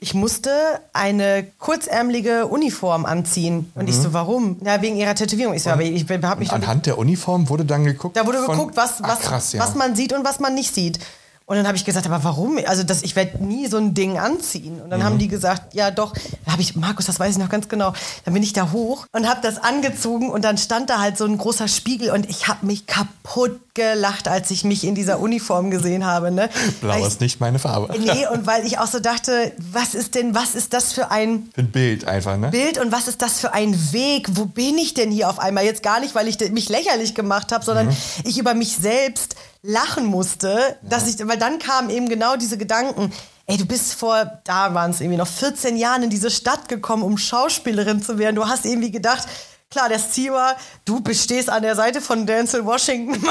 Ich 0.03 0.13
musste 0.13 0.51
eine 0.91 1.47
kurzärmelige 1.59 2.47
Uniform 2.47 3.05
anziehen. 3.05 3.71
Und 3.73 3.83
mhm. 3.83 3.87
ich 3.87 3.95
so, 3.95 4.11
warum? 4.11 4.57
Ja, 4.61 4.81
wegen 4.81 4.97
ihrer 4.97 5.15
Tätowierung. 5.15 5.53
Ich 5.53 5.63
so, 5.63 5.69
aber 5.69 5.83
ich 5.83 6.05
habe 6.09 6.39
mich. 6.39 6.51
Anhand 6.51 6.87
der 6.87 6.97
Uniform 6.97 7.47
wurde 7.47 7.63
dann 7.63 7.85
geguckt? 7.85 8.17
Da 8.17 8.25
wurde 8.25 8.45
geguckt, 8.45 8.75
was, 8.75 9.01
was, 9.01 9.09
Ach, 9.11 9.21
krass, 9.21 9.53
ja. 9.53 9.61
was 9.61 9.75
man 9.75 9.95
sieht 9.95 10.11
und 10.11 10.25
was 10.25 10.41
man 10.41 10.55
nicht 10.55 10.75
sieht. 10.75 10.99
Und 11.45 11.57
dann 11.57 11.67
habe 11.67 11.75
ich 11.75 11.83
gesagt, 11.83 12.05
aber 12.05 12.23
warum? 12.23 12.57
Also 12.65 12.83
das, 12.83 13.03
ich 13.03 13.17
werde 13.17 13.43
nie 13.43 13.67
so 13.67 13.77
ein 13.77 13.93
Ding 13.93 14.17
anziehen. 14.17 14.81
Und 14.81 14.89
dann 14.89 15.01
mhm. 15.01 15.03
haben 15.03 15.17
die 15.17 15.27
gesagt, 15.27 15.73
ja 15.73 15.91
doch. 15.91 16.13
Da 16.45 16.53
habe 16.53 16.61
ich, 16.61 16.75
Markus, 16.75 17.05
das 17.05 17.19
weiß 17.19 17.33
ich 17.33 17.37
noch 17.37 17.49
ganz 17.49 17.67
genau. 17.67 17.93
Dann 18.23 18.33
bin 18.33 18.43
ich 18.43 18.53
da 18.53 18.71
hoch 18.71 19.05
und 19.11 19.27
habe 19.27 19.41
das 19.41 19.61
angezogen 19.61 20.29
und 20.29 20.45
dann 20.45 20.57
stand 20.57 20.89
da 20.89 20.99
halt 20.99 21.17
so 21.17 21.25
ein 21.25 21.37
großer 21.37 21.67
Spiegel 21.67 22.11
und 22.11 22.29
ich 22.29 22.47
habe 22.47 22.65
mich 22.65 22.87
kaputt 22.87 23.59
gelacht, 23.73 24.27
als 24.27 24.51
ich 24.51 24.63
mich 24.63 24.85
in 24.85 24.95
dieser 24.95 25.19
Uniform 25.19 25.69
gesehen 25.69 26.05
habe. 26.05 26.31
Ne? 26.31 26.49
Blau 26.79 26.97
ich, 26.99 27.07
ist 27.07 27.21
nicht 27.21 27.41
meine 27.41 27.59
Farbe. 27.59 27.93
Nee, 27.99 28.27
und 28.31 28.45
weil 28.45 28.65
ich 28.65 28.79
auch 28.79 28.87
so 28.87 28.99
dachte, 28.99 29.51
was 29.57 29.95
ist 29.95 30.15
denn, 30.15 30.35
was 30.35 30.55
ist 30.55 30.73
das 30.73 30.93
für 30.93 31.11
ein... 31.11 31.49
Ein 31.57 31.71
Bild 31.71 32.05
einfach, 32.05 32.37
ne? 32.37 32.49
Bild 32.49 32.77
und 32.77 32.91
was 32.91 33.07
ist 33.07 33.21
das 33.21 33.39
für 33.39 33.53
ein 33.53 33.91
Weg? 33.91 34.27
Wo 34.31 34.45
bin 34.45 34.77
ich 34.77 34.93
denn 34.93 35.11
hier 35.11 35.29
auf 35.29 35.39
einmal? 35.39 35.65
Jetzt 35.65 35.83
gar 35.83 35.99
nicht, 35.99 36.15
weil 36.15 36.27
ich 36.27 36.39
mich 36.51 36.69
lächerlich 36.69 37.15
gemacht 37.15 37.51
habe, 37.51 37.65
sondern 37.65 37.87
mhm. 37.87 37.95
ich 38.23 38.37
über 38.37 38.53
mich 38.53 38.77
selbst 38.77 39.35
lachen 39.63 40.05
musste, 40.05 40.77
dass 40.83 41.07
ich, 41.07 41.25
weil 41.27 41.37
dann 41.37 41.57
kamen 41.57 41.89
eben 41.89 42.09
genau 42.09 42.35
diese 42.35 42.57
Gedanken. 42.57 43.11
Ey, 43.45 43.57
du 43.57 43.65
bist 43.65 43.93
vor, 43.93 44.39
da 44.43 44.73
waren 44.73 44.91
es 44.91 45.01
irgendwie 45.01 45.17
noch 45.17 45.27
14 45.27 45.75
Jahren 45.75 46.03
in 46.03 46.09
diese 46.09 46.29
Stadt 46.29 46.69
gekommen, 46.69 47.03
um 47.03 47.17
Schauspielerin 47.17 48.01
zu 48.01 48.17
werden. 48.17 48.35
Du 48.35 48.47
hast 48.47 48.65
irgendwie 48.65 48.91
gedacht, 48.91 49.27
klar, 49.69 49.89
das 49.89 50.11
Ziel 50.11 50.31
war, 50.31 50.55
du 50.85 51.01
bestehst 51.01 51.49
an 51.49 51.63
der 51.63 51.75
Seite 51.75 51.99
von 51.99 52.25
Denzel 52.25 52.65
Washington 52.65 53.15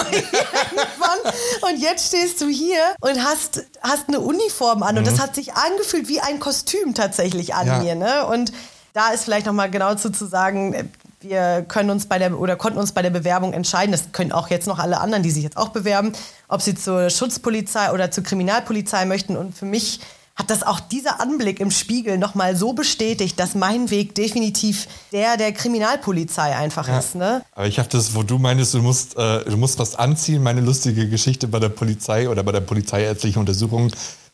und 1.63 1.79
jetzt 1.79 2.09
stehst 2.09 2.41
du 2.41 2.49
hier 2.49 2.81
und 3.01 3.23
hast, 3.25 3.65
hast 3.81 4.09
eine 4.09 4.21
Uniform 4.21 4.83
an 4.83 4.95
mhm. 4.95 4.99
und 4.99 5.07
das 5.07 5.17
mhm. 5.17 5.23
hat 5.23 5.35
sich 5.35 5.55
angefühlt 5.55 6.09
wie 6.09 6.21
ein 6.21 6.41
Kostüm 6.41 6.95
tatsächlich 6.95 7.55
an 7.55 7.67
ja. 7.67 7.79
mir, 7.79 7.95
ne? 7.95 8.27
Und 8.27 8.53
da 8.93 9.11
ist 9.11 9.25
vielleicht 9.25 9.47
noch 9.47 9.55
mal 9.55 9.71
genau 9.71 9.95
zu, 9.95 10.11
zu 10.11 10.27
sagen, 10.27 10.91
wir 11.23 11.65
können 11.67 11.91
uns 11.91 12.07
bei 12.07 12.19
der 12.19 12.39
oder 12.39 12.57
konnten 12.57 12.79
uns 12.79 12.93
bei 12.93 13.03
der 13.03 13.11
Bewerbung 13.11 13.53
entscheiden, 13.53 13.93
das 13.93 14.13
können 14.13 14.33
auch 14.33 14.49
jetzt 14.49 14.67
noch 14.67 14.79
alle 14.79 15.01
anderen, 15.01 15.23
die 15.23 15.31
sich 15.31 15.43
jetzt 15.43 15.57
auch 15.57 15.71
bewerben, 15.71 16.13
ob 16.49 16.63
sie 16.63 16.75
zur 16.75 17.11
Schutzpolizei 17.11 17.93
oder 17.93 18.11
zur 18.11 18.25
Kriminalpolizei 18.25 19.05
möchten. 19.05 19.37
Und 19.37 19.57
für 19.57 19.65
mich 19.65 20.01
hat 20.35 20.51
das 20.51 20.63
auch 20.63 20.81
dieser 20.81 21.21
Anblick 21.21 21.61
im 21.61 21.71
Spiegel 21.71 22.17
nochmal 22.19 22.57
so 22.57 22.73
bestätigt, 22.73 23.39
dass 23.39 23.55
mein 23.55 23.91
Weg 23.91 24.15
definitiv 24.15 24.89
der 25.13 25.37
der 25.37 25.53
Kriminalpolizei 25.53 26.57
einfach 26.57 26.89
ja. 26.89 26.99
ist. 26.99 27.15
Ne? 27.15 27.43
Aber 27.53 27.67
ich 27.67 27.79
habe 27.79 27.89
das, 27.91 28.15
wo 28.15 28.23
du 28.23 28.39
meinst, 28.39 28.73
du 28.73 28.81
musst, 28.81 29.17
äh, 29.17 29.45
du 29.45 29.57
musst 29.57 29.79
was 29.79 29.95
anziehen, 29.95 30.43
meine 30.43 30.63
lustige 30.63 31.09
Geschichte 31.09 31.49
bei 31.49 31.59
der 31.59 31.69
Polizei 31.69 32.29
oder 32.29 32.43
bei 32.43 32.53
der 32.53 32.61
polizeiärztlichen 32.61 33.41
Untersuchung 33.41 33.91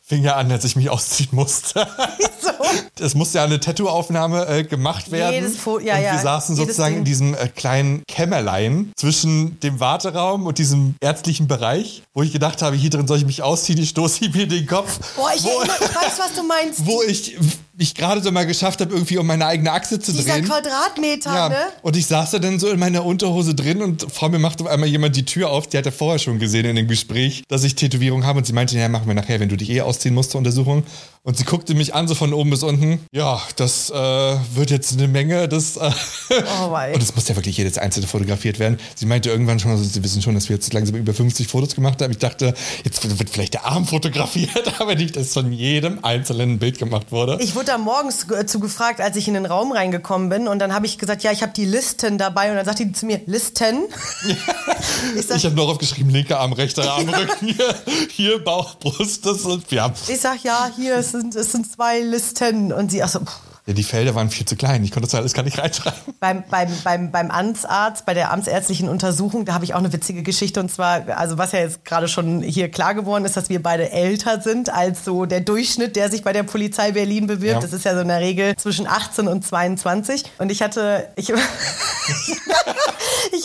fing 0.08 0.22
ja 0.24 0.36
an, 0.36 0.50
als 0.50 0.64
ich 0.64 0.74
mich 0.74 0.88
ausziehen 0.88 1.28
musste. 1.32 1.86
Wieso? 2.16 2.50
Es 2.98 3.14
musste 3.14 3.38
ja 3.38 3.44
eine 3.44 3.60
Tattoo-Aufnahme 3.60 4.46
äh, 4.46 4.64
gemacht 4.64 5.10
werden. 5.10 5.34
Jedes 5.34 5.56
Fo 5.58 5.78
ja, 5.78 5.96
und 5.96 6.02
wir 6.02 6.18
saßen 6.18 6.56
sozusagen 6.56 6.94
Ding. 6.94 6.98
in 7.00 7.04
diesem 7.04 7.34
äh, 7.34 7.48
kleinen 7.48 8.02
Kämmerlein 8.08 8.92
zwischen 8.96 9.60
dem 9.60 9.80
Warteraum 9.80 10.46
und 10.46 10.58
diesem 10.58 10.94
ärztlichen 11.00 11.46
Bereich, 11.46 12.02
wo 12.14 12.22
ich 12.22 12.32
gedacht 12.32 12.62
habe, 12.62 12.74
hier 12.74 12.90
drin 12.90 13.06
soll 13.06 13.18
ich 13.18 13.26
mich 13.26 13.42
ausziehen, 13.42 13.78
ich 13.78 13.90
stoße 13.90 14.30
mir 14.30 14.48
den 14.48 14.66
Kopf. 14.66 14.98
Boah, 15.14 15.30
ich, 15.36 15.44
wo, 15.44 15.50
erinnere, 15.58 15.76
ich 15.80 15.94
weiß, 15.94 16.18
was 16.18 16.34
du 16.34 16.42
meinst. 16.42 16.86
Wo 16.86 17.02
ich 17.02 17.36
ich 17.78 17.94
gerade 17.94 18.22
so 18.22 18.30
mal 18.32 18.46
geschafft 18.46 18.80
habe, 18.80 18.92
irgendwie 18.92 19.18
um 19.18 19.26
meine 19.26 19.46
eigene 19.46 19.72
Achse 19.72 20.00
zu 20.00 20.12
Dieser 20.12 20.34
drehen. 20.34 20.44
Quadratmeter, 20.44 21.32
Ja, 21.34 21.48
ne? 21.48 21.56
und 21.82 21.96
ich 21.96 22.06
saß 22.06 22.32
da 22.32 22.38
dann 22.38 22.58
so 22.58 22.68
in 22.68 22.78
meiner 22.78 23.04
Unterhose 23.04 23.54
drin 23.54 23.82
und 23.82 24.06
vor 24.12 24.28
mir 24.28 24.38
macht 24.38 24.60
auf 24.60 24.66
einmal 24.66 24.88
jemand 24.88 25.16
die 25.16 25.24
Tür 25.24 25.50
auf. 25.50 25.66
Die 25.68 25.78
hatte 25.78 25.92
vorher 25.92 26.18
schon 26.18 26.38
gesehen 26.38 26.64
in 26.64 26.76
dem 26.76 26.88
Gespräch, 26.88 27.44
dass 27.48 27.64
ich 27.64 27.74
Tätowierung 27.76 28.24
habe 28.24 28.38
und 28.38 28.44
sie 28.46 28.52
meinte, 28.52 28.76
ja, 28.76 28.88
machen 28.88 29.06
wir 29.06 29.14
nachher, 29.14 29.40
wenn 29.40 29.48
du 29.48 29.56
dich 29.56 29.70
eh 29.70 29.80
ausziehen 29.82 30.14
musst 30.14 30.32
zur 30.32 30.38
Untersuchung. 30.38 30.82
Und 31.22 31.36
sie 31.36 31.44
guckte 31.44 31.74
mich 31.74 31.94
an, 31.94 32.08
so 32.08 32.14
von 32.14 32.32
oben 32.32 32.50
bis 32.50 32.62
unten. 32.62 33.00
Ja, 33.12 33.40
das 33.56 33.90
äh, 33.90 33.94
wird 33.94 34.70
jetzt 34.70 34.92
eine 34.94 35.08
Menge. 35.08 35.46
Das, 35.48 35.76
äh 35.76 35.90
Oh, 36.30 36.74
und 36.94 37.02
es 37.02 37.14
muss 37.14 37.28
ja 37.28 37.36
wirklich 37.36 37.56
jedes 37.56 37.78
einzelne 37.78 38.06
fotografiert 38.06 38.58
werden. 38.58 38.78
Sie 38.94 39.06
meinte 39.06 39.30
irgendwann 39.30 39.58
schon, 39.60 39.70
also 39.70 39.84
sie 39.84 40.02
wissen 40.02 40.22
schon, 40.22 40.34
dass 40.34 40.48
wir 40.48 40.56
jetzt 40.56 40.72
langsam 40.72 40.96
über 40.96 41.12
50 41.14 41.46
Fotos 41.48 41.74
gemacht 41.74 42.00
haben. 42.02 42.10
Ich 42.10 42.18
dachte, 42.18 42.54
jetzt 42.84 43.18
wird 43.18 43.30
vielleicht 43.30 43.54
der 43.54 43.66
Arm 43.66 43.86
fotografiert, 43.86 44.74
aber 44.80 44.94
nicht, 44.94 45.16
dass 45.16 45.32
von 45.34 45.52
jedem 45.52 46.02
einzelnen 46.04 46.48
ein 46.52 46.58
Bild 46.58 46.78
gemacht 46.78 47.12
wurde. 47.12 47.38
Ich 47.40 47.54
wurde 47.54 47.67
da 47.68 47.78
morgens 47.78 48.30
äh, 48.30 48.46
zu 48.46 48.60
gefragt, 48.60 49.00
als 49.00 49.16
ich 49.16 49.28
in 49.28 49.34
den 49.34 49.46
Raum 49.46 49.72
reingekommen 49.72 50.28
bin. 50.28 50.48
Und 50.48 50.58
dann 50.58 50.74
habe 50.74 50.86
ich 50.86 50.98
gesagt, 50.98 51.22
ja, 51.22 51.32
ich 51.32 51.42
habe 51.42 51.52
die 51.52 51.64
Listen 51.64 52.18
dabei. 52.18 52.50
Und 52.50 52.56
dann 52.56 52.64
sagte 52.64 52.86
die 52.86 52.92
zu 52.92 53.06
mir, 53.06 53.20
Listen? 53.26 53.84
ich 55.16 55.26
sag, 55.26 55.36
Ich 55.36 55.44
habe 55.44 55.54
nur 55.54 55.68
aufgeschrieben, 55.68 56.10
linker 56.10 56.40
Arm, 56.40 56.52
rechter 56.52 56.90
Arm, 56.90 57.08
Rücken, 57.08 57.46
hier, 57.46 57.74
hier 58.10 58.44
Bauch, 58.44 58.76
Brust, 58.76 59.26
das 59.26 59.42
sind, 59.42 59.70
ja. 59.70 59.92
ich 60.08 60.20
sag, 60.20 60.42
ja, 60.42 60.70
hier, 60.74 60.96
es 60.96 61.12
sind, 61.12 61.34
es 61.34 61.52
sind 61.52 61.70
zwei 61.70 62.00
Listen. 62.00 62.72
Und 62.72 62.90
sie, 62.90 63.02
ach 63.02 63.08
so, 63.08 63.20
pff. 63.20 63.47
Ja. 63.68 63.74
Die 63.74 63.82
Felder 63.82 64.14
waren 64.14 64.30
viel 64.30 64.46
zu 64.46 64.56
klein, 64.56 64.82
ich 64.82 64.92
konnte 64.92 65.06
das 65.06 65.14
alles 65.14 65.34
gar 65.34 65.42
nicht 65.42 65.58
reinschreiben. 65.58 66.00
beim, 66.20 66.42
beim, 66.50 66.68
beim, 66.82 67.10
beim 67.10 67.30
Amtsarzt, 67.30 68.06
bei 68.06 68.14
der 68.14 68.32
amtsärztlichen 68.32 68.88
Untersuchung, 68.88 69.44
da 69.44 69.52
habe 69.52 69.64
ich 69.66 69.74
auch 69.74 69.78
eine 69.78 69.92
witzige 69.92 70.22
Geschichte. 70.22 70.60
Und 70.60 70.70
zwar, 70.70 71.06
also 71.16 71.36
was 71.36 71.52
ja 71.52 71.58
jetzt 71.60 71.84
gerade 71.84 72.08
schon 72.08 72.40
hier 72.40 72.70
klar 72.70 72.94
geworden 72.94 73.26
ist, 73.26 73.36
dass 73.36 73.50
wir 73.50 73.62
beide 73.62 73.90
älter 73.90 74.40
sind 74.40 74.70
als 74.70 75.04
so 75.04 75.26
der 75.26 75.40
Durchschnitt, 75.40 75.96
der 75.96 76.10
sich 76.10 76.24
bei 76.24 76.32
der 76.32 76.44
Polizei 76.44 76.92
Berlin 76.92 77.26
bewirbt. 77.26 77.56
Ja. 77.56 77.60
Das 77.60 77.74
ist 77.74 77.84
ja 77.84 77.94
so 77.94 78.00
in 78.00 78.08
der 78.08 78.20
Regel 78.20 78.56
zwischen 78.56 78.86
18 78.86 79.28
und 79.28 79.44
22. 79.44 80.24
Und 80.38 80.50
ich 80.50 80.62
hatte, 80.62 81.08
ich, 81.16 81.28
ich 81.28 81.36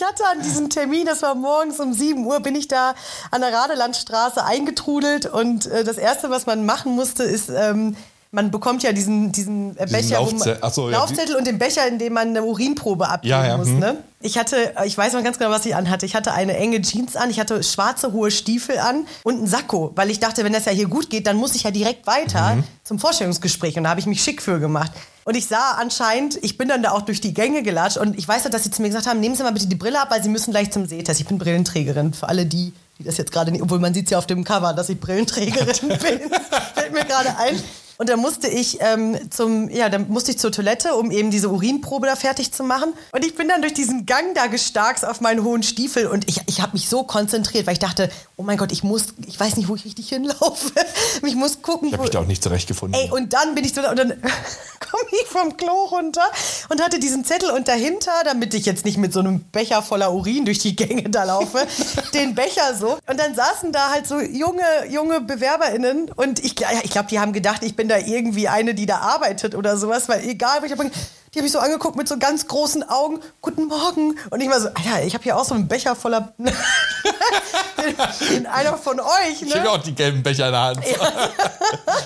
hatte 0.04 0.24
an 0.32 0.42
diesem 0.42 0.70
Termin, 0.70 1.06
das 1.06 1.22
war 1.22 1.36
morgens 1.36 1.82
um 1.82 1.94
7 1.94 2.26
Uhr, 2.26 2.40
bin 2.40 2.56
ich 2.56 2.70
da 2.70 2.96
an 3.30 3.42
der 3.42 3.52
Radelandstraße 3.52 4.44
eingetrudelt. 4.44 5.26
Und 5.26 5.66
äh, 5.66 5.84
das 5.84 5.98
Erste, 5.98 6.30
was 6.30 6.46
man 6.46 6.66
machen 6.66 6.96
musste, 6.96 7.24
ist... 7.24 7.50
Ähm, 7.50 7.98
man 8.34 8.50
bekommt 8.52 8.82
ja 8.84 8.92
diesen, 8.92 9.32
diesen 9.32 9.78
äh, 9.78 9.86
Becher, 9.86 10.20
wo 10.20 10.26
man, 10.26 10.34
Laufze- 10.40 10.58
ach 10.60 10.74
so, 10.74 10.90
ja, 10.90 10.98
Laufzettel 10.98 11.36
und 11.36 11.46
den 11.46 11.60
Becher, 11.60 11.88
in 11.88 12.00
dem 12.00 12.14
man 12.14 12.30
eine 12.30 12.44
Urinprobe 12.44 13.08
abgeben 13.08 13.30
Ja, 13.30 13.46
ja, 13.48 13.58
muss. 13.58 13.68
hm. 13.68 13.80
Ne? 13.80 13.98
Ich 14.22 14.38
hatte, 14.38 14.74
ich 14.86 14.98
weiß 14.98 15.14
noch 15.14 15.24
ganz 15.24 15.38
genau, 15.38 15.52
was 15.52 15.66
ich 15.66 15.76
anhatte. 15.76 16.06
Ich 16.06 16.16
hatte 16.16 16.32
eine 16.34 16.58
enge 16.58 16.82
Jeans 16.82 17.16
an, 17.16 17.30
ich 17.30 17.40
hatte 17.40 17.62
schwarze 17.64 18.12
hohe 18.12 18.32
Stiefel 18.32 18.80
an 18.80 19.06
und 19.24 19.36
einen 19.38 19.48
Sakko, 19.48 19.92
weil 19.96 20.10
ich 20.10 20.20
dachte, 20.20 20.44
wenn 20.44 20.54
das 20.54 20.66
ja 20.66 20.72
hier 20.72 20.88
gut 20.88 21.10
geht, 21.10 21.28
dann 21.28 21.38
muss 21.38 21.54
ich 21.56 21.64
ja 21.64 21.72
direkt 21.72 22.08
weiter 22.08 22.56
Mhm. 22.56 22.64
zum 22.84 23.00
Vorstellungsgespräch 23.00 23.78
und 23.78 23.84
da 23.84 23.92
habe 23.92 24.00
ich 24.00 24.06
mich 24.08 24.24
schick 24.24 24.42
für 24.42 24.60
gemacht. 24.60 24.92
Und 25.26 25.36
ich 25.38 25.46
sah 25.46 25.78
anscheinend, 25.80 26.38
ich 26.44 26.58
bin 26.58 26.68
dann 26.68 26.82
da 26.84 26.92
auch 26.92 27.02
durch 27.04 27.22
die 27.22 27.34
Gänge 27.34 27.64
gelatscht 27.64 27.98
und 27.98 28.18
ich 28.18 28.28
weiß 28.28 28.44
noch, 28.46 28.52
dass 28.52 28.64
sie 28.64 28.72
zu 28.72 28.82
mir 28.82 28.90
gesagt 28.90 29.08
haben, 29.08 29.20
nehmen 29.22 29.36
Sie 29.36 29.44
mal 29.44 29.54
bitte 29.54 29.68
die 29.68 29.76
Brille 29.76 30.02
ab, 30.02 30.08
weil 30.12 30.22
Sie 30.24 30.28
müssen 30.30 30.52
gleich 30.52 30.70
zum 30.72 30.86
Sehtest. 30.86 31.20
Ich 31.22 31.28
bin 31.28 31.38
Brillenträgerin, 31.38 32.14
für 32.14 32.28
alle 32.28 32.46
die, 32.46 32.74
die 33.00 33.04
das 33.04 33.16
jetzt 33.18 33.32
gerade 33.32 33.52
nicht, 33.52 33.62
obwohl 33.62 33.80
man 33.80 33.94
sieht 33.94 34.10
ja 34.10 34.18
auf 34.18 34.28
dem 34.28 34.44
Cover, 34.44 34.74
dass 34.74 34.90
ich 34.90 35.00
Brillenträgerin 35.00 35.68
bin, 35.88 35.98
fällt 36.00 36.94
mir 36.94 37.06
gerade 37.06 37.30
ein. 37.38 37.62
Und 37.98 38.10
dann 38.10 38.20
musste 38.20 38.48
ich 38.48 38.80
ähm, 38.82 39.18
zum, 39.30 39.70
ja, 39.70 39.90
dann 39.90 40.10
musste 40.10 40.32
ich 40.32 40.40
zur 40.40 40.52
Toilette, 40.52 40.96
um 40.96 41.12
eben 41.12 41.32
diese 41.32 41.50
Urinprobe 41.50 42.08
da 42.08 42.16
fertig 42.16 42.52
zu 42.52 42.64
machen. 42.64 42.94
Und 43.12 43.26
ich 43.26 43.36
bin 43.36 43.48
dann 43.48 43.62
durch 43.62 43.74
diesen 43.74 44.06
Gang 44.06 44.34
da 44.36 44.48
gestarkst 44.48 45.06
auf 45.06 45.22
meinen 45.22 45.44
hohen 45.44 45.64
Stiefel 45.64 46.08
und 46.08 46.28
ich, 46.28 46.42
ich 46.48 46.62
habe 46.62 46.74
mich 46.74 46.90
so 46.90 47.04
konzentriert, 47.04 47.68
weil 47.68 47.74
ich 47.74 47.80
dachte, 47.80 48.10
oh 48.38 48.44
mein 48.44 48.58
Gott, 48.58 48.72
ich 48.72 48.84
muss, 48.84 49.08
ich 49.28 49.40
weiß 49.40 49.58
nicht, 49.58 49.68
wo 49.68 49.76
ich 49.76 49.86
richtig 49.86 50.10
hinlaufe. 50.10 50.72
ich 51.26 51.36
muss 51.36 51.62
gucken, 51.62 51.88
Ich 51.88 51.94
habe 51.94 52.04
mich 52.04 52.12
da 52.12 52.20
auch 52.20 52.26
nicht 52.26 52.44
zurechtgefunden. 52.44 53.00
Ey, 53.00 53.12
und 53.12 53.34
dann 53.34 53.56
bin 53.56 53.64
ich 53.64 53.74
so 53.74 53.82
da 53.82 53.92
und 53.92 53.98
dann 54.00 54.10
komme 54.80 55.10
ich 55.12 55.28
vom 55.28 55.56
Klo 55.58 55.86
runter 55.86 56.24
und 56.70 56.82
hatte 56.82 57.00
diesen 57.00 57.24
Zettel 57.26 57.52
und 57.52 57.68
dahinter, 57.68 58.12
damit 58.26 58.54
ich 58.54 58.66
jetzt 58.66 58.86
nicht 58.86 58.98
mit 58.98 59.14
so 59.14 59.20
einem 59.20 59.42
Becher 59.52 59.82
voller 59.82 60.14
Urin 60.14 60.46
durch 60.46 60.60
die 60.60 60.76
Gänge 60.76 61.10
da 61.10 61.24
laufe, 61.24 61.66
den 62.14 62.36
Becher 62.36 62.76
so. 62.76 62.98
Und 63.08 63.20
dann 63.20 63.36
saßen 63.36 63.72
da 63.72 63.92
halt 63.92 64.08
so 64.08 64.20
junge, 64.20 64.64
junge 64.90 65.22
BewerberInnen 65.22 66.12
und 66.12 66.44
ich, 66.44 66.60
ja, 66.60 66.70
ich 66.84 66.92
glaube, 66.92 67.08
die 67.10 67.20
haben 67.20 67.34
gedacht, 67.34 67.64
ich 67.64 67.76
bin 67.76 67.83
da 67.88 67.98
irgendwie 67.98 68.48
eine, 68.48 68.74
die 68.74 68.86
da 68.86 69.00
arbeitet 69.00 69.56
oder 69.56 69.78
sowas, 69.78 70.10
weil 70.10 70.24
egal, 70.28 70.64
ich 70.64 70.72
hab, 70.72 70.80
die 70.80 71.40
haben 71.40 71.44
mich 71.44 71.52
so 71.52 71.60
angeguckt 71.60 71.96
mit 71.96 72.08
so 72.08 72.18
ganz 72.18 72.48
großen 72.48 72.88
Augen, 72.88 73.20
guten 73.42 73.66
Morgen. 73.66 74.18
Und 74.30 74.42
ich 74.42 74.50
war 74.50 74.60
so, 74.60 74.68
Alter, 74.68 75.04
ich 75.04 75.14
habe 75.14 75.24
hier 75.24 75.36
auch 75.38 75.46
so 75.46 75.56
einen 75.56 75.68
Becher 75.68 75.96
voller, 75.96 76.34
den 78.30 78.46
einer 78.46 78.78
von 78.78 79.00
euch, 79.00 79.42
ne? 79.42 79.48
ich 79.48 79.56
habe 79.56 79.72
auch 79.72 79.82
die 79.82 79.96
gelben 79.96 80.22
Becher 80.22 80.48
in 80.48 80.52
der 80.52 80.62
Hand. 80.62 80.80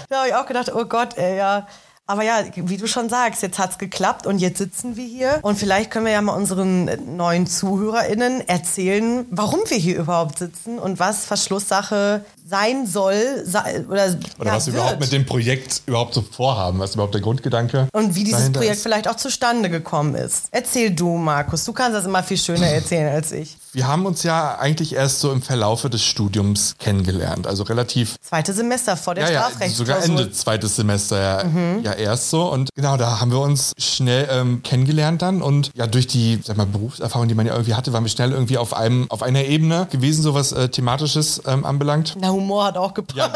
Da 0.10 0.20
habe 0.20 0.30
ich 0.30 0.36
auch 0.36 0.46
gedacht, 0.46 0.74
oh 0.74 0.86
Gott, 0.86 1.18
ey, 1.18 1.38
ja. 1.38 1.68
Aber 2.10 2.24
ja, 2.24 2.42
wie 2.56 2.78
du 2.78 2.88
schon 2.88 3.10
sagst, 3.10 3.42
jetzt 3.42 3.60
hat's 3.60 3.78
geklappt 3.78 4.26
und 4.26 4.40
jetzt 4.40 4.60
sitzen 4.60 4.96
wir 4.96 5.06
hier. 5.06 5.40
Und 5.42 5.60
vielleicht 5.60 5.92
können 5.92 6.06
wir 6.06 6.14
ja 6.14 6.22
mal 6.22 6.36
unseren 6.36 7.18
neuen 7.18 7.48
ZuhörerInnen 7.48 8.48
erzählen, 8.48 9.26
warum 9.30 9.60
wir 9.68 9.78
hier 9.78 9.98
überhaupt 9.98 10.40
sitzen 10.40 10.80
und 10.80 11.00
was 11.00 11.26
Verschlusssache 11.26 12.24
sein 12.50 12.88
soll 12.88 13.44
sei, 13.46 13.84
oder, 13.90 14.06
Oder 14.40 14.50
ja, 14.50 14.56
was 14.56 14.68
wir 14.68 14.74
wird. 14.74 14.84
überhaupt 14.84 15.00
mit 15.02 15.12
dem 15.12 15.26
Projekt 15.26 15.82
überhaupt 15.86 16.14
so 16.14 16.22
vorhaben, 16.22 16.80
was 16.80 16.94
überhaupt 16.94 17.14
der 17.14 17.22
Grundgedanke 17.22 17.88
und 17.92 18.16
wie 18.16 18.24
dieses 18.24 18.52
Projekt 18.52 18.76
ist. 18.76 18.84
vielleicht 18.84 19.08
auch 19.10 19.16
zustande 19.18 19.70
gekommen 19.70 20.16
ist. 20.16 20.46
Erzähl 20.52 20.92
du, 20.92 21.18
Markus. 21.18 21.66
Du 21.66 21.74
kannst 21.74 21.96
das 21.98 22.06
immer 22.06 22.24
viel 22.24 22.38
schöner 22.38 22.68
erzählen 22.68 23.14
als 23.14 23.32
ich. 23.32 23.58
Wir 23.74 23.88
haben 23.88 24.06
uns 24.06 24.24
ja 24.24 24.58
eigentlich 24.58 24.96
erst 24.96 25.20
so 25.20 25.32
im 25.32 25.42
Verlaufe 25.42 25.90
des 25.90 26.04
Studiums 26.04 26.76
kennengelernt, 26.80 27.46
also 27.46 27.64
relativ 27.64 28.16
Zweite 28.22 28.54
Semester 28.54 28.98
vor 28.98 29.14
der 29.14 29.30
ja, 29.32 29.50
ja, 29.60 29.70
sogar 29.70 30.04
Ende 30.04 30.32
zweites 30.32 30.76
Semester 30.78 31.22
ja, 31.22 31.44
Mhm. 31.44 31.84
ja 31.84 31.92
erst 31.94 32.30
so. 32.30 32.52
Und 32.52 32.70
genau, 32.76 32.98
da 32.98 33.20
haben 33.20 33.32
wir 33.32 33.40
uns 33.40 33.74
schnell 33.78 34.28
ähm, 34.32 34.64
kennengelernt 34.64 35.22
dann. 35.22 35.42
Und 35.42 35.72
ja, 35.76 35.86
durch 35.86 36.08
die 36.08 36.40
sag 36.44 36.58
mal, 36.58 36.66
Berufserfahrung, 36.66 37.28
die 37.28 37.36
man 37.36 37.46
ja 37.46 37.54
irgendwie 37.54 37.76
hatte, 37.76 37.94
waren 37.94 38.04
wir 38.04 38.10
schnell 38.10 38.32
irgendwie 38.32 38.58
auf 38.58 38.74
einem, 38.74 39.06
auf 39.12 39.22
einer 39.22 39.44
Ebene 39.44 39.88
gewesen, 39.92 40.24
so 40.24 40.34
was 40.34 40.52
äh, 40.54 40.70
Thematisches 40.70 41.42
ähm, 41.46 41.66
anbelangt. 41.66 42.16
Na, 42.20 42.32
Humor 42.38 42.66
hat 42.66 42.78
auch 42.78 42.94
gepasst. 42.94 43.18
Ja, 43.18 43.32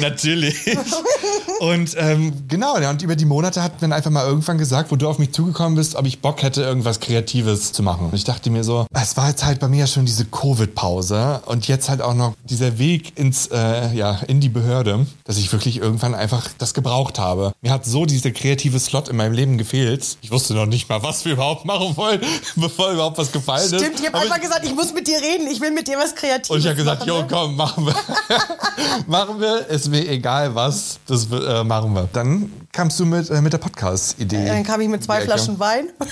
natürlich. 0.00 0.76
Und 1.60 1.94
ähm, 1.96 2.32
genau, 2.48 2.78
ja, 2.78 2.90
und 2.90 3.02
über 3.02 3.14
die 3.14 3.24
Monate 3.24 3.62
hat 3.62 3.74
dann 3.80 3.92
einfach 3.92 4.10
mal 4.10 4.26
irgendwann 4.26 4.58
gesagt, 4.58 4.90
wo 4.90 4.96
du 4.96 5.08
auf 5.08 5.18
mich 5.18 5.32
zugekommen 5.32 5.76
bist, 5.76 5.94
ob 5.94 6.06
ich 6.06 6.20
Bock 6.20 6.42
hätte, 6.42 6.62
irgendwas 6.62 7.00
Kreatives 7.00 7.72
zu 7.72 7.82
machen. 7.82 8.06
Und 8.06 8.14
ich 8.14 8.24
dachte 8.24 8.50
mir 8.50 8.64
so, 8.64 8.86
es 8.92 9.16
war 9.16 9.28
jetzt 9.28 9.44
halt 9.44 9.60
bei 9.60 9.68
mir 9.68 9.80
ja 9.80 9.86
schon 9.86 10.06
diese 10.06 10.24
Covid-Pause 10.24 11.42
und 11.46 11.68
jetzt 11.68 11.88
halt 11.88 12.02
auch 12.02 12.14
noch 12.14 12.34
dieser 12.44 12.78
Weg 12.78 13.18
ins, 13.18 13.46
äh, 13.48 13.94
ja, 13.94 14.20
in 14.26 14.40
die 14.40 14.48
Behörde, 14.48 15.06
dass 15.24 15.38
ich 15.38 15.52
wirklich 15.52 15.78
irgendwann 15.78 16.14
einfach 16.14 16.48
das 16.58 16.74
gebraucht 16.74 17.18
habe. 17.18 17.52
Mir 17.60 17.72
hat 17.72 17.84
so 17.84 18.06
dieser 18.06 18.30
kreative 18.30 18.80
Slot 18.80 19.08
in 19.08 19.16
meinem 19.16 19.32
Leben 19.32 19.58
gefehlt. 19.58 20.18
Ich 20.22 20.30
wusste 20.30 20.54
noch 20.54 20.66
nicht 20.66 20.88
mal, 20.88 21.02
was 21.02 21.24
wir 21.24 21.32
überhaupt 21.34 21.64
machen 21.64 21.96
wollen, 21.96 22.20
bevor 22.56 22.90
überhaupt 22.90 23.18
was 23.18 23.30
gefallen 23.30 23.64
ist. 23.64 23.76
Stimmt, 23.76 24.00
ich 24.00 24.06
habe 24.06 24.18
einfach 24.18 24.40
gesagt, 24.40 24.64
ich 24.64 24.74
muss 24.74 24.92
mit 24.92 25.06
dir 25.06 25.18
reden, 25.18 25.46
ich 25.46 25.60
will 25.60 25.70
mit 25.70 25.88
dir 25.88 25.98
was 25.98 26.14
Kreatives 26.14 26.50
und 26.50 26.58
ich 26.58 26.66
habe 26.66 26.76
gesagt, 26.76 27.06
machen, 27.06 27.08
jo, 27.08 27.20
ne? 27.20 27.26
komm, 27.30 27.56
machen 27.84 28.16
wir. 28.26 28.38
machen 29.06 29.40
wir, 29.40 29.66
ist 29.68 29.88
mir 29.88 30.08
egal 30.08 30.54
was, 30.54 30.98
das 31.06 31.26
äh, 31.30 31.64
machen 31.64 31.92
wir. 31.92 32.08
Dann 32.12 32.50
kamst 32.72 32.98
du 33.00 33.06
mit, 33.06 33.30
äh, 33.30 33.40
mit 33.40 33.52
der 33.52 33.58
Podcast-Idee. 33.58 34.46
Dann 34.46 34.64
kam 34.64 34.80
ich 34.80 34.88
mit 34.88 35.04
zwei. 35.04 35.22
Flaschen 35.22 35.58
Wein. 35.58 35.88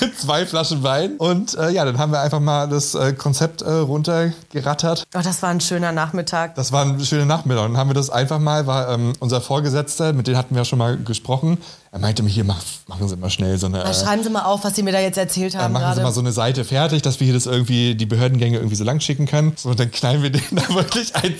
Mit 0.00 0.18
zwei 0.18 0.46
Flaschen 0.46 0.82
Wein. 0.82 1.16
Und 1.18 1.54
äh, 1.58 1.70
ja, 1.70 1.84
dann 1.84 1.98
haben 1.98 2.10
wir 2.10 2.20
einfach 2.20 2.40
mal 2.40 2.66
das 2.66 2.94
äh, 2.94 3.12
Konzept 3.12 3.60
äh, 3.60 3.70
runtergerattert. 3.70 5.04
Oh, 5.14 5.20
das 5.22 5.42
war 5.42 5.50
ein 5.50 5.60
schöner 5.60 5.92
Nachmittag. 5.92 6.54
Das 6.54 6.72
war 6.72 6.84
ein 6.84 6.98
schöner 7.04 7.26
Nachmittag. 7.26 7.64
Und 7.64 7.72
dann 7.72 7.78
haben 7.78 7.90
wir 7.90 7.94
das 7.94 8.08
einfach 8.08 8.38
mal, 8.38 8.66
war 8.66 8.88
ähm, 8.88 9.12
unser 9.20 9.40
Vorgesetzter, 9.42 10.12
mit 10.14 10.26
dem 10.26 10.36
hatten 10.36 10.54
wir 10.54 10.62
ja 10.62 10.64
schon 10.64 10.78
mal 10.78 10.96
gesprochen. 10.96 11.58
Er 11.96 12.00
meinte 12.00 12.22
mir, 12.22 12.28
hier, 12.28 12.44
mach, 12.44 12.62
machen 12.88 13.08
Sie 13.08 13.16
mal 13.16 13.30
schnell 13.30 13.56
so 13.56 13.68
eine... 13.68 13.78
Mal 13.78 13.90
äh, 13.90 13.94
Schreiben 13.94 14.22
Sie 14.22 14.28
mal 14.28 14.42
auf, 14.42 14.64
was 14.64 14.76
Sie 14.76 14.82
mir 14.82 14.92
da 14.92 15.00
jetzt 15.00 15.16
erzählt 15.16 15.56
haben 15.56 15.72
machen 15.72 15.84
Sie 15.84 15.86
gerade. 15.86 16.02
mal 16.02 16.12
so 16.12 16.20
eine 16.20 16.30
Seite 16.30 16.66
fertig, 16.66 17.00
dass 17.00 17.20
wir 17.20 17.24
hier 17.24 17.32
das 17.32 17.46
irgendwie, 17.46 17.94
die 17.94 18.04
Behördengänge 18.04 18.58
irgendwie 18.58 18.76
so 18.76 18.84
lang 18.84 19.00
schicken 19.00 19.24
können. 19.24 19.54
So, 19.56 19.70
und 19.70 19.80
dann 19.80 19.90
knallen 19.90 20.22
wir 20.22 20.28
denen 20.28 20.44
da 20.50 20.74
wirklich 20.74 21.16
ein, 21.16 21.34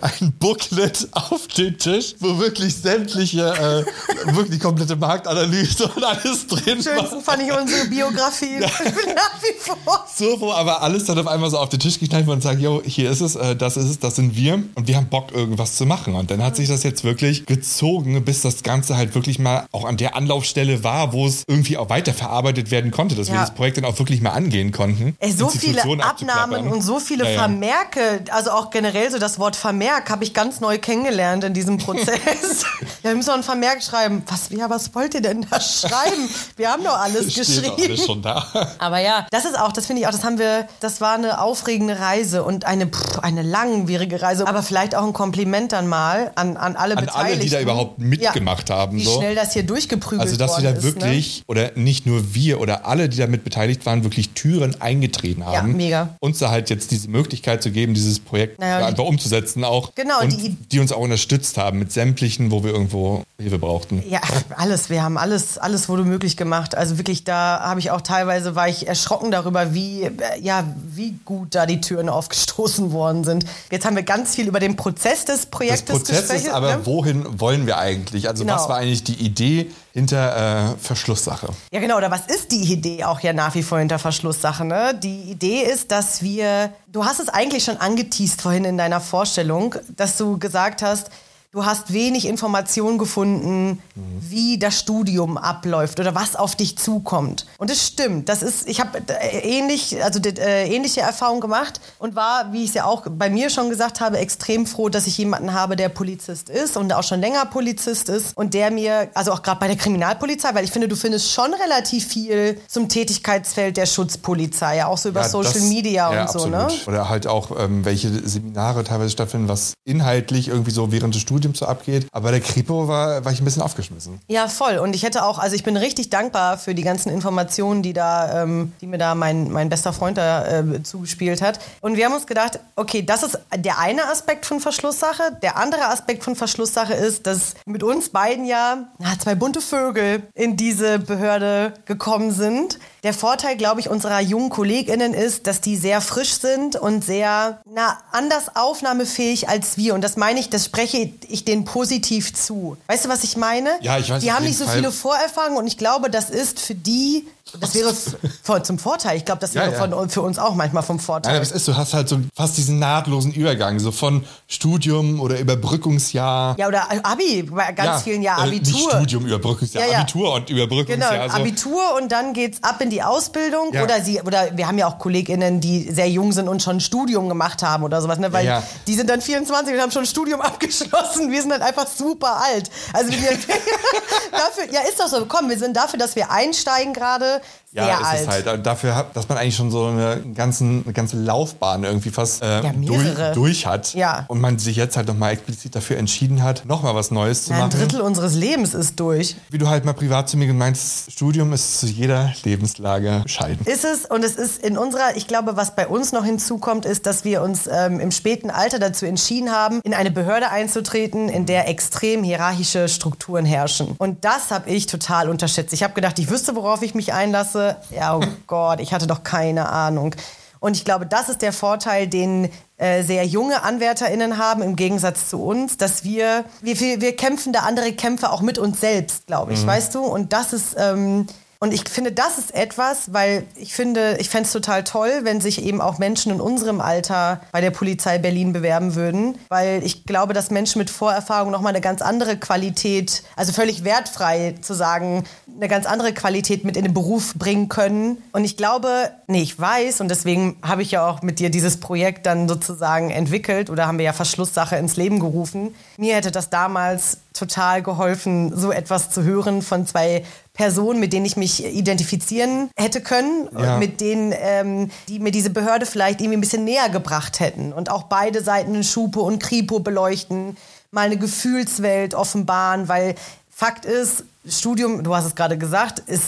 ein 0.00 0.32
Booklet 0.38 1.08
auf 1.12 1.46
den 1.48 1.76
Tisch, 1.76 2.14
wo 2.20 2.38
wirklich 2.38 2.74
sämtliche, 2.74 3.52
äh, 3.52 4.34
wirklich 4.34 4.52
die 4.52 4.58
komplette 4.60 4.96
Marktanalyse 4.96 5.88
und 5.88 6.02
alles 6.02 6.46
drin 6.46 6.82
war. 6.86 6.96
Schönsten 6.96 7.20
fand 7.20 7.42
ich 7.42 7.52
unsere 7.52 7.86
Biografie. 7.88 8.60
Nach 8.60 9.42
wie 9.42 9.58
vor. 9.60 10.06
So, 10.16 10.40
wo 10.40 10.52
aber 10.52 10.80
alles 10.80 11.04
dann 11.04 11.18
auf 11.18 11.26
einmal 11.26 11.50
so 11.50 11.58
auf 11.58 11.68
den 11.68 11.80
Tisch 11.80 12.00
geknallt 12.00 12.24
wurde 12.24 12.36
und 12.36 12.42
sagt, 12.42 12.62
yo, 12.62 12.80
hier 12.82 13.10
ist 13.10 13.20
es, 13.20 13.36
äh, 13.36 13.54
das 13.54 13.76
ist 13.76 13.90
es, 13.90 13.98
das 13.98 14.16
sind 14.16 14.34
wir 14.34 14.54
und 14.54 14.88
wir 14.88 14.96
haben 14.96 15.08
Bock, 15.08 15.32
irgendwas 15.32 15.74
zu 15.74 15.84
machen. 15.84 16.14
Und 16.14 16.30
dann 16.30 16.42
hat 16.42 16.56
sich 16.56 16.68
das 16.68 16.82
jetzt 16.82 17.04
wirklich 17.04 17.44
gezogen, 17.44 18.24
bis 18.24 18.40
das 18.40 18.62
Ganze 18.62 18.96
halt 18.96 19.14
wirklich 19.14 19.17
mal 19.38 19.66
auch 19.72 19.84
an 19.84 19.96
der 19.96 20.14
Anlaufstelle 20.16 20.84
war, 20.84 21.12
wo 21.12 21.26
es 21.26 21.42
irgendwie 21.46 21.76
auch 21.76 21.88
weiterverarbeitet 21.90 22.70
werden 22.70 22.90
konnte, 22.90 23.14
dass 23.14 23.28
Ja. 23.28 23.34
wir 23.34 23.40
das 23.40 23.54
Projekt 23.54 23.76
dann 23.78 23.84
auch 23.84 23.98
wirklich 23.98 24.20
mal 24.20 24.30
angehen 24.30 24.72
konnten. 24.72 25.16
Ey, 25.18 25.32
so 25.32 25.48
viele 25.48 25.82
Abnahmen 26.04 26.68
und 26.68 26.82
so 26.82 26.98
viele 27.00 27.24
Ja. 27.30 27.38
Vermerke, 27.40 28.24
also 28.30 28.50
auch 28.50 28.70
generell 28.70 29.10
so 29.10 29.18
das 29.18 29.38
Wort 29.38 29.56
Vermerk 29.56 30.10
habe 30.10 30.24
ich 30.24 30.34
ganz 30.34 30.60
neu 30.60 30.78
kennengelernt 30.78 31.44
in 31.44 31.54
diesem 31.54 31.78
Prozess. 31.78 32.62
ja, 33.02 33.10
wir 33.10 33.14
müssen 33.16 33.28
noch 33.28 33.34
einen 33.34 33.42
Vermerk 33.42 33.82
schreiben. 33.82 34.22
Was, 34.26 34.50
ja, 34.50 34.70
was 34.70 34.94
wollt 34.94 35.14
ihr 35.14 35.22
denn 35.22 35.46
da 35.50 35.60
schreiben? 35.60 36.28
Wir 36.56 36.70
haben 36.70 36.84
doch 36.84 36.98
alles 36.98 37.32
Steht 37.32 37.46
geschrieben. 37.46 37.72
auch 37.72 37.78
alles 37.84 38.04
schon 38.06 38.22
da. 38.22 38.46
Aber 38.78 39.00
ja, 39.00 39.26
das 39.30 39.44
ist 39.44 39.58
auch, 39.58 39.72
das 39.72 39.86
finde 39.86 40.02
ich 40.02 40.06
auch, 40.08 40.12
das 40.12 40.24
haben 40.24 40.38
wir, 40.38 40.68
das 40.80 41.00
war 41.00 41.14
eine 41.14 41.40
aufregende 41.40 41.98
Reise 41.98 42.44
und 42.44 42.64
eine, 42.66 42.86
pff, 42.86 43.18
eine 43.20 43.42
langwierige 43.42 44.22
Reise. 44.22 44.46
Aber 44.46 44.62
vielleicht 44.62 44.94
auch 44.94 45.04
ein 45.04 45.12
Kompliment 45.12 45.72
dann 45.72 45.88
mal 45.88 46.32
an, 46.34 46.56
an 46.56 46.76
alle 46.76 46.96
An 46.96 47.04
Beteiligten. 47.04 47.32
alle, 47.34 47.44
die 47.44 47.50
da 47.50 47.60
überhaupt 47.60 47.98
mitgemacht 47.98 48.70
haben. 48.70 48.97
Wie 48.98 49.04
so. 49.04 49.16
schnell 49.18 49.34
das 49.34 49.52
hier 49.52 49.62
durchgeprügelt 49.62 50.20
Also, 50.20 50.36
dass 50.36 50.56
wir 50.58 50.64
da 50.64 50.76
ne? 50.76 50.82
wirklich, 50.82 51.42
oder 51.46 51.72
nicht 51.74 52.06
nur 52.06 52.34
wir 52.34 52.60
oder 52.60 52.86
alle, 52.86 53.08
die 53.08 53.16
damit 53.18 53.44
beteiligt 53.44 53.84
waren, 53.86 54.02
wirklich 54.04 54.30
Türen 54.30 54.80
eingetreten 54.80 55.44
haben. 55.46 55.76
mega. 55.76 56.16
Uns 56.20 56.38
da 56.38 56.50
halt 56.50 56.70
jetzt 56.70 56.90
diese 56.90 57.08
Möglichkeit 57.08 57.62
zu 57.62 57.70
geben, 57.70 57.94
dieses 57.94 58.18
Projekt 58.20 58.58
Naja, 58.60 58.72
ja, 58.74 58.78
die- 58.80 58.86
einfach 58.92 59.04
umzusetzen 59.04 59.64
auch. 59.64 59.94
Genau, 59.94 60.20
Und 60.20 60.32
die- 60.32 60.50
die, 60.70 60.78
uns 60.80 60.92
auch 60.92 61.00
unterstützt 61.00 61.56
haben 61.58 61.78
mit 61.78 61.92
sämtlichen, 61.92 62.50
wo 62.50 62.62
wir 62.64 62.72
irgendwo 62.72 63.22
Hilfe 63.40 63.60
brauchten. 63.60 64.02
Ja, 64.08 64.18
alles. 64.56 64.90
Wir 64.90 65.04
haben 65.04 65.16
alles, 65.16 65.58
alles 65.58 65.88
wurde 65.88 66.02
möglich 66.02 66.36
gemacht. 66.36 66.74
Also 66.74 66.98
wirklich, 66.98 67.22
da 67.22 67.60
habe 67.60 67.78
ich 67.78 67.92
auch 67.92 68.00
teilweise 68.00 68.56
war 68.56 68.68
ich 68.68 68.88
erschrocken 68.88 69.30
darüber, 69.30 69.72
wie, 69.74 70.02
äh, 70.02 70.12
ja, 70.40 70.64
wie 70.88 71.14
gut 71.24 71.54
da 71.54 71.64
die 71.64 71.80
Türen 71.80 72.08
aufgestoßen 72.08 72.90
worden 72.90 73.22
sind. 73.22 73.44
Jetzt 73.70 73.86
haben 73.86 73.94
wir 73.94 74.02
ganz 74.02 74.34
viel 74.34 74.48
über 74.48 74.58
den 74.58 74.74
Prozess 74.74 75.24
des 75.24 75.46
Projektes 75.46 75.98
Prozess 75.98 76.22
ist 76.22 76.32
gesprochen. 76.32 76.50
aber, 76.52 76.76
ne? 76.78 76.86
wohin 76.86 77.38
wollen 77.38 77.66
wir 77.68 77.78
eigentlich? 77.78 78.26
Also 78.28 78.42
Genau. 78.42 78.56
was 78.56 78.68
war 78.68 78.78
eigentlich 78.78 79.04
die 79.04 79.14
Idee 79.24 79.70
hinter 79.92 80.72
äh, 80.72 80.76
Verschlusssache? 80.76 81.50
Ja, 81.70 81.78
genau. 81.78 81.96
Oder 81.96 82.10
was 82.10 82.22
ist 82.26 82.50
die 82.50 82.72
Idee 82.72 83.04
auch 83.04 83.20
ja 83.20 83.32
nach 83.32 83.54
wie 83.54 83.62
vor 83.62 83.78
hinter 83.78 84.00
Verschlusssache? 84.00 84.64
Ne? 84.64 84.98
Die 85.00 85.30
Idee 85.30 85.60
ist, 85.62 85.92
dass 85.92 86.22
wir, 86.22 86.72
du 86.88 87.04
hast 87.04 87.20
es 87.20 87.28
eigentlich 87.28 87.62
schon 87.62 87.76
angeteased 87.76 88.42
vorhin 88.42 88.64
in 88.64 88.76
deiner 88.76 89.00
Vorstellung, 89.00 89.76
dass 89.96 90.16
du 90.16 90.38
gesagt 90.40 90.82
hast, 90.82 91.08
du 91.50 91.64
hast 91.64 91.94
wenig 91.94 92.26
Informationen 92.26 92.98
gefunden, 92.98 93.82
wie 94.20 94.58
das 94.58 94.78
Studium 94.78 95.38
abläuft 95.38 95.98
oder 95.98 96.14
was 96.14 96.36
auf 96.36 96.54
dich 96.56 96.76
zukommt. 96.76 97.46
Und 97.56 97.70
es 97.70 97.86
stimmt. 97.86 98.28
Das 98.28 98.42
ist, 98.42 98.68
ich 98.68 98.80
habe 98.80 98.98
äh, 99.08 99.38
ähnlich, 99.38 100.02
also 100.04 100.20
äh, 100.20 100.68
ähnliche 100.70 101.00
Erfahrungen 101.00 101.40
gemacht 101.40 101.80
und 101.98 102.14
war, 102.14 102.52
wie 102.52 102.62
ich 102.64 102.68
es 102.70 102.74
ja 102.74 102.84
auch 102.84 103.06
bei 103.08 103.30
mir 103.30 103.48
schon 103.48 103.70
gesagt 103.70 104.00
habe, 104.00 104.18
extrem 104.18 104.66
froh, 104.66 104.90
dass 104.90 105.06
ich 105.06 105.16
jemanden 105.16 105.54
habe, 105.54 105.74
der 105.76 105.88
Polizist 105.88 106.50
ist 106.50 106.76
und 106.76 106.92
auch 106.92 107.02
schon 107.02 107.20
länger 107.20 107.46
Polizist 107.46 108.10
ist 108.10 108.36
und 108.36 108.52
der 108.52 108.70
mir, 108.70 109.08
also 109.14 109.32
auch 109.32 109.42
gerade 109.42 109.58
bei 109.58 109.68
der 109.68 109.76
Kriminalpolizei, 109.76 110.50
weil 110.54 110.64
ich 110.64 110.70
finde, 110.70 110.86
du 110.88 110.96
findest 110.96 111.32
schon 111.32 111.54
relativ 111.54 112.06
viel 112.08 112.60
zum 112.68 112.90
Tätigkeitsfeld 112.90 113.78
der 113.78 113.86
Schutzpolizei, 113.86 114.76
ja 114.76 114.86
auch 114.88 114.98
so 114.98 115.08
über 115.08 115.22
Ja, 115.22 115.28
Social 115.30 115.54
das- 115.54 115.62
Media 115.62 116.12
ja, 116.12 116.20
und 116.22 116.30
so, 116.30 116.40
absolut. 116.40 116.68
ne? 116.68 116.74
Oder 116.88 117.08
halt 117.08 117.26
auch, 117.26 117.58
ähm, 117.58 117.86
welche 117.86 118.10
Seminare 118.28 118.84
teilweise 118.84 119.10
stattfinden, 119.10 119.48
was 119.48 119.72
inhaltlich 119.86 120.48
irgendwie 120.48 120.72
so 120.72 120.92
während 120.92 121.14
des 121.14 121.22
Studiums 121.22 121.37
so 121.56 121.66
abgeht. 121.66 122.06
Aber 122.12 122.30
der 122.30 122.40
Kripo 122.40 122.88
war, 122.88 123.24
war 123.24 123.32
ich 123.32 123.40
ein 123.40 123.44
bisschen 123.44 123.62
aufgeschmissen. 123.62 124.20
Ja, 124.28 124.48
voll. 124.48 124.78
Und 124.78 124.94
ich 124.94 125.02
hätte 125.02 125.24
auch, 125.24 125.38
also 125.38 125.54
ich 125.54 125.64
bin 125.64 125.76
richtig 125.76 126.10
dankbar 126.10 126.58
für 126.58 126.74
die 126.74 126.82
ganzen 126.82 127.10
Informationen, 127.10 127.82
die 127.82 127.92
da, 127.92 128.42
ähm, 128.42 128.72
die 128.80 128.86
mir 128.86 128.98
da 128.98 129.14
mein, 129.14 129.50
mein 129.50 129.68
bester 129.68 129.92
Freund 129.92 130.18
da 130.18 130.60
äh, 130.60 130.82
zugespielt 130.82 131.42
hat. 131.42 131.60
Und 131.80 131.96
wir 131.96 132.04
haben 132.04 132.14
uns 132.14 132.26
gedacht, 132.26 132.60
okay, 132.76 133.02
das 133.02 133.22
ist 133.22 133.38
der 133.56 133.78
eine 133.78 134.04
Aspekt 134.04 134.46
von 134.46 134.60
Verschlusssache. 134.60 135.22
Der 135.42 135.56
andere 135.56 135.86
Aspekt 135.86 136.24
von 136.24 136.36
Verschlusssache 136.36 136.94
ist, 136.94 137.26
dass 137.26 137.54
mit 137.64 137.82
uns 137.82 138.10
beiden 138.10 138.44
ja 138.44 138.88
na, 138.98 139.18
zwei 139.18 139.34
bunte 139.34 139.60
Vögel 139.60 140.22
in 140.34 140.56
diese 140.56 140.98
Behörde 140.98 141.74
gekommen 141.84 142.32
sind. 142.32 142.78
Der 143.04 143.14
Vorteil, 143.14 143.56
glaube 143.56 143.80
ich, 143.80 143.88
unserer 143.88 144.20
jungen 144.20 144.50
KollegInnen 144.50 145.14
ist, 145.14 145.46
dass 145.46 145.60
die 145.60 145.76
sehr 145.76 146.00
frisch 146.00 146.34
sind 146.40 146.74
und 146.76 147.04
sehr, 147.04 147.60
na, 147.72 147.98
anders 148.10 148.56
aufnahmefähig 148.56 149.48
als 149.48 149.76
wir. 149.76 149.94
Und 149.94 150.02
das 150.02 150.16
meine 150.16 150.40
ich, 150.40 150.50
das 150.50 150.64
spreche 150.64 151.12
ich 151.28 151.44
denen 151.44 151.64
positiv 151.64 152.34
zu. 152.34 152.76
Weißt 152.88 153.04
du, 153.04 153.08
was 153.08 153.22
ich 153.24 153.36
meine? 153.36 153.70
Ja, 153.80 153.98
ich 153.98 154.10
weiß 154.10 154.22
Die 154.22 154.32
haben 154.32 154.44
nicht 154.44 154.58
so 154.58 154.64
Fall. 154.64 154.76
viele 154.76 154.90
Vorerfahrungen 154.90 155.58
und 155.58 155.66
ich 155.68 155.78
glaube, 155.78 156.10
das 156.10 156.28
ist 156.30 156.58
für 156.58 156.74
die, 156.74 157.26
das 157.60 157.74
wäre 157.74 157.94
voll 158.42 158.62
zum 158.62 158.78
Vorteil. 158.78 159.16
Ich 159.16 159.24
glaube, 159.24 159.40
das 159.40 159.54
Ja, 159.54 159.62
wäre 159.62 159.72
ja. 159.72 159.78
Von, 159.88 160.10
für 160.10 160.22
uns 160.22 160.38
auch 160.38 160.54
manchmal 160.54 160.82
vom 160.82 160.96
Nein, 160.96 161.04
Vorteil. 161.04 161.34
aber 161.34 161.42
es 161.42 161.52
ist, 161.52 161.66
du 161.68 161.76
hast 161.76 161.94
halt 161.94 162.08
so 162.08 162.18
fast 162.34 162.56
diesen 162.56 162.78
nahtlosen 162.78 163.32
Übergang, 163.32 163.78
so 163.78 163.90
von 163.92 164.24
Studium 164.46 165.20
oder 165.20 165.38
Überbrückungsjahr. 165.38 166.56
ja, 166.58 166.66
oder 166.68 166.86
Abi, 167.04 167.42
bei 167.44 167.72
ganz 167.72 168.02
vielen 168.02 168.22
Jahren 168.22 168.50
Nicht 168.50 168.66
Abitur. 168.68 168.90
Studium, 168.92 169.26
Überbrückungsjahr, 169.26 169.84
Ja, 169.86 169.92
ja. 169.92 169.98
Abitur 170.00 170.34
und 170.34 170.46
Genau, 170.46 170.62
Überbrückungsjahr. 170.64 171.20
also, 171.22 171.36
Abitur 171.36 171.94
und 171.96 172.12
dann 172.12 172.32
geht's 172.32 172.62
ab 172.62 172.80
in 172.80 172.90
die 172.90 173.02
Ausbildung 173.02 173.72
Ja. 173.72 173.82
oder 173.84 174.02
sie 174.02 174.20
oder 174.22 174.56
wir 174.56 174.66
haben 174.66 174.78
ja 174.78 174.86
auch 174.86 174.98
KollegInnen, 174.98 175.60
die 175.60 175.90
sehr 175.92 176.08
jung 176.08 176.32
sind 176.32 176.48
und 176.48 176.62
schon 176.62 176.76
ein 176.76 176.80
Studium 176.80 177.28
gemacht 177.28 177.62
haben 177.62 177.84
oder 177.84 178.00
sowas, 178.02 178.18
ne? 178.18 178.32
Weil 178.32 178.44
Ja, 178.46 178.58
ja. 178.58 178.62
die 178.86 178.94
sind 178.94 179.08
dann 179.10 179.20
24 179.20 179.74
und 179.74 179.80
haben 179.80 179.90
schon 179.92 180.02
ein 180.02 180.06
Studium 180.06 180.40
abgeschlossen. 180.42 181.30
Wir 181.30 181.40
sind 181.40 181.50
dann 181.50 181.62
einfach 181.62 181.86
super 181.86 182.40
alt. 182.42 182.70
Also 182.92 183.10
wir, 183.12 183.18
dafür, 184.32 184.72
ja 184.72 184.80
ist 184.88 184.98
doch 185.00 185.08
so. 185.08 185.26
Komm, 185.26 185.48
wir 185.48 185.58
sind 185.58 185.76
dafür, 185.76 185.98
dass 185.98 186.16
wir 186.16 186.30
einsteigen 186.30 186.92
gerade 186.92 187.37
Merci. 187.38 187.67
Sehr 187.70 187.86
ja, 187.86 187.98
ist 187.98 188.06
alt. 188.06 188.20
es 188.20 188.46
halt. 188.46 188.66
Dafür, 188.66 188.94
hat, 188.94 189.14
dass 189.14 189.28
man 189.28 189.36
eigentlich 189.36 189.56
schon 189.56 189.70
so 189.70 189.86
eine, 189.86 190.22
ganzen, 190.34 190.84
eine 190.84 190.94
ganze 190.94 191.18
Laufbahn 191.18 191.84
irgendwie 191.84 192.08
fast 192.08 192.42
äh, 192.42 192.62
Ja, 192.62 192.72
durch, 192.72 193.32
durch 193.34 193.66
hat. 193.66 193.92
Ja. 193.94 194.24
Und 194.28 194.40
man 194.40 194.58
sich 194.58 194.76
jetzt 194.76 194.96
halt 194.96 195.06
nochmal 195.06 195.32
explizit 195.32 195.74
dafür 195.74 195.98
entschieden 195.98 196.42
hat, 196.42 196.64
nochmal 196.64 196.94
was 196.94 197.10
Neues 197.10 197.44
zu 197.44 197.50
Na, 197.50 197.56
ein 197.56 197.62
machen. 197.68 197.78
Drittel 197.78 198.00
unseres 198.00 198.34
Lebens 198.34 198.72
ist 198.72 198.98
durch. 198.98 199.36
Wie 199.50 199.58
du 199.58 199.68
halt 199.68 199.84
mal 199.84 199.92
privat 199.92 200.30
zu 200.30 200.38
mir 200.38 200.46
gemeint 200.46 200.76
hast, 200.76 201.12
Studium 201.12 201.52
ist 201.52 201.80
zu 201.80 201.86
jeder 201.86 202.32
Lebenslage 202.42 203.20
bescheiden. 203.22 203.66
Ist 203.66 203.84
es 203.84 204.06
und 204.06 204.24
es 204.24 204.36
ist 204.36 204.64
in 204.64 204.78
unserer, 204.78 205.16
ich 205.16 205.26
glaube, 205.26 205.56
was 205.56 205.74
bei 205.74 205.86
uns 205.86 206.12
noch 206.12 206.24
hinzukommt, 206.24 206.86
ist, 206.86 207.04
dass 207.04 207.24
wir 207.24 207.42
uns 207.42 207.68
ähm, 207.70 208.00
im 208.00 208.12
späten 208.12 208.50
Alter 208.50 208.78
dazu 208.78 209.04
entschieden 209.04 209.52
haben, 209.52 209.80
in 209.84 209.92
eine 209.92 210.10
Behörde 210.10 210.50
einzutreten, 210.50 211.28
in 211.28 211.44
der 211.44 211.68
extrem 211.68 212.24
hierarchische 212.24 212.88
Strukturen 212.88 213.44
herrschen. 213.44 213.94
Und 213.98 214.24
das 214.24 214.50
habe 214.50 214.70
ich 214.70 214.86
total 214.86 215.28
unterschätzt. 215.28 215.74
Ich 215.74 215.82
habe 215.82 215.92
gedacht, 215.92 216.18
ich 216.18 216.30
wüsste, 216.30 216.56
worauf 216.56 216.80
ich 216.80 216.94
mich 216.94 217.12
einlasse. 217.12 217.67
Ja, 217.90 218.16
oh 218.16 218.22
Gott, 218.46 218.80
ich 218.80 218.92
hatte 218.92 219.06
doch 219.06 219.22
keine 219.22 219.68
Ahnung. 219.68 220.14
Und 220.60 220.76
ich 220.76 220.84
glaube, 220.84 221.06
das 221.06 221.28
ist 221.28 221.42
der 221.42 221.52
Vorteil, 221.52 222.08
den 222.08 222.50
äh, 222.78 223.02
sehr 223.02 223.24
junge 223.24 223.62
AnwärterInnen 223.62 224.38
haben, 224.38 224.62
im 224.62 224.76
Gegensatz 224.76 225.28
zu 225.28 225.42
uns, 225.42 225.76
dass 225.76 226.04
wir, 226.04 226.44
wir, 226.60 227.00
wir, 227.00 227.16
kämpfen 227.16 227.52
da 227.52 227.60
andere 227.60 227.92
Kämpfe 227.92 228.32
auch 228.32 228.40
mit 228.40 228.58
uns 228.58 228.80
selbst, 228.80 229.26
glaube 229.26 229.52
ich, 229.52 229.64
weißt 229.66 229.94
du? 229.94 230.00
Und 230.00 230.32
das 230.32 230.52
ist, 230.52 230.74
ähm, 230.78 231.26
und 231.60 231.74
ich 231.74 231.88
finde, 231.88 232.12
das 232.12 232.38
ist 232.38 232.54
etwas, 232.54 233.12
weil 233.12 233.42
ich 233.56 233.74
finde, 233.74 234.16
ich 234.20 234.30
fände 234.30 234.46
es 234.46 234.52
total 234.52 234.84
toll, 234.84 235.10
wenn 235.22 235.40
sich 235.40 235.64
eben 235.64 235.80
auch 235.80 235.98
Menschen 235.98 236.30
in 236.30 236.40
unserem 236.40 236.80
Alter 236.80 237.40
bei 237.50 237.60
der 237.60 237.72
Polizei 237.72 238.18
Berlin 238.18 238.52
bewerben 238.52 238.94
würden, 238.94 239.36
weil 239.48 239.82
ich 239.84 240.04
glaube, 240.04 240.34
dass 240.34 240.52
Menschen 240.52 240.78
mit 240.78 240.88
Vorerfahrung 240.88 241.50
nochmal 241.50 241.70
eine 241.70 241.80
ganz 241.80 242.00
andere 242.00 242.36
Qualität, 242.36 243.24
also 243.34 243.52
völlig 243.52 243.82
wertfrei 243.82 244.54
zu 244.60 244.72
sagen, 244.72 245.24
eine 245.52 245.66
ganz 245.66 245.86
andere 245.86 246.12
Qualität 246.12 246.64
mit 246.64 246.76
in 246.76 246.84
den 246.84 246.94
Beruf 246.94 247.34
bringen 247.34 247.68
können. 247.68 248.22
Und 248.30 248.44
ich 248.44 248.56
glaube, 248.56 249.10
nee, 249.26 249.42
ich 249.42 249.58
weiß, 249.58 250.00
und 250.00 250.08
deswegen 250.08 250.58
habe 250.62 250.82
ich 250.82 250.92
ja 250.92 251.08
auch 251.08 251.22
mit 251.22 251.40
dir 251.40 251.50
dieses 251.50 251.80
Projekt 251.80 252.26
dann 252.26 252.48
sozusagen 252.48 253.10
entwickelt 253.10 253.68
oder 253.68 253.88
haben 253.88 253.98
wir 253.98 254.04
ja 254.04 254.12
Verschlusssache 254.12 254.76
ins 254.76 254.96
Leben 254.96 255.18
gerufen. 255.18 255.74
Mir 255.96 256.14
hätte 256.14 256.30
das 256.30 256.50
damals 256.50 257.18
total 257.38 257.82
geholfen, 257.82 258.52
so 258.56 258.72
etwas 258.72 259.10
zu 259.10 259.22
hören 259.22 259.62
von 259.62 259.86
zwei 259.86 260.24
Personen, 260.54 260.98
mit 261.00 261.12
denen 261.12 261.24
ich 261.26 261.36
mich 261.36 261.64
identifizieren 261.64 262.70
hätte 262.76 263.00
können 263.00 263.48
Ja. 263.56 263.74
und 263.74 263.78
mit 263.78 264.00
denen, 264.00 264.34
ähm, 264.36 264.90
die 265.08 265.20
mir 265.20 265.30
diese 265.30 265.50
Behörde 265.50 265.86
vielleicht 265.86 266.20
irgendwie 266.20 266.38
ein 266.38 266.40
bisschen 266.40 266.64
näher 266.64 266.88
gebracht 266.88 267.40
hätten 267.40 267.72
und 267.72 267.90
auch 267.90 268.04
beide 268.04 268.42
Seiten 268.42 268.74
in 268.74 268.84
Schupo 268.84 269.20
und 269.20 269.42
Kripo 269.42 269.80
beleuchten, 269.80 270.56
mal 270.90 271.06
eine 271.06 271.16
Gefühlswelt 271.16 272.14
offenbaren, 272.14 272.88
weil 272.88 273.14
Fakt 273.54 273.84
ist, 273.84 274.24
Studium, 274.48 275.02
du 275.04 275.14
hast 275.14 275.26
es 275.26 275.34
gerade 275.34 275.58
gesagt, 275.58 276.00
ist 276.00 276.24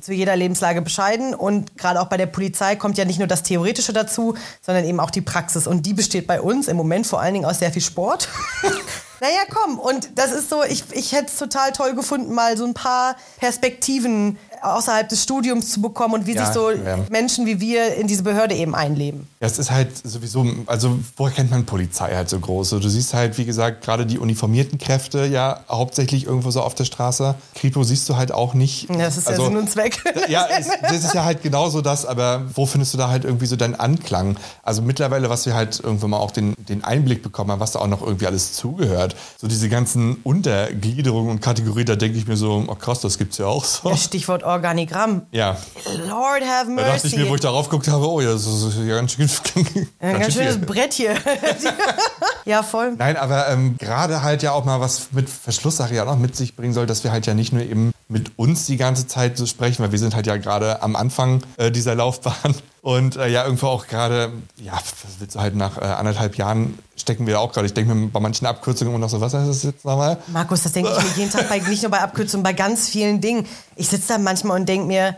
zu 0.00 0.12
jeder 0.12 0.34
Lebenslage 0.34 0.82
bescheiden 0.82 1.32
und 1.34 1.78
gerade 1.78 2.00
auch 2.00 2.06
bei 2.08 2.16
der 2.16 2.26
Polizei 2.26 2.74
kommt 2.74 2.98
ja 2.98 3.04
nicht 3.04 3.18
nur 3.18 3.28
das 3.28 3.44
Theoretische 3.44 3.92
dazu, 3.92 4.34
sondern 4.60 4.84
eben 4.84 4.98
auch 4.98 5.10
die 5.10 5.20
Praxis 5.20 5.66
und 5.68 5.86
die 5.86 5.94
besteht 5.94 6.26
bei 6.26 6.40
uns 6.40 6.66
im 6.66 6.76
Moment 6.76 7.06
vor 7.06 7.20
allen 7.20 7.34
Dingen 7.34 7.46
aus 7.46 7.60
sehr 7.60 7.70
viel 7.70 7.82
Sport. 7.82 8.28
naja, 9.22 9.42
komm, 9.48 9.78
und 9.78 10.18
das 10.18 10.32
ist 10.32 10.50
so, 10.50 10.64
ich, 10.64 10.82
ich 10.90 11.12
hätte 11.12 11.26
es 11.26 11.38
total 11.38 11.70
toll 11.70 11.94
gefunden, 11.94 12.34
mal 12.34 12.56
so 12.56 12.64
ein 12.64 12.74
paar 12.74 13.14
Perspektiven 13.38 14.36
außerhalb 14.62 15.08
des 15.08 15.22
Studiums 15.22 15.70
zu 15.70 15.82
bekommen 15.82 16.14
und 16.14 16.26
wie 16.26 16.34
Ja, 16.34 16.46
sich 16.46 16.54
so 16.54 16.70
ja. 16.70 16.98
Menschen 17.10 17.46
wie 17.46 17.60
wir 17.60 17.94
in 17.96 18.06
diese 18.06 18.22
Behörde 18.22 18.54
eben 18.54 18.74
einleben. 18.74 19.28
Ja, 19.40 19.46
es 19.46 19.58
ist 19.58 19.70
halt 19.70 19.90
sowieso, 20.06 20.46
also 20.66 20.98
woher 21.16 21.34
kennt 21.34 21.50
man 21.50 21.64
Polizei 21.66 22.14
halt 22.14 22.28
so 22.28 22.38
groß? 22.38 22.70
Du 22.70 22.88
siehst 22.88 23.14
halt, 23.14 23.38
wie 23.38 23.44
gesagt, 23.44 23.82
gerade 23.84 24.06
die 24.06 24.18
uniformierten 24.18 24.78
Kräfte 24.78 25.26
ja 25.26 25.60
hauptsächlich 25.68 26.26
irgendwo 26.26 26.50
so 26.50 26.62
auf 26.62 26.74
der 26.74 26.84
Straße. 26.84 27.34
Kripo 27.54 27.82
siehst 27.84 28.08
du 28.08 28.16
halt 28.16 28.32
auch 28.32 28.54
nicht. 28.54 28.88
Ja, 28.90 28.96
Das 28.98 29.16
ist 29.16 29.28
also, 29.28 29.42
ja 29.42 29.48
Sinn 29.48 29.56
und 29.56 29.70
Zweck. 29.70 30.02
Ja, 30.28 30.46
es, 30.58 30.68
das 30.82 31.04
ist 31.04 31.14
ja 31.14 31.24
halt 31.24 31.42
genauso 31.42 31.80
das, 31.82 32.06
aber 32.06 32.42
wo 32.54 32.64
findest 32.64 32.94
du 32.94 32.98
da 32.98 33.08
halt 33.08 33.24
irgendwie 33.24 33.46
so 33.46 33.56
deinen 33.56 33.74
Anklang? 33.74 34.36
Also 34.62 34.80
mittlerweile, 34.82 35.28
was 35.28 35.46
wir 35.46 35.54
halt 35.54 35.80
irgendwann 35.82 36.10
mal 36.10 36.18
auch 36.18 36.30
den, 36.30 36.54
den 36.56 36.84
Einblick 36.84 37.22
bekommen 37.22 37.50
haben, 37.50 37.60
was 37.60 37.72
da 37.72 37.80
auch 37.80 37.88
noch 37.88 38.02
irgendwie 38.02 38.26
alles 38.26 38.52
zugehört. 38.52 39.16
So 39.38 39.48
diese 39.48 39.68
ganzen 39.68 40.16
Untergliederungen 40.22 41.30
und 41.30 41.40
Kategorien, 41.40 41.86
da 41.86 41.96
denke 41.96 42.18
ich 42.18 42.26
mir 42.26 42.36
so, 42.36 42.64
oh 42.66 42.74
krass, 42.74 43.00
das 43.00 43.18
gibt's 43.18 43.38
ja 43.38 43.46
auch 43.46 43.64
so. 43.64 43.94
Stichwort 43.96 44.44
Organigramm. 44.52 45.22
Ja, 45.32 45.56
Lord 46.08 46.42
have 46.42 46.74
da 46.76 46.82
dachte 46.82 47.06
ich 47.06 47.14
mercy. 47.14 47.16
mir, 47.18 47.28
wo 47.28 47.34
ich 47.34 47.40
darauf 47.40 47.68
geguckt 47.68 47.88
habe, 47.88 48.08
oh 48.08 48.20
ja, 48.20 48.32
das 48.32 48.46
ist 48.46 48.78
ja 48.78 48.94
ganz 48.96 49.12
schön, 49.12 49.28
Ein 49.98 50.20
ganz 50.20 50.34
schön 50.34 50.42
schönes 50.42 50.56
viel. 50.56 50.66
Brett 50.66 50.92
hier. 50.92 51.14
ja, 52.44 52.62
voll. 52.62 52.94
Nein, 52.96 53.16
aber 53.16 53.48
ähm, 53.48 53.76
gerade 53.78 54.22
halt 54.22 54.42
ja 54.42 54.52
auch 54.52 54.64
mal 54.64 54.80
was 54.80 55.08
mit 55.12 55.28
Verschlusssache 55.28 55.94
ja 55.94 56.02
auch 56.02 56.06
noch 56.06 56.18
mit 56.18 56.36
sich 56.36 56.56
bringen 56.56 56.72
soll, 56.72 56.86
dass 56.86 57.04
wir 57.04 57.12
halt 57.12 57.26
ja 57.26 57.34
nicht 57.34 57.52
nur 57.52 57.62
eben 57.62 57.92
mit 58.08 58.38
uns 58.38 58.66
die 58.66 58.76
ganze 58.76 59.06
Zeit 59.06 59.36
so 59.36 59.46
sprechen, 59.46 59.82
weil 59.82 59.92
wir 59.92 59.98
sind 59.98 60.14
halt 60.14 60.26
ja 60.26 60.36
gerade 60.36 60.82
am 60.82 60.96
Anfang 60.96 61.42
äh, 61.56 61.70
dieser 61.70 61.94
Laufbahn 61.94 62.54
und 62.82 63.14
äh, 63.14 63.28
ja 63.28 63.44
irgendwo 63.44 63.68
auch 63.68 63.86
gerade, 63.86 64.32
ja, 64.56 64.74
was 64.74 65.20
willst 65.20 65.36
du 65.36 65.40
halt 65.40 65.54
nach 65.54 65.78
äh, 65.78 65.84
anderthalb 65.84 66.36
Jahren 66.36 66.78
stecken 66.96 67.28
wir 67.28 67.40
auch 67.40 67.52
gerade. 67.52 67.66
Ich 67.66 67.74
denke 67.74 67.94
mir 67.94 68.08
bei 68.08 68.18
manchen 68.18 68.44
Abkürzungen 68.44 68.92
immer 68.92 69.00
noch 69.00 69.08
so, 69.08 69.20
was 69.20 69.32
heißt 69.32 69.48
das 69.48 69.62
jetzt 69.62 69.84
nochmal? 69.84 70.18
Markus, 70.26 70.64
das 70.64 70.72
denke 70.72 70.90
ich 70.90 71.02
mir 71.02 71.22
jeden 71.22 71.30
Tag 71.30 71.48
bei, 71.48 71.58
nicht 71.68 71.82
nur 71.82 71.92
bei 71.92 72.00
Abkürzungen, 72.00 72.42
bei 72.42 72.52
ganz 72.52 72.88
vielen 72.88 73.20
Dingen. 73.20 73.46
Ich 73.76 73.88
sitze 73.88 74.08
da 74.08 74.18
manchmal 74.18 74.58
und 74.60 74.68
denke 74.68 74.86
mir, 74.86 75.16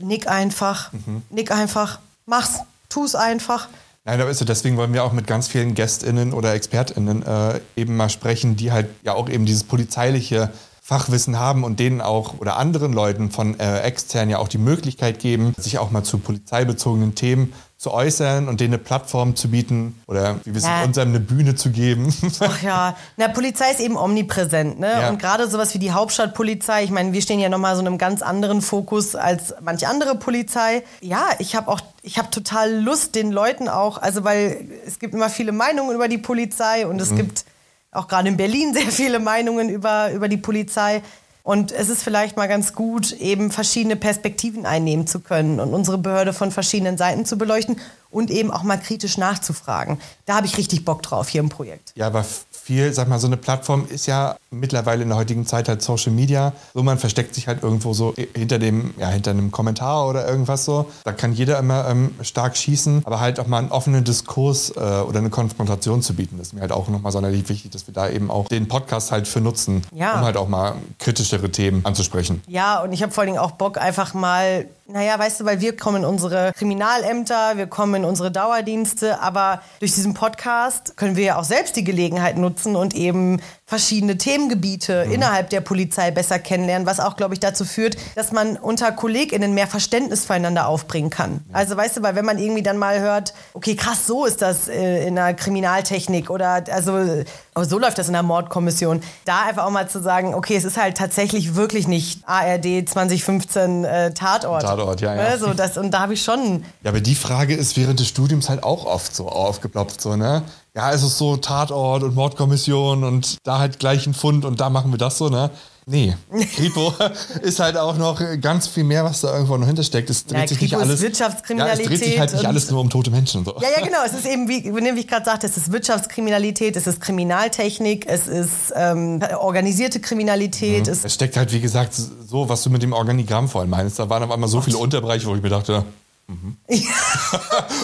nick 0.00 0.26
einfach, 0.26 0.90
nick 1.28 1.50
einfach, 1.50 2.00
mach's, 2.24 2.60
tu's 2.88 3.14
einfach. 3.14 3.68
Nein, 4.04 4.20
aber 4.20 4.30
ist 4.30 4.38
so, 4.38 4.44
deswegen 4.46 4.78
wollen 4.78 4.94
wir 4.94 5.04
auch 5.04 5.12
mit 5.12 5.26
ganz 5.26 5.48
vielen 5.48 5.74
GästInnen 5.74 6.32
oder 6.32 6.54
ExpertInnen 6.54 7.24
äh, 7.24 7.60
eben 7.76 7.94
mal 7.94 8.08
sprechen, 8.08 8.56
die 8.56 8.72
halt 8.72 8.88
ja 9.04 9.12
auch 9.12 9.28
eben 9.28 9.44
dieses 9.44 9.64
polizeiliche 9.64 10.50
Fachwissen 10.92 11.38
haben 11.38 11.64
und 11.64 11.80
denen 11.80 12.02
auch 12.02 12.34
oder 12.38 12.56
anderen 12.58 12.92
Leuten 12.92 13.30
von 13.30 13.58
äh, 13.58 13.80
extern 13.80 14.28
ja 14.28 14.36
auch 14.38 14.48
die 14.48 14.58
Möglichkeit 14.58 15.18
geben, 15.20 15.54
sich 15.56 15.78
auch 15.78 15.90
mal 15.90 16.02
zu 16.02 16.18
polizeibezogenen 16.18 17.14
Themen 17.14 17.54
zu 17.78 17.92
äußern 17.92 18.46
und 18.46 18.60
denen 18.60 18.74
eine 18.74 18.82
Plattform 18.82 19.34
zu 19.34 19.48
bieten 19.48 20.00
oder 20.06 20.36
wie 20.44 20.50
wir 20.52 20.58
es 20.58 20.64
Ja. 20.64 20.82
in 20.82 20.88
unserem 20.88 21.08
eine 21.08 21.18
Bühne 21.20 21.54
zu 21.54 21.70
geben. 21.70 22.14
Ach 22.40 22.62
ja, 22.62 22.94
na, 23.16 23.28
Polizei 23.28 23.70
ist 23.70 23.80
eben 23.80 23.96
omnipräsent, 23.96 24.78
ne? 24.78 24.92
Ja. 25.00 25.08
Und 25.08 25.18
gerade 25.18 25.48
sowas 25.48 25.72
wie 25.74 25.78
die 25.78 25.92
Hauptstadtpolizei, 25.92 26.84
ich 26.84 26.90
meine, 26.90 27.12
wir 27.14 27.22
stehen 27.22 27.40
ja 27.40 27.48
nochmal 27.48 27.74
so 27.74 27.80
in 27.80 27.86
einem 27.88 27.98
ganz 27.98 28.20
anderen 28.22 28.60
Fokus 28.62 29.16
als 29.16 29.54
manche 29.62 29.88
andere 29.88 30.14
Polizei. 30.16 30.82
Ja, 31.00 31.24
ich 31.40 31.56
habe 31.56 31.68
auch, 31.68 31.80
ich 32.02 32.18
habe 32.18 32.30
total 32.30 32.72
Lust, 32.72 33.14
den 33.14 33.32
Leuten 33.32 33.68
auch, 33.68 33.96
also 34.00 34.22
weil 34.24 34.66
es 34.86 34.98
gibt 34.98 35.14
immer 35.14 35.30
viele 35.30 35.52
Meinungen 35.52 35.92
über 35.94 36.06
die 36.06 36.18
Polizei 36.18 36.86
und 36.86 36.96
Mhm. 36.96 37.02
es 37.02 37.14
gibt 37.16 37.44
auch 37.92 38.08
gerade 38.08 38.28
in 38.28 38.36
Berlin 38.36 38.74
sehr 38.74 38.90
viele 38.90 39.20
Meinungen 39.20 39.68
über, 39.68 40.10
über 40.12 40.28
die 40.28 40.38
Polizei. 40.38 41.02
Und 41.44 41.72
es 41.72 41.88
ist 41.88 42.04
vielleicht 42.04 42.36
mal 42.36 42.46
ganz 42.46 42.72
gut, 42.72 43.12
eben 43.12 43.50
verschiedene 43.50 43.96
Perspektiven 43.96 44.64
einnehmen 44.64 45.08
zu 45.08 45.20
können 45.20 45.58
und 45.58 45.74
unsere 45.74 45.98
Behörde 45.98 46.32
von 46.32 46.52
verschiedenen 46.52 46.96
Seiten 46.96 47.26
zu 47.26 47.36
beleuchten 47.36 47.80
und 48.10 48.30
eben 48.30 48.52
auch 48.52 48.62
mal 48.62 48.76
kritisch 48.78 49.18
nachzufragen. 49.18 50.00
Da 50.24 50.36
habe 50.36 50.46
ich 50.46 50.56
richtig 50.56 50.84
Bock 50.84 51.02
drauf 51.02 51.28
hier 51.28 51.40
im 51.40 51.48
Projekt. 51.48 51.92
Ja, 51.96 52.06
aber 52.06 52.24
viel, 52.64 52.92
sag 52.92 53.08
mal, 53.08 53.18
so 53.18 53.26
eine 53.26 53.36
Plattform 53.36 53.86
ist 53.88 54.06
ja 54.06 54.36
mittlerweile 54.50 55.02
in 55.02 55.08
der 55.08 55.18
heutigen 55.18 55.46
Zeit 55.46 55.68
halt 55.68 55.82
Social 55.82 56.12
Media. 56.12 56.52
So, 56.74 56.82
man 56.82 56.98
versteckt 56.98 57.34
sich 57.34 57.48
halt 57.48 57.62
irgendwo 57.62 57.92
so 57.92 58.14
hinter 58.34 58.58
dem, 58.58 58.94
ja, 58.98 59.08
hinter 59.08 59.32
einem 59.32 59.50
Kommentar 59.50 60.06
oder 60.08 60.28
irgendwas 60.28 60.64
so. 60.64 60.86
Da 61.04 61.12
kann 61.12 61.32
jeder 61.32 61.58
immer 61.58 61.88
ähm, 61.88 62.12
stark 62.22 62.56
schießen, 62.56 63.02
aber 63.04 63.18
halt 63.20 63.40
auch 63.40 63.46
mal 63.46 63.58
einen 63.58 63.70
offenen 63.72 64.04
Diskurs 64.04 64.70
äh, 64.76 64.80
oder 64.80 65.18
eine 65.18 65.30
Konfrontation 65.30 66.02
zu 66.02 66.14
bieten. 66.14 66.36
Das 66.38 66.48
ist 66.48 66.52
mir 66.52 66.60
halt 66.60 66.72
auch 66.72 66.88
nochmal 66.88 67.10
sonderlich 67.12 67.48
wichtig, 67.48 67.70
dass 67.72 67.86
wir 67.86 67.94
da 67.94 68.08
eben 68.08 68.30
auch 68.30 68.46
den 68.48 68.68
Podcast 68.68 69.10
halt 69.10 69.26
für 69.26 69.40
nutzen, 69.40 69.82
Ja. 69.94 70.18
um 70.18 70.24
halt 70.24 70.36
auch 70.36 70.48
mal 70.48 70.74
kritischere 70.98 71.50
Themen 71.50 71.84
anzusprechen. 71.84 72.42
Ja, 72.46 72.80
und 72.82 72.92
ich 72.92 73.02
habe 73.02 73.10
vor 73.12 73.22
allen 73.22 73.32
Dingen 73.32 73.38
auch 73.42 73.52
Bock, 73.52 73.78
einfach 73.78 74.14
mal, 74.14 74.66
naja, 74.92 75.18
weißt 75.18 75.40
du, 75.40 75.44
weil 75.44 75.60
wir 75.60 75.76
kommen 75.76 76.02
in 76.02 76.08
unsere 76.08 76.52
Kriminalämter, 76.52 77.56
wir 77.56 77.66
kommen 77.66 77.94
in 77.94 78.04
unsere 78.04 78.30
Dauerdienste, 78.30 79.20
aber 79.20 79.62
durch 79.80 79.94
diesen 79.94 80.14
Podcast 80.14 80.96
können 80.96 81.16
wir 81.16 81.24
ja 81.24 81.38
auch 81.38 81.44
selbst 81.44 81.76
die 81.76 81.84
Gelegenheit 81.84 82.36
nutzen 82.36 82.76
und 82.76 82.94
eben 82.94 83.40
verschiedene 83.72 84.18
Themengebiete 84.18 85.06
innerhalb 85.10 85.48
der 85.48 85.62
Polizei 85.62 86.10
besser 86.10 86.38
kennenlernen, 86.38 86.86
was 86.86 87.00
auch, 87.00 87.16
glaube 87.16 87.32
ich, 87.32 87.40
dazu 87.40 87.64
führt, 87.64 87.96
dass 88.16 88.30
man 88.30 88.58
unter 88.58 88.92
KollegInnen 88.92 89.54
mehr 89.54 89.66
Verständnis 89.66 90.26
füreinander 90.26 90.68
aufbringen 90.68 91.08
kann. 91.08 91.40
Also, 91.54 91.74
weißt 91.74 91.96
du, 91.96 92.02
weil 92.02 92.14
wenn 92.14 92.26
man 92.26 92.36
irgendwie 92.36 92.62
dann 92.62 92.76
mal 92.76 93.00
hört, 93.00 93.32
okay, 93.54 93.74
krass, 93.74 94.06
so 94.06 94.26
ist 94.26 94.42
das 94.42 94.68
äh, 94.68 95.06
in 95.06 95.14
der 95.14 95.32
Kriminaltechnik 95.32 96.28
oder 96.28 96.62
also 96.70 97.24
oh, 97.54 97.64
so 97.64 97.78
läuft 97.78 97.96
das 97.96 98.08
in 98.08 98.12
der 98.12 98.22
Mordkommission, 98.22 99.00
da 99.24 99.44
einfach 99.48 99.64
auch 99.64 99.70
mal 99.70 99.88
zu 99.88 100.02
sagen, 100.02 100.34
okay, 100.34 100.56
es 100.56 100.64
ist 100.64 100.76
halt 100.76 100.98
tatsächlich 100.98 101.54
wirklich 101.54 101.88
nicht 101.88 102.20
ARD 102.26 102.86
2015 102.86 103.84
äh, 103.84 104.12
Tatort. 104.12 104.64
Tatort, 104.64 105.00
ja, 105.00 105.14
ja. 105.14 105.22
Also 105.22 105.54
das, 105.54 105.78
und 105.78 105.92
da 105.92 106.00
habe 106.00 106.12
ich 106.12 106.22
schon, 106.22 106.62
Ja, 106.82 106.90
aber 106.90 107.00
die 107.00 107.14
Frage 107.14 107.54
ist 107.54 107.78
während 107.78 108.00
des 108.00 108.08
Studiums 108.08 108.50
halt 108.50 108.64
auch 108.64 108.84
oft 108.84 109.16
so 109.16 109.30
aufgeploppt, 109.30 109.98
so, 109.98 110.14
ne? 110.14 110.42
Ja, 110.74 110.90
es 110.92 111.02
ist 111.02 111.18
so 111.18 111.36
Tatort 111.36 112.02
und 112.02 112.14
Mordkommission 112.14 113.04
und 113.04 113.36
da 113.42 113.58
halt 113.58 113.78
gleich 113.78 114.06
ein 114.06 114.14
Fund 114.14 114.46
und 114.46 114.58
da 114.58 114.70
machen 114.70 114.90
wir 114.90 114.96
das 114.98 115.18
so, 115.18 115.28
ne? 115.28 115.50
Nee, 115.84 116.14
Kripo 116.56 116.94
ist 117.42 117.58
halt 117.58 117.76
auch 117.76 117.98
noch 117.98 118.22
ganz 118.40 118.68
viel 118.68 118.84
mehr, 118.84 119.04
was 119.04 119.20
da 119.20 119.34
irgendwo 119.34 119.56
noch 119.58 119.66
hintersteckt. 119.66 120.08
Es 120.08 120.24
dreht 120.24 120.38
Ja, 120.40 120.46
sich 120.46 120.60
nicht 120.60 120.70
Kripo 120.70 120.82
ist 120.82 120.88
alles. 120.88 121.02
Wirtschaftskriminalität 121.02 121.84
Ja, 121.86 121.92
es 121.92 122.00
dreht 122.00 122.08
sich 122.08 122.18
halt 122.18 122.32
nicht 122.32 122.46
alles 122.46 122.70
nur 122.70 122.80
um 122.80 122.88
tote 122.88 123.10
Menschen 123.10 123.44
so. 123.44 123.54
ja, 123.60 123.68
ja, 123.76 123.84
genau, 123.84 123.98
es 124.06 124.14
ist 124.14 124.24
eben, 124.24 124.48
wie, 124.48 124.64
wie 124.64 125.00
ich 125.00 125.08
gerade 125.08 125.24
sagte, 125.26 125.46
es 125.46 125.56
ist 125.58 125.72
Wirtschaftskriminalität, 125.72 126.76
es 126.76 126.86
ist 126.86 127.00
Kriminaltechnik, 127.00 128.06
es 128.08 128.28
ist 128.28 128.72
ähm, 128.74 129.20
organisierte 129.40 130.00
Kriminalität, 130.00 130.86
es 130.88 131.04
Es 131.04 131.14
steckt 131.14 131.36
halt, 131.36 131.52
wie 131.52 131.60
gesagt, 131.60 131.94
so, 131.94 132.48
was 132.48 132.62
du 132.62 132.70
mit 132.70 132.82
dem 132.82 132.92
Organigramm 132.92 133.48
vorhin 133.48 133.68
meinst. 133.68 133.98
Da 133.98 134.08
waren 134.08 134.22
auf 134.22 134.30
einmal 134.30 134.48
so 134.48 134.60
viele 134.62 134.78
Unterbereiche, 134.78 135.26
wo 135.26 135.34
ich 135.34 135.42
mir 135.42 135.50
dachte, 135.50 135.84
mhm. 136.28 136.56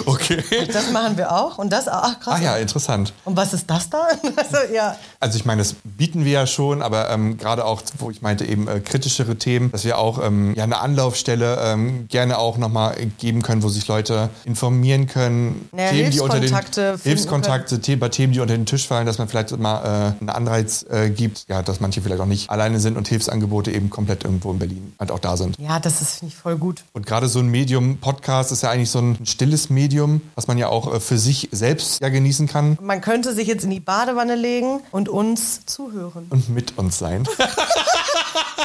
okay. 0.06 0.42
Das 0.72 0.90
machen 0.90 1.16
wir 1.16 1.32
auch. 1.32 1.58
Und 1.58 1.72
das, 1.72 1.88
ach 1.88 2.20
krass. 2.20 2.40
Ah 2.40 2.42
ja, 2.42 2.56
interessant. 2.56 3.12
Und 3.24 3.36
was 3.36 3.52
ist 3.52 3.68
das 3.68 3.90
da? 3.90 4.08
Also, 4.36 4.72
ja. 4.72 4.96
Also 5.20 5.36
ich 5.36 5.44
meine, 5.44 5.62
das 5.62 5.74
bieten 5.82 6.24
wir 6.24 6.32
ja 6.32 6.46
schon, 6.46 6.80
aber 6.80 7.10
ähm, 7.10 7.38
gerade 7.38 7.64
auch, 7.64 7.82
wo 7.98 8.10
ich 8.10 8.22
meinte, 8.22 8.44
eben 8.44 8.68
äh, 8.68 8.80
kritischere 8.80 9.36
Themen, 9.36 9.72
dass 9.72 9.84
wir 9.84 9.98
auch 9.98 10.24
ähm, 10.24 10.54
ja, 10.54 10.64
eine 10.64 10.78
Anlaufstelle 10.78 11.58
ähm, 11.60 12.06
gerne 12.08 12.38
auch 12.38 12.56
nochmal 12.56 12.96
geben 13.18 13.42
können, 13.42 13.62
wo 13.62 13.68
sich 13.68 13.88
Leute 13.88 14.30
informieren 14.44 15.06
können. 15.06 15.68
Naja, 15.72 16.08
die 16.10 16.20
unter 16.20 16.40
den 16.40 16.42
Hilfskontakte 16.42 16.98
finden 16.98 17.02
Hilfskontakte, 17.02 17.80
The 17.82 17.96
bei 17.96 18.08
Themen, 18.08 18.32
die 18.32 18.40
unter 18.40 18.56
den 18.56 18.66
Tisch 18.66 18.86
fallen, 18.86 19.06
dass 19.06 19.18
man 19.18 19.28
vielleicht 19.28 19.56
mal 19.58 20.14
äh, 20.18 20.20
einen 20.20 20.30
Anreiz 20.30 20.86
äh, 20.88 21.10
gibt, 21.10 21.46
ja, 21.48 21.62
dass 21.62 21.80
manche 21.80 22.00
vielleicht 22.00 22.20
auch 22.20 22.26
nicht 22.26 22.50
alleine 22.50 22.78
sind 22.78 22.96
und 22.96 23.08
Hilfsangebote 23.08 23.72
eben 23.72 23.90
komplett 23.90 24.24
irgendwo 24.24 24.52
in 24.52 24.58
Berlin 24.58 24.94
halt 24.98 25.10
auch 25.10 25.18
da 25.18 25.36
sind. 25.36 25.58
ja, 25.58 25.80
das 25.80 26.00
ist 26.00 26.18
finde 26.18 26.32
ich 26.32 26.38
voll 26.38 26.56
gut. 26.56 26.84
Und 26.92 27.06
gerade 27.06 27.28
so 27.28 27.40
ein 27.40 27.48
Medium, 27.48 27.98
Podcast, 27.98 28.27
ist 28.28 28.62
ja 28.62 28.70
eigentlich 28.70 28.90
so 28.90 29.00
ein 29.00 29.18
stilles 29.24 29.70
Medium, 29.70 30.20
was 30.34 30.46
man 30.46 30.58
ja 30.58 30.68
auch 30.68 30.94
äh, 30.94 31.00
für 31.00 31.18
sich 31.18 31.48
selbst 31.52 32.00
ja 32.00 32.08
genießen 32.08 32.46
kann 32.46 32.78
Man 32.80 33.00
könnte 33.00 33.34
sich 33.34 33.48
jetzt 33.48 33.64
in 33.64 33.70
die 33.70 33.80
Badewanne 33.80 34.34
legen 34.34 34.80
und 34.90 35.08
uns 35.08 35.64
zuhören. 35.66 36.26
und 36.30 36.48
mit 36.48 36.78
uns 36.78 36.98
sein. 36.98 37.24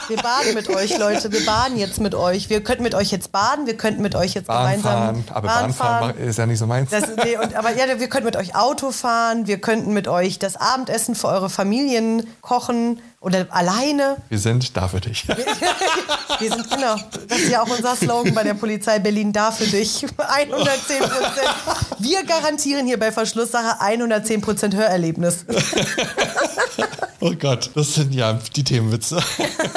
Wir 0.09 0.17
baden 0.17 0.53
mit 0.53 0.69
euch, 0.69 0.97
Leute. 0.97 1.31
Wir 1.31 1.45
baden 1.45 1.77
jetzt 1.77 1.99
mit 2.01 2.13
euch. 2.13 2.49
Wir 2.49 2.61
könnten 2.61 2.83
mit 2.83 2.93
euch 2.93 3.11
jetzt 3.11 3.31
baden. 3.31 3.65
Wir 3.65 3.77
könnten 3.77 4.01
mit 4.01 4.15
euch 4.15 4.33
jetzt 4.33 4.47
Bahn 4.47 4.63
gemeinsam 4.65 4.91
fahren, 4.91 5.23
aber 5.29 5.47
Bahnfahren 5.47 6.17
ist 6.17 6.37
ja 6.37 6.45
nicht 6.45 6.59
so 6.59 6.67
meins. 6.67 6.89
Das, 6.89 7.03
nee, 7.23 7.37
und, 7.37 7.55
aber 7.55 7.73
ja, 7.75 7.99
wir 7.99 8.09
könnten 8.09 8.25
mit 8.25 8.35
euch 8.35 8.55
Auto 8.55 8.91
fahren. 8.91 9.47
Wir 9.47 9.59
könnten 9.61 9.93
mit 9.93 10.07
euch 10.07 10.39
das 10.39 10.57
Abendessen 10.57 11.15
für 11.15 11.27
eure 11.27 11.49
Familien 11.49 12.27
kochen 12.41 12.99
oder 13.23 13.47
alleine. 13.49 14.17
Wir 14.29 14.37
sind 14.37 14.75
da 14.75 14.87
für 14.87 14.99
dich. 14.99 15.25
Wir 16.39 16.51
sind, 16.51 16.69
genau, 16.69 16.95
das 17.27 17.39
ist 17.39 17.51
ja 17.51 17.63
auch 17.63 17.69
unser 17.69 17.95
Slogan 17.95 18.33
bei 18.33 18.43
der 18.43 18.53
Polizei 18.53 18.99
Berlin, 18.99 19.31
da 19.31 19.51
für 19.51 19.65
dich. 19.65 20.05
110 20.17 20.99
Prozent. 20.99 21.55
Wir 21.99 22.23
garantieren 22.25 22.85
hier 22.85 22.99
bei 22.99 23.11
Verschlusssache 23.11 23.79
110 23.79 24.41
Prozent 24.41 24.75
Hörerlebnis. 24.75 25.45
Oh 27.25 27.31
Gott, 27.39 27.69
das 27.73 27.95
sind 27.95 28.13
ja 28.13 28.37
die 28.53 28.65
Themenwitze. 28.65 29.17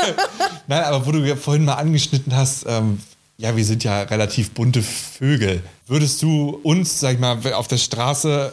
Nein, 0.67 0.83
aber 0.83 1.07
wo 1.07 1.13
du 1.13 1.21
ja 1.21 1.37
vorhin 1.37 1.65
mal 1.65 1.75
angeschnitten 1.75 2.35
hast, 2.35 2.65
ähm, 2.67 2.99
ja, 3.39 3.55
wir 3.55 3.65
sind 3.65 3.85
ja 3.85 4.03
relativ 4.03 4.51
bunte 4.51 4.83
Vögel. 4.83 5.63
Würdest 5.87 6.23
du 6.23 6.59
uns, 6.65 6.99
sag 6.99 7.15
ich 7.15 7.21
mal, 7.21 7.39
auf 7.53 7.69
der 7.69 7.77
Straße 7.77 8.53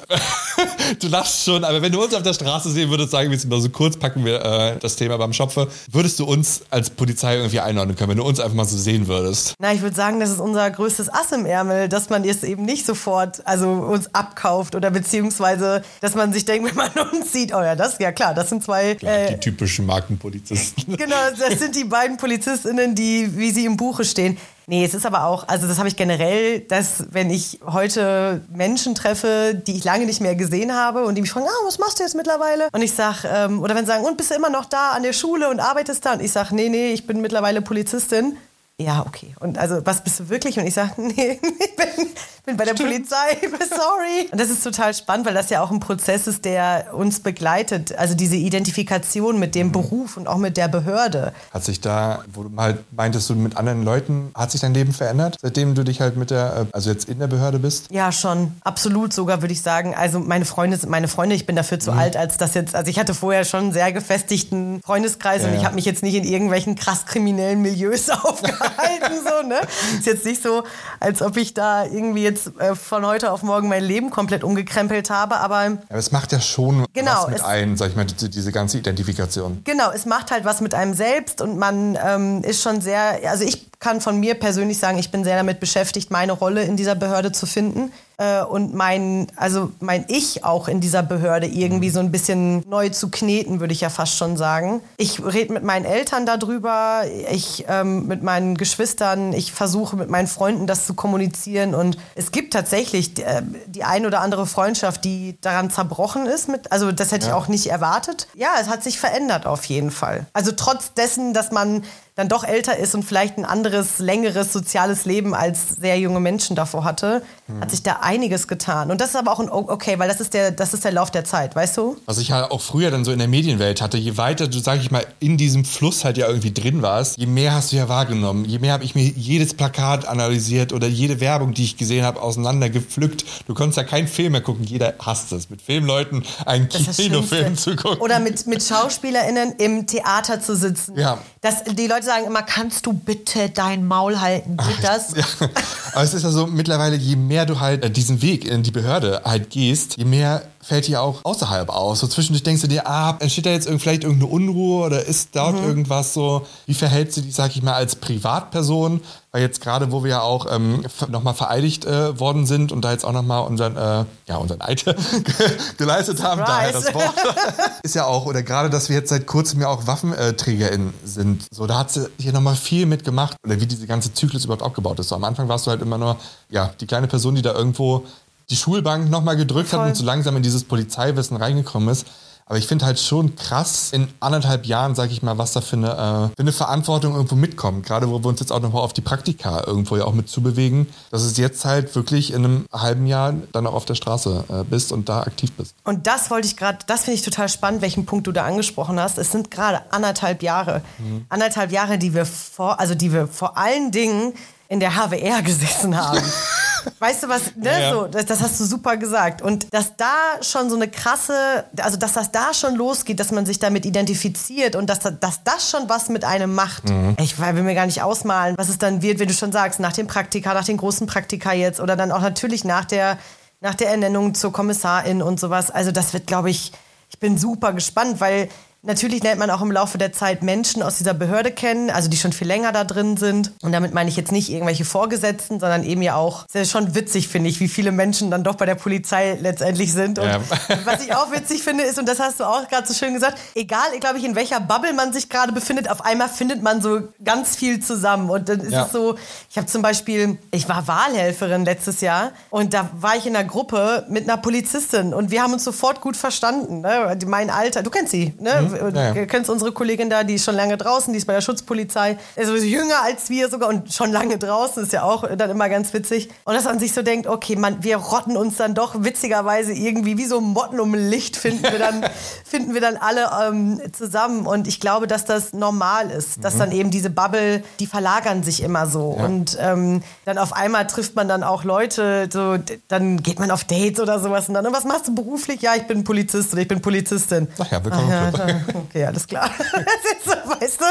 du 0.99 1.07
lachst 1.07 1.45
schon, 1.45 1.63
aber 1.63 1.81
wenn 1.81 1.91
du 1.91 2.03
uns 2.03 2.13
auf 2.13 2.23
der 2.23 2.33
Straße 2.33 2.69
sehen 2.69 2.89
würdest, 2.89 3.11
sagen 3.11 3.29
wir 3.29 3.37
jetzt 3.37 3.47
mal 3.47 3.59
so 3.61 3.69
kurz, 3.69 3.97
packen 3.97 4.25
wir 4.25 4.43
äh, 4.43 4.77
das 4.79 4.95
Thema 4.95 5.17
beim 5.17 5.33
Schopfe, 5.33 5.67
würdest 5.91 6.19
du 6.19 6.25
uns 6.25 6.61
als 6.69 6.89
Polizei 6.89 7.37
irgendwie 7.37 7.59
einordnen 7.59 7.95
können, 7.95 8.11
wenn 8.11 8.17
du 8.17 8.23
uns 8.23 8.39
einfach 8.39 8.55
mal 8.55 8.65
so 8.65 8.77
sehen 8.77 9.07
würdest? 9.07 9.55
Na, 9.59 9.73
ich 9.73 9.81
würde 9.81 9.95
sagen, 9.95 10.19
das 10.19 10.29
ist 10.29 10.39
unser 10.39 10.69
größtes 10.69 11.13
Ass 11.13 11.31
im 11.31 11.45
Ärmel, 11.45 11.89
dass 11.89 12.09
man 12.09 12.23
jetzt 12.23 12.43
eben 12.43 12.63
nicht 12.65 12.85
sofort 12.85 13.45
also 13.45 13.69
uns 13.69 14.13
abkauft 14.13 14.75
oder 14.75 14.91
beziehungsweise, 14.91 15.83
dass 16.01 16.15
man 16.15 16.33
sich 16.33 16.45
denkt, 16.45 16.69
wenn 16.75 16.75
man 16.75 16.91
uns 17.09 17.31
sieht, 17.31 17.53
oh 17.53 17.61
ja, 17.61 17.75
das, 17.75 17.99
ja 17.99 18.11
klar, 18.11 18.33
das 18.33 18.49
sind 18.49 18.63
zwei... 18.63 18.91
Äh, 19.01 19.33
die 19.33 19.39
typischen 19.39 19.85
Markenpolizisten. 19.85 20.97
genau, 20.97 21.15
das 21.37 21.59
sind 21.59 21.75
die 21.75 21.85
beiden 21.85 22.17
PolizistInnen, 22.17 22.95
die, 22.95 23.37
wie 23.37 23.51
sie 23.51 23.65
im 23.65 23.77
Buche 23.77 24.05
stehen. 24.05 24.37
Nee, 24.67 24.85
es 24.85 24.93
ist 24.93 25.05
aber 25.05 25.25
auch, 25.25 25.47
also 25.47 25.67
das 25.67 25.77
habe 25.77 25.87
ich 25.87 25.95
generell, 25.95 26.61
dass 26.61 27.05
wenn 27.11 27.29
ich 27.29 27.59
heute 27.65 28.41
Menschen 28.53 28.95
treffe, 28.95 29.61
die 29.67 29.75
ich 29.77 29.83
lange 29.83 30.05
nicht 30.05 30.21
mehr 30.21 30.35
gesehen 30.35 30.73
habe 30.73 31.05
und 31.05 31.15
die 31.15 31.21
mich 31.21 31.31
fragen, 31.31 31.47
ah, 31.47 31.65
was 31.65 31.79
machst 31.79 31.99
du 31.99 32.03
jetzt 32.03 32.15
mittlerweile? 32.15 32.69
Und 32.71 32.81
ich 32.81 32.93
sage, 32.93 33.27
ähm, 33.27 33.61
oder 33.61 33.75
wenn 33.75 33.85
sie 33.85 33.91
sagen, 33.91 34.05
und 34.05 34.17
bist 34.17 34.31
du 34.31 34.35
immer 34.35 34.49
noch 34.49 34.65
da 34.65 34.91
an 34.91 35.03
der 35.03 35.13
Schule 35.13 35.49
und 35.49 35.59
arbeitest 35.59 36.05
da? 36.05 36.13
Und 36.13 36.21
ich 36.21 36.31
sage, 36.31 36.55
nee, 36.55 36.69
nee, 36.69 36.93
ich 36.93 37.05
bin 37.05 37.21
mittlerweile 37.21 37.61
Polizistin 37.61 38.37
ja, 38.79 39.05
okay. 39.05 39.35
Und 39.39 39.57
also, 39.57 39.85
was 39.85 40.03
bist 40.03 40.19
du 40.19 40.29
wirklich? 40.29 40.57
Und 40.57 40.65
ich 40.65 40.73
sage, 40.73 40.93
nee, 41.01 41.39
ich 41.41 41.75
bin, 41.75 42.07
bin 42.45 42.57
bei 42.57 42.65
der 42.65 42.73
Polizei, 42.73 43.37
sorry. 43.69 44.29
Und 44.31 44.39
das 44.39 44.49
ist 44.49 44.63
total 44.63 44.93
spannend, 44.93 45.25
weil 45.25 45.33
das 45.33 45.49
ja 45.49 45.61
auch 45.61 45.71
ein 45.71 45.79
Prozess 45.79 46.27
ist, 46.27 46.45
der 46.45 46.93
uns 46.93 47.19
begleitet. 47.19 47.97
Also 47.97 48.15
diese 48.15 48.35
Identifikation 48.35 49.39
mit 49.39 49.55
dem 49.55 49.67
mhm. 49.67 49.71
Beruf 49.71 50.17
und 50.17 50.27
auch 50.27 50.37
mit 50.37 50.57
der 50.57 50.67
Behörde. 50.67 51.33
Hat 51.53 51.63
sich 51.63 51.81
da, 51.81 52.23
wo 52.33 52.43
du 52.43 52.51
halt 52.57 52.79
meintest, 52.91 53.29
du 53.29 53.35
mit 53.35 53.57
anderen 53.57 53.83
Leuten, 53.83 54.31
hat 54.35 54.51
sich 54.51 54.61
dein 54.61 54.73
Leben 54.73 54.93
verändert, 54.93 55.37
seitdem 55.41 55.75
du 55.75 55.83
dich 55.83 56.01
halt 56.01 56.17
mit 56.17 56.31
der, 56.31 56.67
also 56.71 56.89
jetzt 56.89 57.09
in 57.09 57.19
der 57.19 57.27
Behörde 57.27 57.59
bist? 57.59 57.87
Ja, 57.91 58.11
schon. 58.11 58.53
Absolut 58.61 59.13
sogar, 59.13 59.41
würde 59.41 59.53
ich 59.53 59.61
sagen. 59.61 59.95
Also 59.95 60.19
meine 60.19 60.45
Freunde 60.45 60.77
sind 60.77 60.89
meine 60.89 61.07
Freunde. 61.07 61.35
Ich 61.35 61.45
bin 61.45 61.55
dafür 61.55 61.79
zu 61.79 61.91
mhm. 61.91 61.99
alt, 61.99 62.17
als 62.17 62.37
das 62.37 62.53
jetzt, 62.53 62.75
also 62.75 62.89
ich 62.89 62.99
hatte 62.99 63.13
vorher 63.13 63.45
schon 63.45 63.65
einen 63.65 63.73
sehr 63.73 63.91
gefestigten 63.91 64.81
Freundeskreis 64.81 65.43
ja, 65.43 65.49
und 65.49 65.55
ich 65.55 65.65
habe 65.65 65.75
mich 65.75 65.85
jetzt 65.85 66.03
nicht 66.03 66.15
in 66.15 66.23
irgendwelchen 66.23 66.75
krass 66.75 67.05
kriminellen 67.05 67.61
Milieus 67.61 68.09
aufgehalten 68.09 68.83
halten. 68.93 69.15
So, 69.23 69.47
ne? 69.47 69.61
Ist 69.97 70.05
jetzt 70.05 70.25
nicht 70.25 70.41
so, 70.41 70.63
als 70.99 71.21
ob 71.21 71.37
ich 71.37 71.53
da 71.53 71.85
irgendwie 71.85 72.23
jetzt 72.23 72.32
äh, 72.59 72.75
von 72.75 73.05
heute 73.05 73.31
auf 73.31 73.43
morgen 73.43 73.67
mein 73.67 73.83
Leben 73.83 74.09
komplett 74.09 74.43
umgekrempelt 74.43 75.09
habe, 75.09 75.37
aber. 75.37 75.55
Aber 75.57 75.79
es 75.89 76.11
macht 76.11 76.31
ja 76.31 76.41
schon 76.41 76.85
genau, 76.93 77.23
was 77.23 77.27
mit 77.29 77.43
einem, 77.43 77.77
sag 77.77 77.89
ich 77.89 77.95
mal, 77.95 78.05
diese, 78.05 78.29
diese 78.29 78.51
ganze 78.51 78.77
Identifikation. 78.77 79.61
Genau, 79.63 79.91
es 79.91 80.05
macht 80.05 80.31
halt 80.31 80.45
was 80.45 80.61
mit 80.61 80.73
einem 80.73 80.93
selbst 80.93 81.41
und 81.41 81.57
man 81.57 81.97
ähm, 82.03 82.43
ist 82.43 82.61
schon 82.61 82.81
sehr, 82.81 83.19
also 83.29 83.43
ich 83.43 83.71
kann 83.79 84.01
von 84.01 84.19
mir 84.19 84.35
persönlich 84.35 84.79
sagen, 84.79 84.97
ich 84.97 85.11
bin 85.11 85.23
sehr 85.23 85.35
damit 85.35 85.59
beschäftigt, 85.59 86.09
meine 86.09 86.31
Rolle 86.31 86.63
in 86.63 86.77
dieser 86.77 86.95
Behörde 86.95 87.31
zu 87.31 87.45
finden 87.45 87.91
äh, 88.23 88.43
und 88.43 88.73
mein, 88.73 89.27
also 89.35 89.71
mein 89.79 90.05
Ich 90.07 90.43
auch 90.43 90.67
in 90.67 90.79
dieser 90.79 91.03
Behörde 91.03 91.47
irgendwie 91.47 91.89
so 91.89 91.99
ein 91.99 92.11
bisschen 92.11 92.63
neu 92.69 92.89
zu 92.89 93.09
kneten, 93.09 93.59
würde 93.59 93.73
ich 93.73 93.81
ja 93.81 93.89
fast 93.89 94.17
schon 94.17 94.37
sagen. 94.37 94.81
Ich 94.97 95.23
rede 95.23 95.53
mit 95.53 95.63
meinen 95.63 95.85
Eltern 95.85 96.25
darüber, 96.25 97.03
ich 97.31 97.65
ähm, 97.67 98.07
mit 98.07 98.23
meinen 98.23 98.55
Geschwistern, 98.55 99.33
ich 99.33 99.51
versuche 99.51 99.95
mit 99.95 100.09
meinen 100.09 100.27
Freunden 100.27 100.67
das 100.67 100.85
zu 100.85 100.93
kommunizieren 100.93 101.75
und 101.75 101.97
es 102.15 102.31
gibt 102.31 102.53
tatsächlich 102.53 103.19
äh, 103.19 103.41
die 103.67 103.83
ein 103.83 104.05
oder 104.05 104.21
andere 104.21 104.45
Freundschaft, 104.45 105.03
die 105.03 105.35
daran 105.41 105.69
zerbrochen 105.69 106.25
ist. 106.25 106.47
Mit, 106.47 106.71
also 106.71 106.91
das 106.91 107.11
hätte 107.11 107.27
ja. 107.27 107.31
ich 107.31 107.37
auch 107.37 107.47
nicht 107.47 107.67
erwartet. 107.67 108.27
Ja, 108.35 108.51
es 108.61 108.69
hat 108.69 108.83
sich 108.83 108.99
verändert 108.99 109.45
auf 109.45 109.65
jeden 109.65 109.91
Fall. 109.91 110.25
Also 110.33 110.51
trotz 110.55 110.93
dessen, 110.93 111.33
dass 111.33 111.51
man 111.51 111.83
dann 112.15 112.29
doch 112.29 112.43
älter 112.43 112.77
ist 112.77 112.93
und 112.93 113.03
vielleicht 113.03 113.37
ein 113.37 113.45
anderes, 113.45 113.97
längeres 113.97 114.53
soziales 114.53 115.05
Leben 115.05 115.33
als 115.33 115.69
sehr 115.69 115.97
junge 115.97 116.19
Menschen 116.19 116.55
davor 116.55 116.83
hatte, 116.83 117.23
mhm. 117.47 117.61
hat 117.61 117.71
sich 117.71 117.81
da 117.81 117.99
einiges 118.01 118.47
getan. 118.47 118.91
Und 118.91 119.01
das 119.01 119.09
ist 119.09 119.15
aber 119.15 119.31
auch 119.31 119.39
ein 119.39 119.49
okay, 119.49 119.97
weil 119.97 120.07
das 120.07 120.19
ist 120.19 120.35
der, 120.35 120.51
das 120.51 120.75
ist 120.75 120.85
der 120.85 120.91
Lauf 120.91 121.09
der 121.09 121.25
Zeit, 121.25 121.55
weißt 121.55 121.77
du? 121.77 121.97
Was 122.05 122.19
ich 122.19 122.27
ja 122.27 122.51
auch 122.51 122.61
früher 122.61 122.91
dann 122.91 123.03
so 123.03 123.11
in 123.11 123.17
der 123.17 123.27
Medienwelt 123.27 123.81
hatte, 123.81 123.97
je 123.97 124.15
weiter 124.17 124.47
du, 124.47 124.59
sag 124.59 124.79
ich 124.79 124.91
mal, 124.91 125.05
in 125.19 125.37
diesem 125.37 125.65
Fluss 125.65 126.05
halt 126.05 126.17
ja 126.17 126.27
irgendwie 126.27 126.53
drin 126.53 126.83
warst, 126.83 127.17
je 127.17 127.25
mehr 127.25 127.53
hast 127.53 127.71
du 127.71 127.77
ja 127.77 127.89
wahrgenommen. 127.89 128.45
Je 128.45 128.59
mehr 128.59 128.73
habe 128.73 128.83
ich 128.83 128.93
mir 128.93 129.03
jedes 129.03 129.55
Plakat 129.55 130.07
analysiert 130.07 130.71
oder 130.71 130.87
jede 130.87 131.19
Werbung, 131.19 131.55
die 131.55 131.63
ich 131.63 131.77
gesehen 131.77 132.05
habe, 132.05 132.21
auseinandergepflückt. 132.21 133.25
Du 133.47 133.55
konntest 133.55 133.77
ja 133.77 133.83
keinen 133.83 134.07
Film 134.07 134.33
mehr 134.33 134.41
gucken, 134.41 134.63
jeder 134.65 134.93
hasst 134.99 135.31
es, 135.31 135.49
mit 135.49 135.63
Filmleuten 135.63 136.23
einen 136.45 136.69
Kinofilm 136.69 137.57
zu 137.57 137.75
gucken. 137.75 138.01
Oder 138.01 138.19
mit, 138.19 138.45
mit 138.45 138.61
SchauspielerInnen 138.61 139.53
im 139.57 139.87
Theater 139.87 140.39
zu 140.39 140.55
sitzen. 140.55 140.99
Ja. 140.99 141.17
Das, 141.41 141.63
die 141.63 141.87
Leute 141.87 142.02
sagen 142.03 142.25
immer, 142.25 142.43
kannst 142.43 142.85
du 142.85 142.93
bitte 142.93 143.49
dein 143.49 143.85
Maul 143.85 144.19
halten? 144.19 144.57
Geht 144.57 144.83
das? 144.83 145.15
Ja. 145.15 145.49
Aber 145.93 146.03
es 146.03 146.13
ist 146.13 146.23
ja 146.23 146.31
so, 146.31 146.47
mittlerweile, 146.47 146.95
je 146.95 147.15
mehr 147.15 147.45
du 147.45 147.59
halt 147.59 147.83
äh, 147.83 147.89
diesen 147.89 148.21
Weg 148.21 148.45
in 148.45 148.63
die 148.63 148.71
Behörde 148.71 149.21
halt 149.23 149.49
gehst, 149.49 149.97
je 149.97 150.05
mehr 150.05 150.43
fällt 150.63 150.87
dir 150.87 151.01
auch 151.01 151.19
außerhalb 151.23 151.69
aus. 151.69 151.99
So 151.99 152.07
zwischendurch 152.07 152.43
denkst 152.43 152.61
du 152.61 152.67
dir, 152.67 152.87
ah, 152.87 153.15
entsteht 153.19 153.45
da 153.45 153.51
jetzt 153.51 153.67
vielleicht 153.67 154.03
irgendeine 154.03 154.31
Unruhe 154.31 154.85
oder 154.85 155.05
ist 155.05 155.35
dort 155.35 155.59
mhm. 155.59 155.67
irgendwas 155.67 156.13
so? 156.13 156.45
Wie 156.65 156.73
verhält 156.73 157.13
sie 157.13 157.21
dich, 157.21 157.35
sag 157.35 157.55
ich 157.55 157.61
mal, 157.61 157.73
als 157.73 157.95
Privatperson? 157.95 159.01
Weil 159.31 159.41
jetzt 159.41 159.61
gerade, 159.61 159.91
wo 159.91 160.03
wir 160.03 160.11
ja 160.11 160.21
auch 160.21 160.45
ähm, 160.53 160.85
nochmal 161.09 161.33
vereidigt 161.33 161.85
äh, 161.85 162.19
worden 162.19 162.45
sind 162.45 162.71
und 162.71 162.85
da 162.85 162.91
jetzt 162.91 163.03
auch 163.03 163.13
nochmal 163.13 163.47
unseren, 163.47 163.75
äh, 163.75 164.05
ja, 164.27 164.37
unseren 164.37 164.61
Eid 164.61 164.85
geleistet 165.77 166.21
haben, 166.21 166.41
daher 166.45 166.71
das 166.71 166.93
Wort, 166.93 167.15
ist 167.83 167.95
ja 167.95 168.05
auch, 168.05 168.27
oder 168.27 168.43
gerade, 168.43 168.69
dass 168.69 168.89
wir 168.89 168.95
jetzt 168.95 169.09
seit 169.09 169.25
kurzem 169.25 169.59
ja 169.61 169.69
auch 169.69 169.87
WaffenträgerInnen 169.87 170.93
sind. 171.03 171.47
So, 171.51 171.65
da 171.65 171.79
hat 171.79 171.91
sie 171.91 172.07
hier 172.19 172.31
nochmal 172.31 172.55
viel 172.55 172.85
mitgemacht, 172.85 173.35
oder 173.43 173.59
wie 173.59 173.65
diese 173.65 173.87
ganze 173.87 174.13
Zyklus 174.13 174.45
überhaupt 174.45 174.61
aufgebaut 174.61 174.99
ist. 174.99 175.09
So, 175.09 175.15
am 175.15 175.23
Anfang 175.23 175.47
warst 175.47 175.65
du 175.65 175.71
halt 175.71 175.81
immer 175.81 175.97
nur, 175.97 176.17
ja, 176.51 176.71
die 176.79 176.85
kleine 176.85 177.07
Person, 177.07 177.33
die 177.33 177.41
da 177.41 177.53
irgendwo 177.53 178.05
die 178.49 178.55
Schulbank 178.55 179.09
nochmal 179.09 179.37
gedrückt 179.37 179.69
Voll. 179.69 179.79
hat 179.79 179.87
und 179.89 179.95
so 179.95 180.03
langsam 180.05 180.35
in 180.35 180.43
dieses 180.43 180.63
Polizeiwissen 180.63 181.37
reingekommen 181.37 181.89
ist. 181.89 182.05
Aber 182.45 182.57
ich 182.57 182.67
finde 182.67 182.85
halt 182.85 182.99
schon 182.99 183.35
krass, 183.35 183.91
in 183.93 184.09
anderthalb 184.19 184.65
Jahren, 184.65 184.95
sage 184.95 185.13
ich 185.13 185.23
mal, 185.23 185.37
was 185.37 185.53
da 185.53 185.61
für 185.61 185.77
eine, 185.77 185.91
äh, 185.91 186.35
für 186.35 186.39
eine 186.39 186.51
Verantwortung 186.51 187.15
irgendwo 187.15 187.35
mitkommt. 187.35 187.85
Gerade 187.85 188.09
wo 188.09 188.21
wir 188.21 188.27
uns 188.27 188.41
jetzt 188.41 188.51
auch 188.51 188.59
nochmal 188.59 188.81
auf 188.81 188.91
die 188.91 189.01
Praktika 189.01 189.63
irgendwo 189.65 189.95
ja 189.95 190.03
auch 190.03 190.13
mit 190.13 190.29
zubewegen, 190.29 190.87
dass 191.09 191.23
es 191.23 191.37
jetzt 191.37 191.63
halt 191.63 191.95
wirklich 191.95 192.33
in 192.33 192.43
einem 192.43 192.65
halben 192.71 193.07
Jahr 193.07 193.33
dann 193.53 193.65
auch 193.65 193.73
auf 193.73 193.85
der 193.85 193.95
Straße 193.95 194.43
äh, 194.49 194.63
bist 194.65 194.91
und 194.91 195.07
da 195.07 195.21
aktiv 195.21 195.53
bist. 195.53 195.75
Und 195.85 196.05
das 196.05 196.29
wollte 196.31 196.47
ich 196.47 196.57
gerade, 196.57 196.79
das 196.85 197.05
finde 197.05 197.15
ich 197.15 197.23
total 197.23 197.47
spannend, 197.47 197.81
welchen 197.81 198.05
Punkt 198.05 198.27
du 198.27 198.33
da 198.33 198.43
angesprochen 198.45 198.99
hast. 198.99 199.17
Es 199.17 199.31
sind 199.31 199.49
gerade 199.49 199.81
anderthalb 199.91 200.43
Jahre. 200.43 200.81
Mhm. 200.99 201.25
Anderthalb 201.29 201.71
Jahre, 201.71 201.97
die 201.97 202.13
wir 202.13 202.25
vor, 202.25 202.79
also 202.79 202.93
die 202.93 203.13
wir 203.13 203.27
vor 203.27 203.57
allen 203.57 203.91
Dingen 203.91 204.33
in 204.73 204.79
der 204.79 204.95
HWR 204.95 205.41
gesessen 205.43 205.95
haben. 205.95 206.19
Weißt 206.99 207.23
du 207.23 207.29
was, 207.29 207.55
ne? 207.55 207.81
Ja, 207.81 207.93
So, 207.93 208.07
das, 208.07 208.25
das, 208.25 208.41
hast 208.41 208.59
du 208.59 208.65
super 208.65 208.97
gesagt. 208.97 209.41
Und 209.41 209.73
dass 209.73 209.95
da 209.95 210.13
schon 210.41 210.69
so 210.69 210.75
eine 210.75 210.89
krasse, 210.89 211.63
also 211.77 211.95
dass 211.95 212.13
das 212.13 212.31
da 212.31 212.53
schon 212.53 212.75
losgeht, 212.75 213.19
dass 213.19 213.31
man 213.31 213.45
sich 213.45 213.59
damit 213.59 213.85
identifiziert 213.85 214.75
und 214.75 214.89
dass, 214.89 214.99
dass 214.99 215.43
das 215.43 215.69
schon 215.69 215.87
was 215.87 216.09
mit 216.09 216.25
einem 216.25 216.53
macht. 216.55 216.89
Mhm. 216.89 217.15
Ich 217.19 217.39
will 217.39 217.63
mir 217.63 217.75
gar 217.75 217.85
nicht 217.85 218.01
ausmalen, 218.01 218.57
was 218.57 218.67
es 218.67 218.79
dann 218.79 219.01
wird, 219.01 219.19
wenn 219.19 219.27
du 219.27 219.33
schon 219.33 219.51
sagst, 219.51 219.79
nach 219.79 219.93
dem 219.93 220.07
Praktika, 220.07 220.53
nach 220.53 220.65
den 220.65 220.77
großen 220.77 221.07
Praktika 221.07 221.53
jetzt 221.53 221.79
oder 221.79 221.95
dann 221.95 222.11
auch 222.11 222.21
natürlich 222.21 222.65
nach 222.65 222.85
der, 222.85 223.17
nach 223.61 223.75
der 223.75 223.89
Ernennung 223.89 224.33
zur 224.33 224.51
Kommissarin 224.51 225.21
und 225.21 225.39
sowas. 225.39 225.71
Also 225.71 225.91
das 225.91 226.13
wird, 226.13 226.27
glaube 226.27 226.49
ich, 226.49 226.73
ich 227.09 227.19
bin 227.19 227.37
super 227.37 227.73
gespannt, 227.73 228.19
weil 228.19 228.49
Natürlich 228.85 229.23
lernt 229.23 229.39
man 229.39 229.49
auch 229.49 229.61
im 229.61 229.71
Laufe 229.71 229.97
der 229.97 230.11
Zeit 230.11 230.43
Menschen 230.43 230.83
aus 230.83 230.97
dieser 230.97 231.13
Behörde 231.13 231.51
kennen, 231.51 231.89
also 231.89 232.09
die 232.09 232.17
schon 232.17 232.33
viel 232.33 232.47
länger 232.47 232.73
da 232.73 232.83
drin 232.83 233.15
sind. 233.15 233.53
Und 233.61 233.71
damit 233.71 233.93
meine 233.93 234.09
ich 234.09 234.17
jetzt 234.17 234.33
nicht 234.33 234.49
irgendwelche 234.49 234.83
Vorgesetzten, 234.83 235.61
sondern 235.61 235.85
eben 235.85 236.01
ja 236.01 236.15
auch, 236.15 236.45
ist 236.47 236.55
ja 236.55 236.65
schon 236.65 236.93
witzig, 236.93 237.29
finde 237.29 237.49
ich, 237.49 237.61
wie 237.61 237.69
viele 237.69 237.93
Menschen 237.93 238.29
dann 238.29 238.43
doch 238.43 238.55
bei 238.55 238.65
der 238.65 238.75
Polizei 238.75 239.37
letztendlich 239.39 239.93
sind. 239.93 240.19
Und 240.19 240.25
ja. 240.25 240.41
was 240.83 241.01
ich 241.01 241.15
auch 241.15 241.31
witzig 241.31 241.63
finde, 241.63 241.85
ist, 241.85 241.97
und 241.97 242.09
das 242.09 242.19
hast 242.19 242.41
du 242.41 242.43
auch 242.43 242.67
gerade 242.67 242.85
so 242.85 242.93
schön 242.93 243.13
gesagt, 243.13 243.37
egal, 243.55 243.87
glaube 244.01 244.17
ich, 244.17 244.25
in 244.25 244.35
welcher 244.35 244.59
Bubble 244.59 244.91
man 244.91 245.13
sich 245.13 245.29
gerade 245.29 245.53
befindet, 245.53 245.89
auf 245.89 246.03
einmal 246.03 246.27
findet 246.27 246.61
man 246.61 246.81
so 246.81 247.03
ganz 247.23 247.55
viel 247.55 247.79
zusammen. 247.79 248.29
Und 248.29 248.49
dann 248.49 248.59
ist 248.59 248.73
ja. 248.73 248.83
es 248.83 248.91
so, 248.91 249.15
ich 249.49 249.55
habe 249.55 249.67
zum 249.67 249.81
Beispiel, 249.81 250.37
ich 250.51 250.67
war 250.67 250.89
Wahlhelferin 250.89 251.63
letztes 251.63 252.01
Jahr 252.01 252.33
und 252.49 252.73
da 252.73 252.89
war 252.99 253.15
ich 253.15 253.25
in 253.25 253.33
einer 253.33 253.47
Gruppe 253.47 254.05
mit 254.09 254.29
einer 254.29 254.41
Polizistin 254.41 255.13
und 255.13 255.31
wir 255.31 255.41
haben 255.41 255.53
uns 255.53 255.63
sofort 255.63 256.01
gut 256.01 256.17
verstanden. 256.17 256.81
Ne? 256.81 257.17
Mein 257.27 257.49
Alter, 257.49 257.81
du 257.81 257.89
kennst 257.89 258.11
sie, 258.11 258.33
ne? 258.41 258.61
Mhm 258.61 258.72
ja, 258.75 259.13
ja. 259.13 259.25
kennst 259.25 259.49
unsere 259.49 259.71
Kollegin 259.71 260.09
da, 260.09 260.23
die 260.23 260.35
ist 260.35 260.45
schon 260.45 260.55
lange 260.55 260.77
draußen, 260.77 261.13
die 261.13 261.17
ist 261.17 261.25
bei 261.25 261.33
der 261.33 261.41
Schutzpolizei. 261.41 262.17
Also 262.35 262.55
jünger 262.55 263.03
als 263.03 263.29
wir 263.29 263.49
sogar 263.49 263.69
und 263.69 263.93
schon 263.93 264.11
lange 264.11 264.37
draußen, 264.37 264.83
ist 264.83 264.93
ja 264.93 265.03
auch 265.03 265.27
dann 265.35 265.49
immer 265.49 265.69
ganz 265.69 265.93
witzig. 265.93 266.29
Und 266.45 266.53
dass 266.55 266.65
man 266.65 266.79
sich 266.79 266.93
so 266.93 267.01
denkt, 267.01 267.27
okay, 267.27 267.55
man, 267.55 267.83
wir 267.83 267.97
rotten 267.97 268.37
uns 268.37 268.57
dann 268.57 268.75
doch 268.75 268.95
witzigerweise 269.03 269.73
irgendwie 269.73 270.17
wie 270.17 270.25
so 270.25 270.41
Motten 270.41 270.79
um 270.79 270.93
Licht 270.93 271.37
finden 271.37 271.63
wir 271.63 271.79
dann, 271.79 272.05
finden 272.45 272.73
wir 272.73 272.81
dann 272.81 272.97
alle 272.97 273.29
ähm, 273.47 273.81
zusammen. 273.91 274.45
Und 274.45 274.67
ich 274.67 274.79
glaube, 274.79 275.07
dass 275.07 275.25
das 275.25 275.53
normal 275.53 276.09
ist, 276.11 276.43
dass 276.43 276.55
mhm. 276.55 276.59
dann 276.59 276.71
eben 276.71 276.91
diese 276.91 277.09
Bubble, 277.09 277.63
die 277.79 277.87
verlagern 277.87 278.43
sich 278.43 278.63
immer 278.63 278.87
so. 278.87 279.15
Ja. 279.17 279.25
Und 279.25 279.57
ähm, 279.59 280.03
dann 280.25 280.37
auf 280.37 280.53
einmal 280.53 280.87
trifft 280.87 281.15
man 281.15 281.27
dann 281.27 281.43
auch 281.43 281.63
Leute, 281.63 282.29
so, 282.31 282.57
dann 282.87 283.21
geht 283.21 283.39
man 283.39 283.51
auf 283.51 283.63
Dates 283.63 283.99
oder 283.99 284.19
sowas 284.19 284.47
und 284.47 284.55
dann, 284.55 284.65
und 284.65 284.73
was 284.73 284.85
machst 284.85 285.07
du 285.07 285.15
beruflich? 285.15 285.61
Ja, 285.61 285.75
ich 285.75 285.83
bin 285.83 286.03
Polizist 286.03 286.53
oder 286.53 286.61
ich 286.61 286.67
bin 286.67 286.81
Polizistin. 286.81 287.47
Ach 287.59 287.71
ja, 287.71 287.83
willkommen. 287.83 288.33
Ach 288.33 288.47
ja, 288.47 288.61
Okay, 288.73 289.05
alles 289.05 289.27
klar. 289.27 289.49
so, 290.25 290.31
weißt 290.31 290.81
du? 290.81 290.85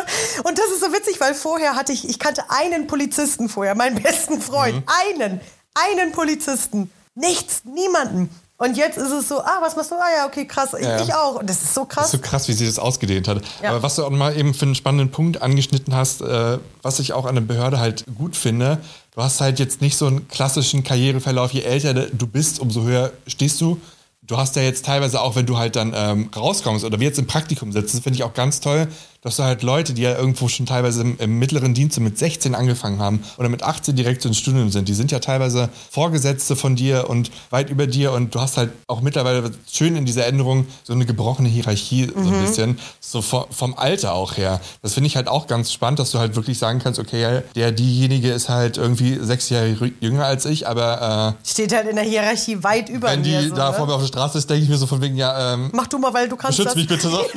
Und 0.48 0.58
das 0.58 0.66
ist 0.66 0.80
so 0.80 0.92
witzig, 0.92 1.20
weil 1.20 1.34
vorher 1.34 1.76
hatte 1.76 1.92
ich, 1.92 2.08
ich 2.08 2.18
kannte 2.18 2.44
einen 2.48 2.86
Polizisten 2.86 3.48
vorher, 3.48 3.74
meinen 3.74 4.02
besten 4.02 4.40
Freund. 4.40 4.76
Mhm. 4.76 4.84
Einen. 5.20 5.40
Einen 5.74 6.12
Polizisten. 6.12 6.90
Nichts, 7.14 7.62
niemanden. 7.64 8.30
Und 8.62 8.76
jetzt 8.76 8.96
ist 8.96 9.10
es 9.10 9.28
so, 9.28 9.40
ah, 9.40 9.58
was 9.60 9.74
machst 9.74 9.90
du? 9.90 9.96
Ah 9.96 10.06
ja, 10.18 10.26
okay, 10.26 10.46
krass. 10.46 10.70
Ich, 10.78 10.86
Ja, 10.86 11.02
ich 11.02 11.12
auch. 11.12 11.40
Und 11.40 11.50
das 11.50 11.62
ist 11.62 11.74
so 11.74 11.84
krass. 11.84 12.04
Das 12.04 12.14
ist 12.14 12.24
so 12.24 12.30
krass, 12.30 12.46
wie 12.46 12.52
sich 12.52 12.68
das 12.68 12.78
ausgedehnt 12.78 13.26
hat. 13.26 13.42
Ja. 13.60 13.70
Aber 13.70 13.82
was 13.82 13.96
du 13.96 14.04
auch 14.04 14.10
mal 14.10 14.36
eben 14.36 14.54
für 14.54 14.66
einen 14.66 14.76
spannenden 14.76 15.10
Punkt 15.10 15.42
angeschnitten 15.42 15.96
hast, 15.96 16.20
äh, 16.20 16.58
was 16.80 17.00
ich 17.00 17.12
auch 17.12 17.24
an 17.24 17.34
der 17.34 17.42
Behörde 17.42 17.80
halt 17.80 18.04
gut 18.16 18.36
finde, 18.36 18.78
du 19.16 19.22
hast 19.22 19.40
halt 19.40 19.58
jetzt 19.58 19.80
nicht 19.80 19.96
so 19.96 20.06
einen 20.06 20.28
klassischen 20.28 20.84
Karriereverlauf. 20.84 21.50
Je 21.50 21.62
älter 21.62 21.92
du 21.92 22.26
bist, 22.28 22.60
umso 22.60 22.82
höher 22.82 23.12
stehst 23.26 23.60
du. 23.60 23.80
Du 24.24 24.36
hast 24.36 24.54
ja 24.54 24.62
jetzt 24.62 24.86
teilweise 24.86 25.20
auch, 25.20 25.34
wenn 25.34 25.46
du 25.46 25.58
halt 25.58 25.74
dann 25.74 25.92
ähm, 25.96 26.30
rauskommst 26.34 26.84
oder 26.84 27.00
wir 27.00 27.08
jetzt 27.08 27.18
im 27.18 27.26
Praktikum 27.26 27.72
sitzen, 27.72 28.02
finde 28.02 28.16
ich 28.16 28.22
auch 28.22 28.34
ganz 28.34 28.60
toll, 28.60 28.86
dass 29.22 29.36
du 29.36 29.44
halt 29.44 29.62
Leute, 29.62 29.94
die 29.94 30.02
ja 30.02 30.16
irgendwo 30.16 30.48
schon 30.48 30.66
teilweise 30.66 31.00
im, 31.02 31.16
im 31.18 31.38
mittleren 31.38 31.74
Dienst 31.74 31.98
mit 32.00 32.18
16 32.18 32.54
angefangen 32.54 32.98
haben 33.00 33.22
oder 33.38 33.48
mit 33.48 33.62
18 33.62 33.94
direkt 33.94 34.22
so 34.22 34.28
ins 34.28 34.38
Studium 34.38 34.70
sind, 34.70 34.88
die 34.88 34.94
sind 34.94 35.10
ja 35.12 35.20
teilweise 35.20 35.68
Vorgesetzte 35.90 36.56
von 36.56 36.76
dir 36.76 37.08
und 37.08 37.30
weit 37.50 37.70
über 37.70 37.86
dir 37.86 38.12
und 38.12 38.34
du 38.34 38.40
hast 38.40 38.56
halt 38.56 38.72
auch 38.88 39.00
mittlerweile 39.00 39.50
schön 39.70 39.96
in 39.96 40.04
dieser 40.04 40.26
Änderung 40.26 40.66
so 40.82 40.92
eine 40.92 41.06
gebrochene 41.06 41.48
Hierarchie 41.48 42.10
so 42.14 42.30
ein 42.30 42.42
bisschen, 42.42 42.78
so 43.00 43.22
vom, 43.22 43.44
vom 43.50 43.74
Alter 43.74 44.14
auch 44.14 44.36
her. 44.36 44.60
Das 44.82 44.94
finde 44.94 45.06
ich 45.06 45.16
halt 45.16 45.28
auch 45.28 45.46
ganz 45.46 45.72
spannend, 45.72 46.00
dass 46.00 46.10
du 46.10 46.18
halt 46.18 46.34
wirklich 46.34 46.58
sagen 46.58 46.80
kannst, 46.80 46.98
okay, 46.98 47.42
der, 47.54 47.72
diejenige 47.72 48.30
ist 48.30 48.48
halt 48.48 48.76
irgendwie 48.76 49.18
sechs 49.20 49.48
Jahre 49.48 49.76
jünger 50.00 50.26
als 50.26 50.44
ich, 50.44 50.66
aber 50.68 51.36
Steht 51.46 51.72
halt 51.72 51.88
in 51.88 51.96
der 51.96 52.04
Hierarchie 52.04 52.62
weit 52.62 52.90
äh, 52.90 52.92
über 52.92 53.08
wenn 53.08 53.22
mir. 53.22 53.40
die 53.40 53.48
so, 53.48 53.54
da 53.54 53.70
ne? 53.70 53.76
vor 53.76 53.86
mir 53.86 53.94
auf 53.94 54.00
der 54.02 54.08
Straße 54.08 54.38
ist, 54.38 54.50
denke 54.50 54.64
ich 54.64 54.68
mir 54.68 54.76
so 54.76 54.86
von 54.86 55.00
wegen, 55.00 55.16
ja, 55.16 55.54
ähm, 55.54 55.70
Mach 55.72 55.86
du 55.86 55.98
mal, 55.98 56.12
weil 56.12 56.28
du 56.28 56.36
kannst 56.36 56.58
schütz 56.58 56.74
mich 56.74 56.88
bitte 56.88 57.08
so. 57.08 57.24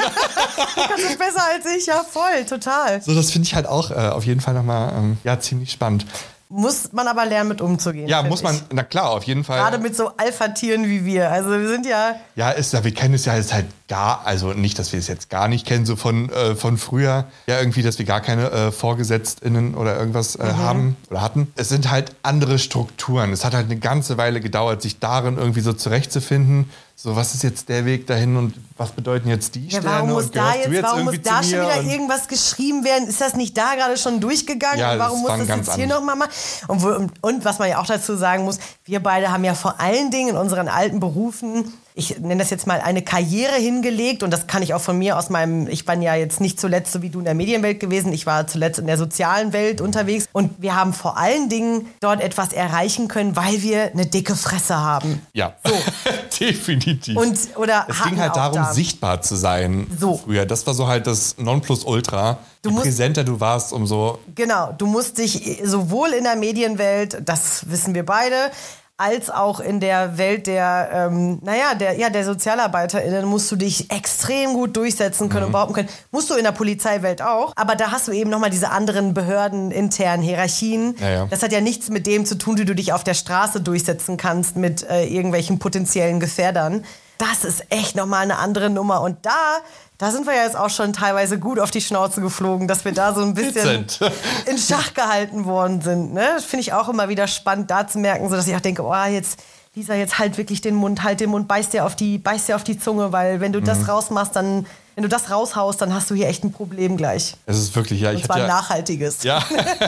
Du 0.75 0.81
kannst 0.81 1.05
das 1.05 1.17
besser 1.17 1.43
als 1.53 1.65
ich. 1.65 1.74
Ja, 1.85 2.03
voll, 2.09 2.45
total. 2.47 3.01
So, 3.01 3.13
das 3.13 3.31
finde 3.31 3.47
ich 3.47 3.55
halt 3.55 3.67
auch 3.67 3.91
äh, 3.91 3.95
auf 3.95 4.25
jeden 4.25 4.41
Fall 4.41 4.53
nochmal 4.53 4.93
ähm, 4.95 5.17
ja, 5.23 5.39
ziemlich 5.39 5.71
spannend. 5.71 6.05
Muss 6.47 6.93
man 6.93 7.07
aber 7.07 7.25
lernen, 7.25 7.49
mit 7.49 7.59
umzugehen. 7.59 8.07
Ja, 8.07 8.21
muss 8.21 8.43
man, 8.43 8.55
ich. 8.55 8.61
na 8.71 8.83
klar, 8.83 9.09
auf 9.09 9.23
jeden 9.23 9.43
Fall. 9.43 9.59
Gerade 9.59 9.79
mit 9.79 9.95
so 9.95 10.11
Alpha-Tieren 10.15 10.87
wie 10.87 11.03
wir. 11.03 11.31
Also 11.31 11.49
wir 11.49 11.67
sind 11.67 11.87
ja. 11.87 12.15
Ja, 12.35 12.51
ist 12.51 12.71
ja, 12.71 12.83
wir 12.83 12.93
kennen 12.93 13.15
es 13.15 13.25
ja 13.25 13.35
jetzt 13.35 13.51
halt 13.51 13.65
gar, 13.87 14.21
also 14.25 14.53
nicht, 14.53 14.77
dass 14.77 14.91
wir 14.91 14.99
es 14.99 15.07
jetzt 15.07 15.31
gar 15.31 15.47
nicht 15.47 15.65
kennen, 15.65 15.87
so 15.87 15.95
von, 15.95 16.29
äh, 16.29 16.55
von 16.55 16.77
früher. 16.77 17.25
Ja, 17.47 17.57
irgendwie, 17.59 17.81
dass 17.81 17.97
wir 17.97 18.05
gar 18.05 18.21
keine 18.21 18.51
äh, 18.51 18.71
VorgesetztInnen 18.71 19.73
oder 19.73 19.97
irgendwas 19.97 20.35
äh, 20.35 20.43
haben 20.55 20.95
oder 21.09 21.21
hatten. 21.21 21.51
Es 21.55 21.69
sind 21.69 21.89
halt 21.89 22.15
andere 22.21 22.59
Strukturen. 22.59 23.33
Es 23.33 23.43
hat 23.43 23.55
halt 23.55 23.65
eine 23.65 23.77
ganze 23.77 24.19
Weile 24.19 24.39
gedauert, 24.39 24.83
sich 24.83 24.99
darin 24.99 25.37
irgendwie 25.37 25.61
so 25.61 25.73
zurechtzufinden. 25.73 26.69
So, 26.97 27.13
was 27.13 27.33
ist 27.35 27.43
jetzt 27.43 27.67
der 27.67 27.83
Weg 27.83 28.07
dahin 28.07 28.37
und 28.37 28.53
was 28.77 28.91
bedeuten 28.91 29.27
jetzt 29.27 29.53
die 29.55 29.67
Ja, 29.67 29.81
Sterne? 29.81 29.97
warum 29.97 30.09
muss 30.11 30.31
da 30.31 30.53
du 30.53 30.71
jetzt, 30.71 30.83
warum 30.83 31.03
muss 31.03 31.21
da 31.21 31.43
schon 31.43 31.51
wieder 31.51 31.83
irgendwas 31.83 32.27
geschrieben 32.29 32.85
werden? 32.85 33.07
Ist 33.09 33.19
das 33.19 33.35
nicht 33.35 33.57
da 33.57 33.75
gerade 33.75 33.97
schon 33.97 34.21
durchgegangen? 34.21 34.79
Ja, 34.79 34.97
warum 34.97 35.19
muss 35.21 35.31
das 35.37 35.47
jetzt 35.49 35.75
hier 35.75 35.87
nochmal 35.87 36.15
machen? 36.15 36.31
Und, 36.69 36.83
und, 36.85 37.11
und 37.21 37.45
was 37.45 37.59
man 37.59 37.67
ja 37.69 37.79
auch 37.81 37.85
dazu 37.85 38.15
sagen 38.15 38.45
muss, 38.45 38.59
wir 38.85 39.03
beide 39.03 39.29
haben 39.29 39.43
ja 39.43 39.55
vor 39.55 39.79
allen 39.81 40.09
Dingen 40.09 40.29
in 40.29 40.37
unseren 40.37 40.69
alten 40.69 41.01
Berufen, 41.01 41.73
ich 41.97 42.19
nenne 42.19 42.37
das 42.37 42.49
jetzt 42.49 42.67
mal 42.67 42.81
eine 42.81 43.01
Karriere 43.01 43.55
hingelegt 43.55 44.21
und 44.21 44.29
das 44.31 44.47
kann 44.47 44.61
ich 44.61 44.73
auch 44.73 44.81
von 44.81 44.97
mir 44.97 45.17
aus 45.17 45.29
meinem, 45.29 45.67
ich 45.69 45.85
bin 45.85 46.01
ja 46.01 46.13
jetzt 46.13 46.41
nicht 46.41 46.59
zuletzt 46.59 46.91
so 46.91 47.01
wie 47.01 47.09
du 47.09 47.19
in 47.19 47.25
der 47.25 47.33
Medienwelt 47.35 47.79
gewesen, 47.79 48.11
ich 48.11 48.25
war 48.25 48.47
zuletzt 48.47 48.79
in 48.79 48.85
der 48.87 48.97
sozialen 48.97 49.53
Welt 49.53 49.79
unterwegs 49.79 50.27
und 50.33 50.61
wir 50.61 50.75
haben 50.75 50.91
vor 50.93 51.17
allen 51.17 51.47
Dingen 51.47 51.87
dort 52.01 52.21
etwas 52.21 52.51
erreichen 52.51 53.07
können, 53.07 53.35
weil 53.37 53.61
wir 53.61 53.91
eine 53.93 54.05
dicke 54.05 54.35
Fresse 54.35 54.75
haben. 54.77 55.21
Ja, 55.33 55.53
definitiv. 56.39 57.15
Und, 57.17 57.37
oder 57.55 57.85
es 57.89 58.03
ging 58.03 58.19
halt 58.19 58.35
darum, 58.35 58.55
da. 58.55 58.73
sichtbar 58.73 59.21
zu 59.21 59.35
sein 59.35 59.87
So. 59.97 60.17
früher. 60.17 60.45
Das 60.45 60.65
war 60.67 60.73
so 60.73 60.87
halt 60.87 61.07
das 61.07 61.37
Nonplusultra. 61.37 62.39
Du 62.61 62.69
Je 62.69 62.73
musst- 62.75 62.85
präsenter 62.85 63.23
du 63.23 63.39
warst, 63.39 63.71
umso 63.73 64.19
Genau, 64.33 64.73
du 64.77 64.87
musst 64.87 65.17
dich 65.17 65.61
sowohl 65.63 66.09
in 66.09 66.23
der 66.23 66.35
Medienwelt, 66.35 67.21
das 67.23 67.69
wissen 67.69 67.93
wir 67.93 68.05
beide, 68.05 68.51
als 68.97 69.29
auch 69.29 69.59
in 69.59 69.81
der 69.81 70.17
Welt 70.17 70.47
der, 70.47 70.89
ähm, 70.93 71.39
naja, 71.41 71.75
der, 71.75 71.97
ja, 71.97 72.09
der 72.09 72.23
SozialarbeiterInnen 72.23 73.25
musst 73.25 73.51
du 73.51 73.57
dich 73.57 73.91
extrem 73.91 74.53
gut 74.53 74.77
durchsetzen 74.77 75.27
können 75.27 75.47
und 75.47 75.51
behaupten 75.51 75.73
können. 75.73 75.89
Musst 76.11 76.29
du 76.29 76.35
in 76.35 76.45
der 76.45 76.53
Polizeiwelt 76.53 77.21
auch, 77.21 77.51
aber 77.57 77.75
da 77.75 77.91
hast 77.91 78.07
du 78.07 78.13
eben 78.13 78.29
nochmal 78.29 78.51
diese 78.51 78.71
anderen 78.71 79.13
behördeninternen 79.13 80.25
Hierarchien. 80.25 80.95
Ja, 80.99 81.09
ja. 81.09 81.25
Das 81.25 81.43
hat 81.43 81.51
ja 81.51 81.59
nichts 81.59 81.89
mit 81.89 82.07
dem 82.07 82.25
zu 82.25 82.37
tun, 82.37 82.57
wie 82.57 82.65
du 82.65 82.73
dich 82.73 82.93
auf 82.93 83.03
der 83.03 83.15
Straße 83.15 83.59
durchsetzen 83.59 84.15
kannst 84.15 84.55
mit 84.55 84.87
äh, 84.89 85.05
irgendwelchen 85.05 85.59
potenziellen 85.59 86.21
Gefährdern. 86.21 86.85
Das 87.17 87.45
ist 87.45 87.65
echt 87.69 87.95
nochmal 87.95 88.23
eine 88.23 88.37
andere 88.37 88.69
Nummer. 88.69 89.01
Und 89.01 89.25
da, 89.25 89.57
da 89.97 90.11
sind 90.11 90.25
wir 90.27 90.35
ja 90.35 90.43
jetzt 90.43 90.57
auch 90.57 90.69
schon 90.69 90.91
teilweise 90.93 91.39
gut 91.39 91.59
auf 91.59 91.71
die 91.71 91.81
Schnauze 91.81 92.19
geflogen, 92.21 92.67
dass 92.67 92.83
wir 92.85 92.91
da 92.91 93.13
so 93.13 93.21
ein 93.21 93.33
bisschen 93.33 93.85
in 94.45 94.57
Schach 94.57 94.93
gehalten 94.93 95.45
worden 95.45 95.81
sind. 95.81 96.13
Ne? 96.13 96.27
Das 96.35 96.45
finde 96.45 96.61
ich 96.61 96.73
auch 96.73 96.89
immer 96.89 97.07
wieder 97.09 97.27
spannend, 97.27 97.71
da 97.71 97.87
zu 97.87 97.99
merken, 97.99 98.29
so 98.29 98.35
dass 98.35 98.47
ich 98.47 98.55
auch 98.55 98.61
denke, 98.61 98.83
oh, 98.83 99.05
jetzt, 99.09 99.39
Lisa, 99.73 99.93
jetzt 99.93 100.19
halt 100.19 100.37
wirklich 100.37 100.61
den 100.61 100.75
Mund, 100.75 101.03
halt 101.03 101.19
den 101.21 101.29
Mund, 101.29 101.47
beiß 101.47 101.69
dir 101.69 101.85
auf 101.85 101.95
die, 101.95 102.17
beiß 102.17 102.45
dir 102.47 102.55
auf 102.55 102.63
die 102.63 102.77
Zunge, 102.79 103.11
weil 103.13 103.39
wenn 103.39 103.53
du 103.53 103.59
Mhm. 103.61 103.65
das 103.65 103.87
rausmachst, 103.87 104.35
dann, 104.35 104.65
wenn 104.95 105.03
du 105.03 105.09
das 105.09 105.29
raushaust, 105.29 105.81
dann 105.81 105.93
hast 105.93 106.09
du 106.09 106.15
hier 106.15 106.27
echt 106.27 106.43
ein 106.43 106.51
Problem 106.51 106.97
gleich. 106.97 107.35
es 107.45 107.57
ist 107.57 107.75
wirklich, 107.75 108.01
ja, 108.01 108.11
Und 108.11 108.17
ich 108.17 108.23
zwar 108.23 108.37
ein 108.37 108.43
ja, 108.43 108.47
nachhaltiges. 108.47 109.23
ja, 109.23 109.43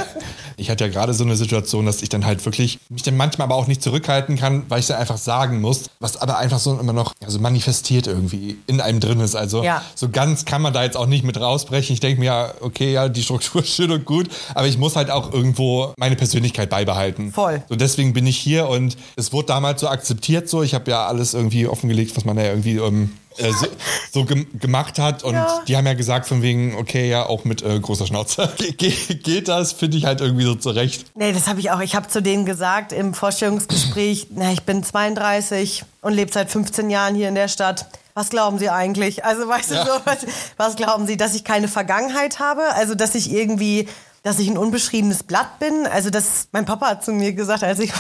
ich 0.58 0.70
hatte 0.70 0.86
ja 0.86 0.90
gerade 0.92 1.14
so 1.14 1.24
eine 1.24 1.36
Situation, 1.36 1.86
dass 1.86 2.02
ich 2.02 2.10
dann 2.10 2.26
halt 2.26 2.44
wirklich 2.46 2.80
mich 2.90 3.04
dann 3.04 3.16
manchmal 3.16 3.46
aber 3.46 3.56
auch 3.56 3.68
nicht 3.68 3.82
zurückhalten 3.82 4.38
kann, 4.38 4.64
weil 4.70 4.80
ich 4.80 4.88
dann 4.88 4.98
einfach 4.98 5.18
sagen 5.18 5.62
muss, 5.62 5.84
was 6.00 6.18
aber 6.18 6.38
einfach 6.38 6.60
so 6.60 6.78
immer 6.80 6.94
noch 6.94 7.14
ja, 7.22 7.30
so 7.30 7.40
manifestiert 7.40 8.08
irgendwie 8.08 8.58
in 8.68 8.82
einem 8.82 9.00
drin 9.00 9.20
ist. 9.20 9.36
Also 9.36 9.64
Ja. 9.64 9.82
so 9.96 10.10
ganz 10.10 10.46
kann 10.46 10.62
man 10.62 10.74
da 10.74 10.84
jetzt 10.84 10.98
auch 10.98 11.06
nicht 11.06 11.24
mit 11.24 11.40
rausbrechen. 11.40 11.94
Ich 11.94 12.00
denke 12.00 12.20
mir, 12.20 12.26
ja, 12.26 12.54
okay, 12.62 12.92
ja, 12.92 13.08
die 13.10 13.24
Struktur 13.24 13.62
ist 13.64 13.70
schön 13.76 13.92
und 13.92 14.06
gut, 14.06 14.28
aber 14.56 14.68
ich 14.68 14.78
muss 14.78 14.96
halt 14.96 15.10
auch 15.12 15.32
irgendwo 15.32 15.94
meine 15.98 16.16
Persönlichkeit 16.16 16.70
beibehalten. 16.70 17.32
Voll. 17.32 17.64
So 17.70 17.76
deswegen 17.76 18.14
bin 18.14 18.28
ich 18.28 18.38
hier 18.38 18.68
und 18.68 18.98
es 19.16 19.32
wurde 19.32 19.48
damals 19.48 19.82
so 19.82 19.88
akzeptiert 19.88 20.50
so. 20.50 20.64
Ich 20.64 20.74
habe 20.74 20.90
ja 20.92 21.06
alles 21.08 21.34
irgendwie 21.34 21.68
offengelegt, 21.68 22.16
was 22.18 22.26
man 22.26 22.36
da 22.36 22.44
ja 22.44 22.50
irgendwie 22.50 22.78
ähm, 22.78 23.12
äh, 23.38 23.52
so, 23.52 23.68
so 24.12 24.26
gem 24.26 24.48
gemacht 24.60 25.00
hat 25.00 25.24
und 25.24 25.34
Ja. 25.34 25.62
die 25.68 25.78
haben 25.78 25.86
ja 25.88 25.94
gesagt 25.94 26.28
von 26.28 26.42
wegen, 26.42 26.76
okay, 26.76 27.10
ja, 27.10 27.26
auch 27.26 27.44
mit 27.46 27.62
äh, 27.62 27.80
großer 27.80 28.06
Schnauze 28.08 28.52
Ge 28.58 28.72
ge 28.72 29.16
geht 29.16 29.48
das, 29.48 29.72
finde 29.74 29.98
ich 29.98 30.06
halt 30.06 30.22
irgendwie 30.22 30.44
so 30.46 30.56
zurecht. 30.56 31.06
Nee, 31.16 31.34
das 31.34 31.48
habe 31.48 31.60
ich 31.60 31.72
auch. 31.72 31.80
Ich 31.82 31.96
habe 31.96 32.08
zu 32.08 32.22
denen 32.22 32.46
gesagt 32.46 32.92
im 32.94 33.14
Vorstellungsgespräch, 33.14 34.28
na, 34.36 34.52
ich 34.52 34.64
bin 34.64 34.84
32 34.84 35.84
und 36.02 36.14
lebe 36.14 36.32
seit 36.32 36.50
15 36.52 36.90
Jahren 36.90 37.16
hier 37.16 37.30
in 37.30 37.36
der 37.36 37.48
Stadt. 37.48 37.86
Was 38.14 38.30
glauben 38.30 38.58
Sie 38.58 38.70
eigentlich? 38.70 39.24
Also, 39.26 39.48
weißt 39.48 39.72
Ja. 39.72 39.84
du 39.84 39.92
so, 39.92 40.00
was, 40.06 40.18
was 40.58 40.76
glauben 40.76 41.06
Sie, 41.06 41.18
dass 41.18 41.36
ich 41.36 41.44
keine 41.44 41.68
Vergangenheit 41.68 42.40
habe? 42.40 42.64
Also, 42.74 42.96
dass 42.96 43.14
ich 43.14 43.32
irgendwie, 43.32 43.88
dass 44.24 44.40
ich 44.40 44.48
ein 44.50 44.58
unbeschriebenes 44.58 45.22
Blatt 45.24 45.60
bin? 45.60 45.86
Also, 45.86 46.10
das, 46.10 46.48
mein 46.52 46.66
Papa 46.66 46.88
hat 46.88 47.06
zu 47.06 47.12
mir 47.12 47.34
gesagt, 47.34 47.64
als 47.64 47.78
ich, 47.80 47.92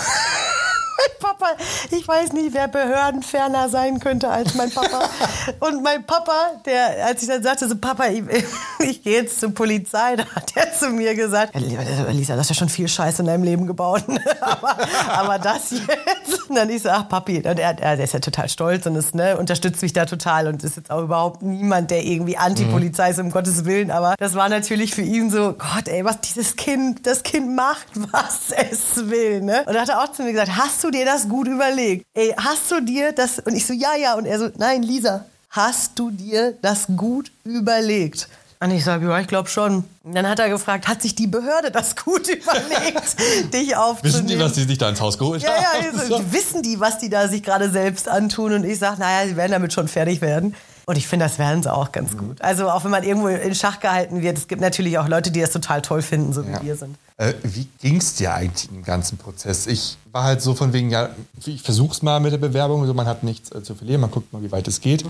Papa, 1.20 1.47
ich 1.91 2.08
weiß 2.08 2.34
nicht, 2.34 2.53
wer 2.53 2.68
behördenferner 2.68 3.70
sein 3.70 3.99
könnte 3.99 4.30
als 4.30 4.55
mein 4.55 4.72
Papa. 4.72 5.10
Und 5.60 5.84
mein 5.84 6.05
Papa, 6.05 6.62
der, 6.66 7.05
als 7.05 7.22
ich 7.22 7.28
dann 7.28 7.43
sagte, 7.43 7.68
so 7.68 7.76
Papa, 7.76 8.08
ich, 8.08 8.24
ich 8.80 9.03
gehe 9.03 9.22
jetzt 9.22 9.39
zur 9.39 9.53
Polizei, 9.53 10.16
da 10.16 10.26
hat 10.26 10.55
er 10.55 10.74
zu 10.74 10.89
mir 10.89 11.16
gesagt, 11.16 11.55
"Ja, 11.55 12.10
Lisa, 12.12 12.34
du 12.34 12.39
hast 12.39 12.49
ja 12.49 12.55
schon 12.55 12.70
viel 12.70 12.88
Scheiße 12.88 13.22
in 13.22 13.28
deinem 13.28 13.43
Leben 13.43 13.68
gebaut, 13.68 14.03
aber, 14.41 14.78
aber 15.10 15.39
das 15.39 15.72
jetzt. 15.72 16.49
Und 16.49 16.55
dann 16.55 16.70
ich 16.70 16.84
so, 16.84 16.89
ach 16.89 17.10
Papi, 17.10 17.38
und 17.38 17.60
er, 17.60 17.78
er, 17.80 17.99
ist 17.99 18.14
ja 18.14 18.20
total 18.20 18.49
stolz 18.49 18.86
und 18.86 18.95
ist, 18.95 19.16
ne, 19.16 19.38
unterstützt 19.38 19.82
mich 19.82 19.93
da 19.93 20.05
total 20.05 20.47
und 20.47 20.64
ist 20.64 20.78
jetzt 20.78 20.91
auch 20.91 21.01
überhaupt 21.01 21.41
niemand, 21.41 21.91
der 21.91 22.03
irgendwie 22.03 22.38
Antipolizei 22.38 23.10
ist, 23.12 23.20
um 23.20 23.32
Gottes 23.32 23.66
Willen. 23.66 23.91
Aber 23.91 24.16
das 24.18 24.36
war 24.36 24.49
natürlich 24.49 24.93
für 24.93 25.01
ihn 25.01 25.30
so, 25.30 25.53
Gott, 25.53 25.88
ey, 25.88 26.05
was 26.05 26.22
dieses 26.22 26.55
Kind, 26.55 27.05
das 27.05 27.24
Kind 27.24 27.55
macht, 27.55 27.88
was 27.95 28.51
es 28.72 29.10
will, 29.10 29.41
ne? 29.41 29.64
Und 29.66 29.74
da 29.74 29.82
hat 29.82 29.89
er 29.89 30.01
auch 30.03 30.12
zu 30.12 30.24
mir 30.24 30.32
gesagt, 30.32 30.51
hast 30.58 30.84
du 30.84 30.91
dir 30.98 31.06
das 31.06 31.28
gut 31.30 31.48
überlegt? 31.48 32.06
Ey, 32.14 32.34
hast 32.38 32.70
du 32.72 32.82
dir 32.82 33.12
das? 33.12 33.39
Und 33.39 33.56
ich 33.56 33.66
so, 33.66 33.74
ja, 33.74 33.95
ja. 33.95 34.16
Und 34.16 34.26
er 34.26 34.39
so, 34.39 34.50
nein, 34.58 34.84
Lisa, 34.84 35.26
hast 35.50 35.98
du 35.98 36.12
dir 36.12 36.54
das 36.62 36.86
gut 36.95 37.32
überlegt? 37.43 38.28
Und 38.60 38.72
ich 38.72 38.84
sage, 38.84 39.08
ja, 39.08 39.20
ich 39.20 39.28
glaube 39.28 39.50
schon. 39.50 39.84
Und 40.04 40.16
dann 40.16 40.28
hat 40.28 40.39
er 40.39 40.50
gefragt, 40.50 40.88
hat 40.88 41.02
sich 41.04 41.14
die 41.14 41.28
Behörde 41.28 41.70
das 41.70 41.95
gut 41.95 42.28
überlegt, 42.28 43.54
dich 43.54 43.76
aufzunehmen? 43.76 44.16
Wissen 44.16 44.28
die, 44.28 44.39
was 44.39 44.54
die 44.54 44.64
sich 44.64 44.78
da 44.80 44.89
ins 44.89 45.00
Haus 45.00 45.18
geholt 45.20 45.43
Ja, 45.43 45.50
haben? 45.50 45.86
ja, 45.95 46.00
also, 46.00 46.22
wissen 46.32 46.64
die, 46.64 46.80
was 46.80 46.98
die 46.98 47.10
da 47.10 47.28
sich 47.28 47.43
gerade 47.43 47.70
selbst 47.70 48.08
antun? 48.08 48.54
Und 48.54 48.64
ich 48.64 48.80
sage, 48.80 49.00
naja, 49.00 49.28
sie 49.28 49.36
werden 49.36 49.52
damit 49.52 49.74
schon 49.74 49.88
fertig 49.88 50.22
werden. 50.22 50.56
Und 50.90 50.98
ich 50.98 51.06
finde, 51.06 51.26
das 51.26 51.38
werden 51.38 51.62
sie 51.64 51.72
auch 51.72 51.92
ganz 51.92 52.16
gut. 52.16 52.42
Also 52.42 52.70
auch 52.70 52.86
wenn 52.86 52.92
man 52.92 53.04
irgendwo 53.04 53.28
in 53.28 53.54
Schach 53.54 53.82
gehalten 53.82 54.22
wird, 54.22 54.38
es 54.38 54.48
gibt 54.48 54.62
natürlich 54.62 54.98
auch 54.98 55.10
Leute, 55.10 55.32
die 55.32 55.42
das 55.42 55.52
total 55.52 55.82
toll 55.82 56.02
finden, 56.02 56.32
so 56.32 56.48
wie 56.48 56.52
Ja. 56.52 56.64
wir 56.64 56.76
sind. 56.78 56.96
Äh, 57.18 57.34
wie 57.44 57.68
ging's 57.82 58.16
dir 58.16 58.34
eigentlich 58.34 58.72
im 58.72 58.84
ganzen 58.84 59.18
Prozess? 59.18 59.68
Ich 59.68 59.98
war 60.14 60.24
halt 60.24 60.42
so 60.42 60.56
von 60.56 60.72
wegen, 60.72 60.90
ja, 60.90 61.10
ich 61.46 61.62
versuch's 61.62 62.02
mal 62.04 62.22
mit 62.22 62.32
der 62.32 62.38
Bewerbung, 62.38 62.86
so, 62.88 62.94
man 62.94 63.06
hat 63.06 63.24
nichts 63.24 63.52
äh, 63.52 63.62
zu 63.62 63.76
verlieren, 63.76 64.00
man 64.00 64.12
guckt 64.12 64.32
mal, 64.32 64.42
wie 64.42 64.52
weit 64.54 64.66
es 64.70 64.80
geht. 64.80 65.04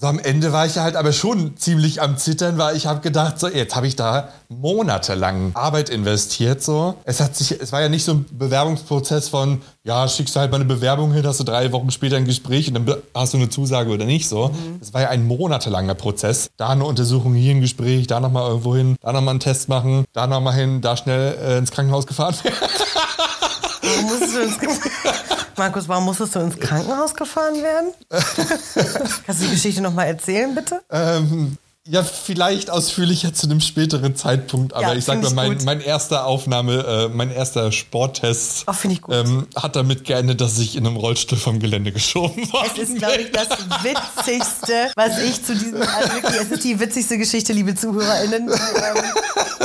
So 0.00 0.06
am 0.06 0.18
Ende 0.18 0.50
war 0.50 0.64
ich 0.64 0.78
halt 0.78 0.96
aber 0.96 1.12
schon 1.12 1.58
ziemlich 1.58 2.00
am 2.00 2.16
Zittern, 2.16 2.56
weil 2.56 2.74
ich 2.74 2.86
habe 2.86 3.00
gedacht, 3.00 3.38
so 3.38 3.48
jetzt 3.48 3.76
habe 3.76 3.86
ich 3.86 3.96
da 3.96 4.30
monatelang 4.48 5.50
Arbeit 5.52 5.90
investiert. 5.90 6.62
So, 6.62 6.94
es 7.04 7.20
hat 7.20 7.36
sich, 7.36 7.60
es 7.60 7.70
war 7.70 7.82
ja 7.82 7.90
nicht 7.90 8.06
so 8.06 8.12
ein 8.12 8.24
Bewerbungsprozess 8.32 9.28
von, 9.28 9.60
ja, 9.84 10.08
schickst 10.08 10.34
du 10.34 10.40
halt 10.40 10.52
mal 10.52 10.56
eine 10.56 10.64
Bewerbung 10.64 11.12
hin, 11.12 11.26
hast 11.26 11.40
du 11.40 11.44
drei 11.44 11.70
Wochen 11.72 11.90
später 11.90 12.16
ein 12.16 12.24
Gespräch 12.24 12.68
und 12.68 12.76
dann 12.76 12.96
hast 13.14 13.34
du 13.34 13.36
eine 13.36 13.50
Zusage 13.50 13.90
oder 13.90 14.06
nicht. 14.06 14.26
So, 14.26 14.50
es 14.80 14.94
war 14.94 15.02
ja 15.02 15.10
ein 15.10 15.26
monatelanger 15.26 15.94
Prozess. 15.94 16.48
Da 16.56 16.70
eine 16.70 16.86
Untersuchung, 16.86 17.34
hier 17.34 17.54
ein 17.54 17.60
Gespräch, 17.60 18.06
da 18.06 18.20
noch 18.20 18.32
mal 18.32 18.48
irgendwo 18.48 18.74
hin, 18.74 18.96
da 19.02 19.12
noch 19.12 19.20
mal 19.20 19.32
einen 19.32 19.40
Test 19.40 19.68
machen, 19.68 20.06
da 20.14 20.26
noch 20.26 20.40
mal 20.40 20.54
hin, 20.54 20.80
da 20.80 20.96
schnell 20.96 21.36
äh, 21.42 21.58
ins 21.58 21.72
Krankenhaus 21.72 22.06
gefahren 22.06 22.34
musstest 24.02 24.34
du 24.34 24.40
ins, 24.40 24.58
Markus, 25.60 25.86
warum 25.88 26.06
musstest 26.06 26.34
du 26.34 26.38
ins 26.38 26.58
Krankenhaus 26.58 27.14
gefahren 27.14 27.62
werden? 27.62 27.92
Kannst 28.08 29.42
du 29.42 29.44
die 29.44 29.50
Geschichte 29.50 29.82
nochmal 29.82 30.06
erzählen, 30.06 30.54
bitte? 30.54 30.80
Ähm, 30.90 31.58
ja, 31.86 32.02
vielleicht 32.02 32.70
ausführlicher 32.70 33.32
zu 33.32 33.46
einem 33.46 33.60
späteren 33.60 34.14
Zeitpunkt, 34.14 34.74
aber 34.74 34.88
Ja, 34.88 34.94
ich 34.94 35.04
sag 35.06 35.22
mal, 35.22 35.32
mein, 35.32 35.52
gut. 35.54 35.64
mein 35.64 35.80
erster 35.80 36.26
Aufnahme, 36.26 36.84
äh, 36.86 37.08
mein 37.08 37.30
erster 37.30 37.72
Sporttest 37.72 38.64
Oh. 38.66 39.12
Ähm, 39.12 39.46
hat 39.56 39.76
damit 39.76 40.04
geendet, 40.04 40.40
dass 40.40 40.58
ich 40.58 40.76
in 40.76 40.86
einem 40.86 40.96
Rollstuhl 40.96 41.38
vom 41.38 41.58
Gelände 41.58 41.90
geschoben 41.92 42.52
worden 42.52 42.70
Es 42.76 42.88
ist, 42.88 42.98
glaube 42.98 43.16
ich, 43.22 43.30
das 43.32 43.48
Witzigste, 43.48 44.90
was 44.94 45.18
ich 45.18 45.42
zu 45.42 45.54
diesem, 45.54 45.80
also 45.80 46.14
wirklich, 46.14 46.40
es 46.40 46.50
ist 46.50 46.64
die 46.64 46.78
witzigste 46.78 47.18
Geschichte, 47.18 47.52
liebe 47.52 47.74
ZuhörerInnen. 47.74 48.46
Die, 48.46 48.52
ähm, 48.52 49.04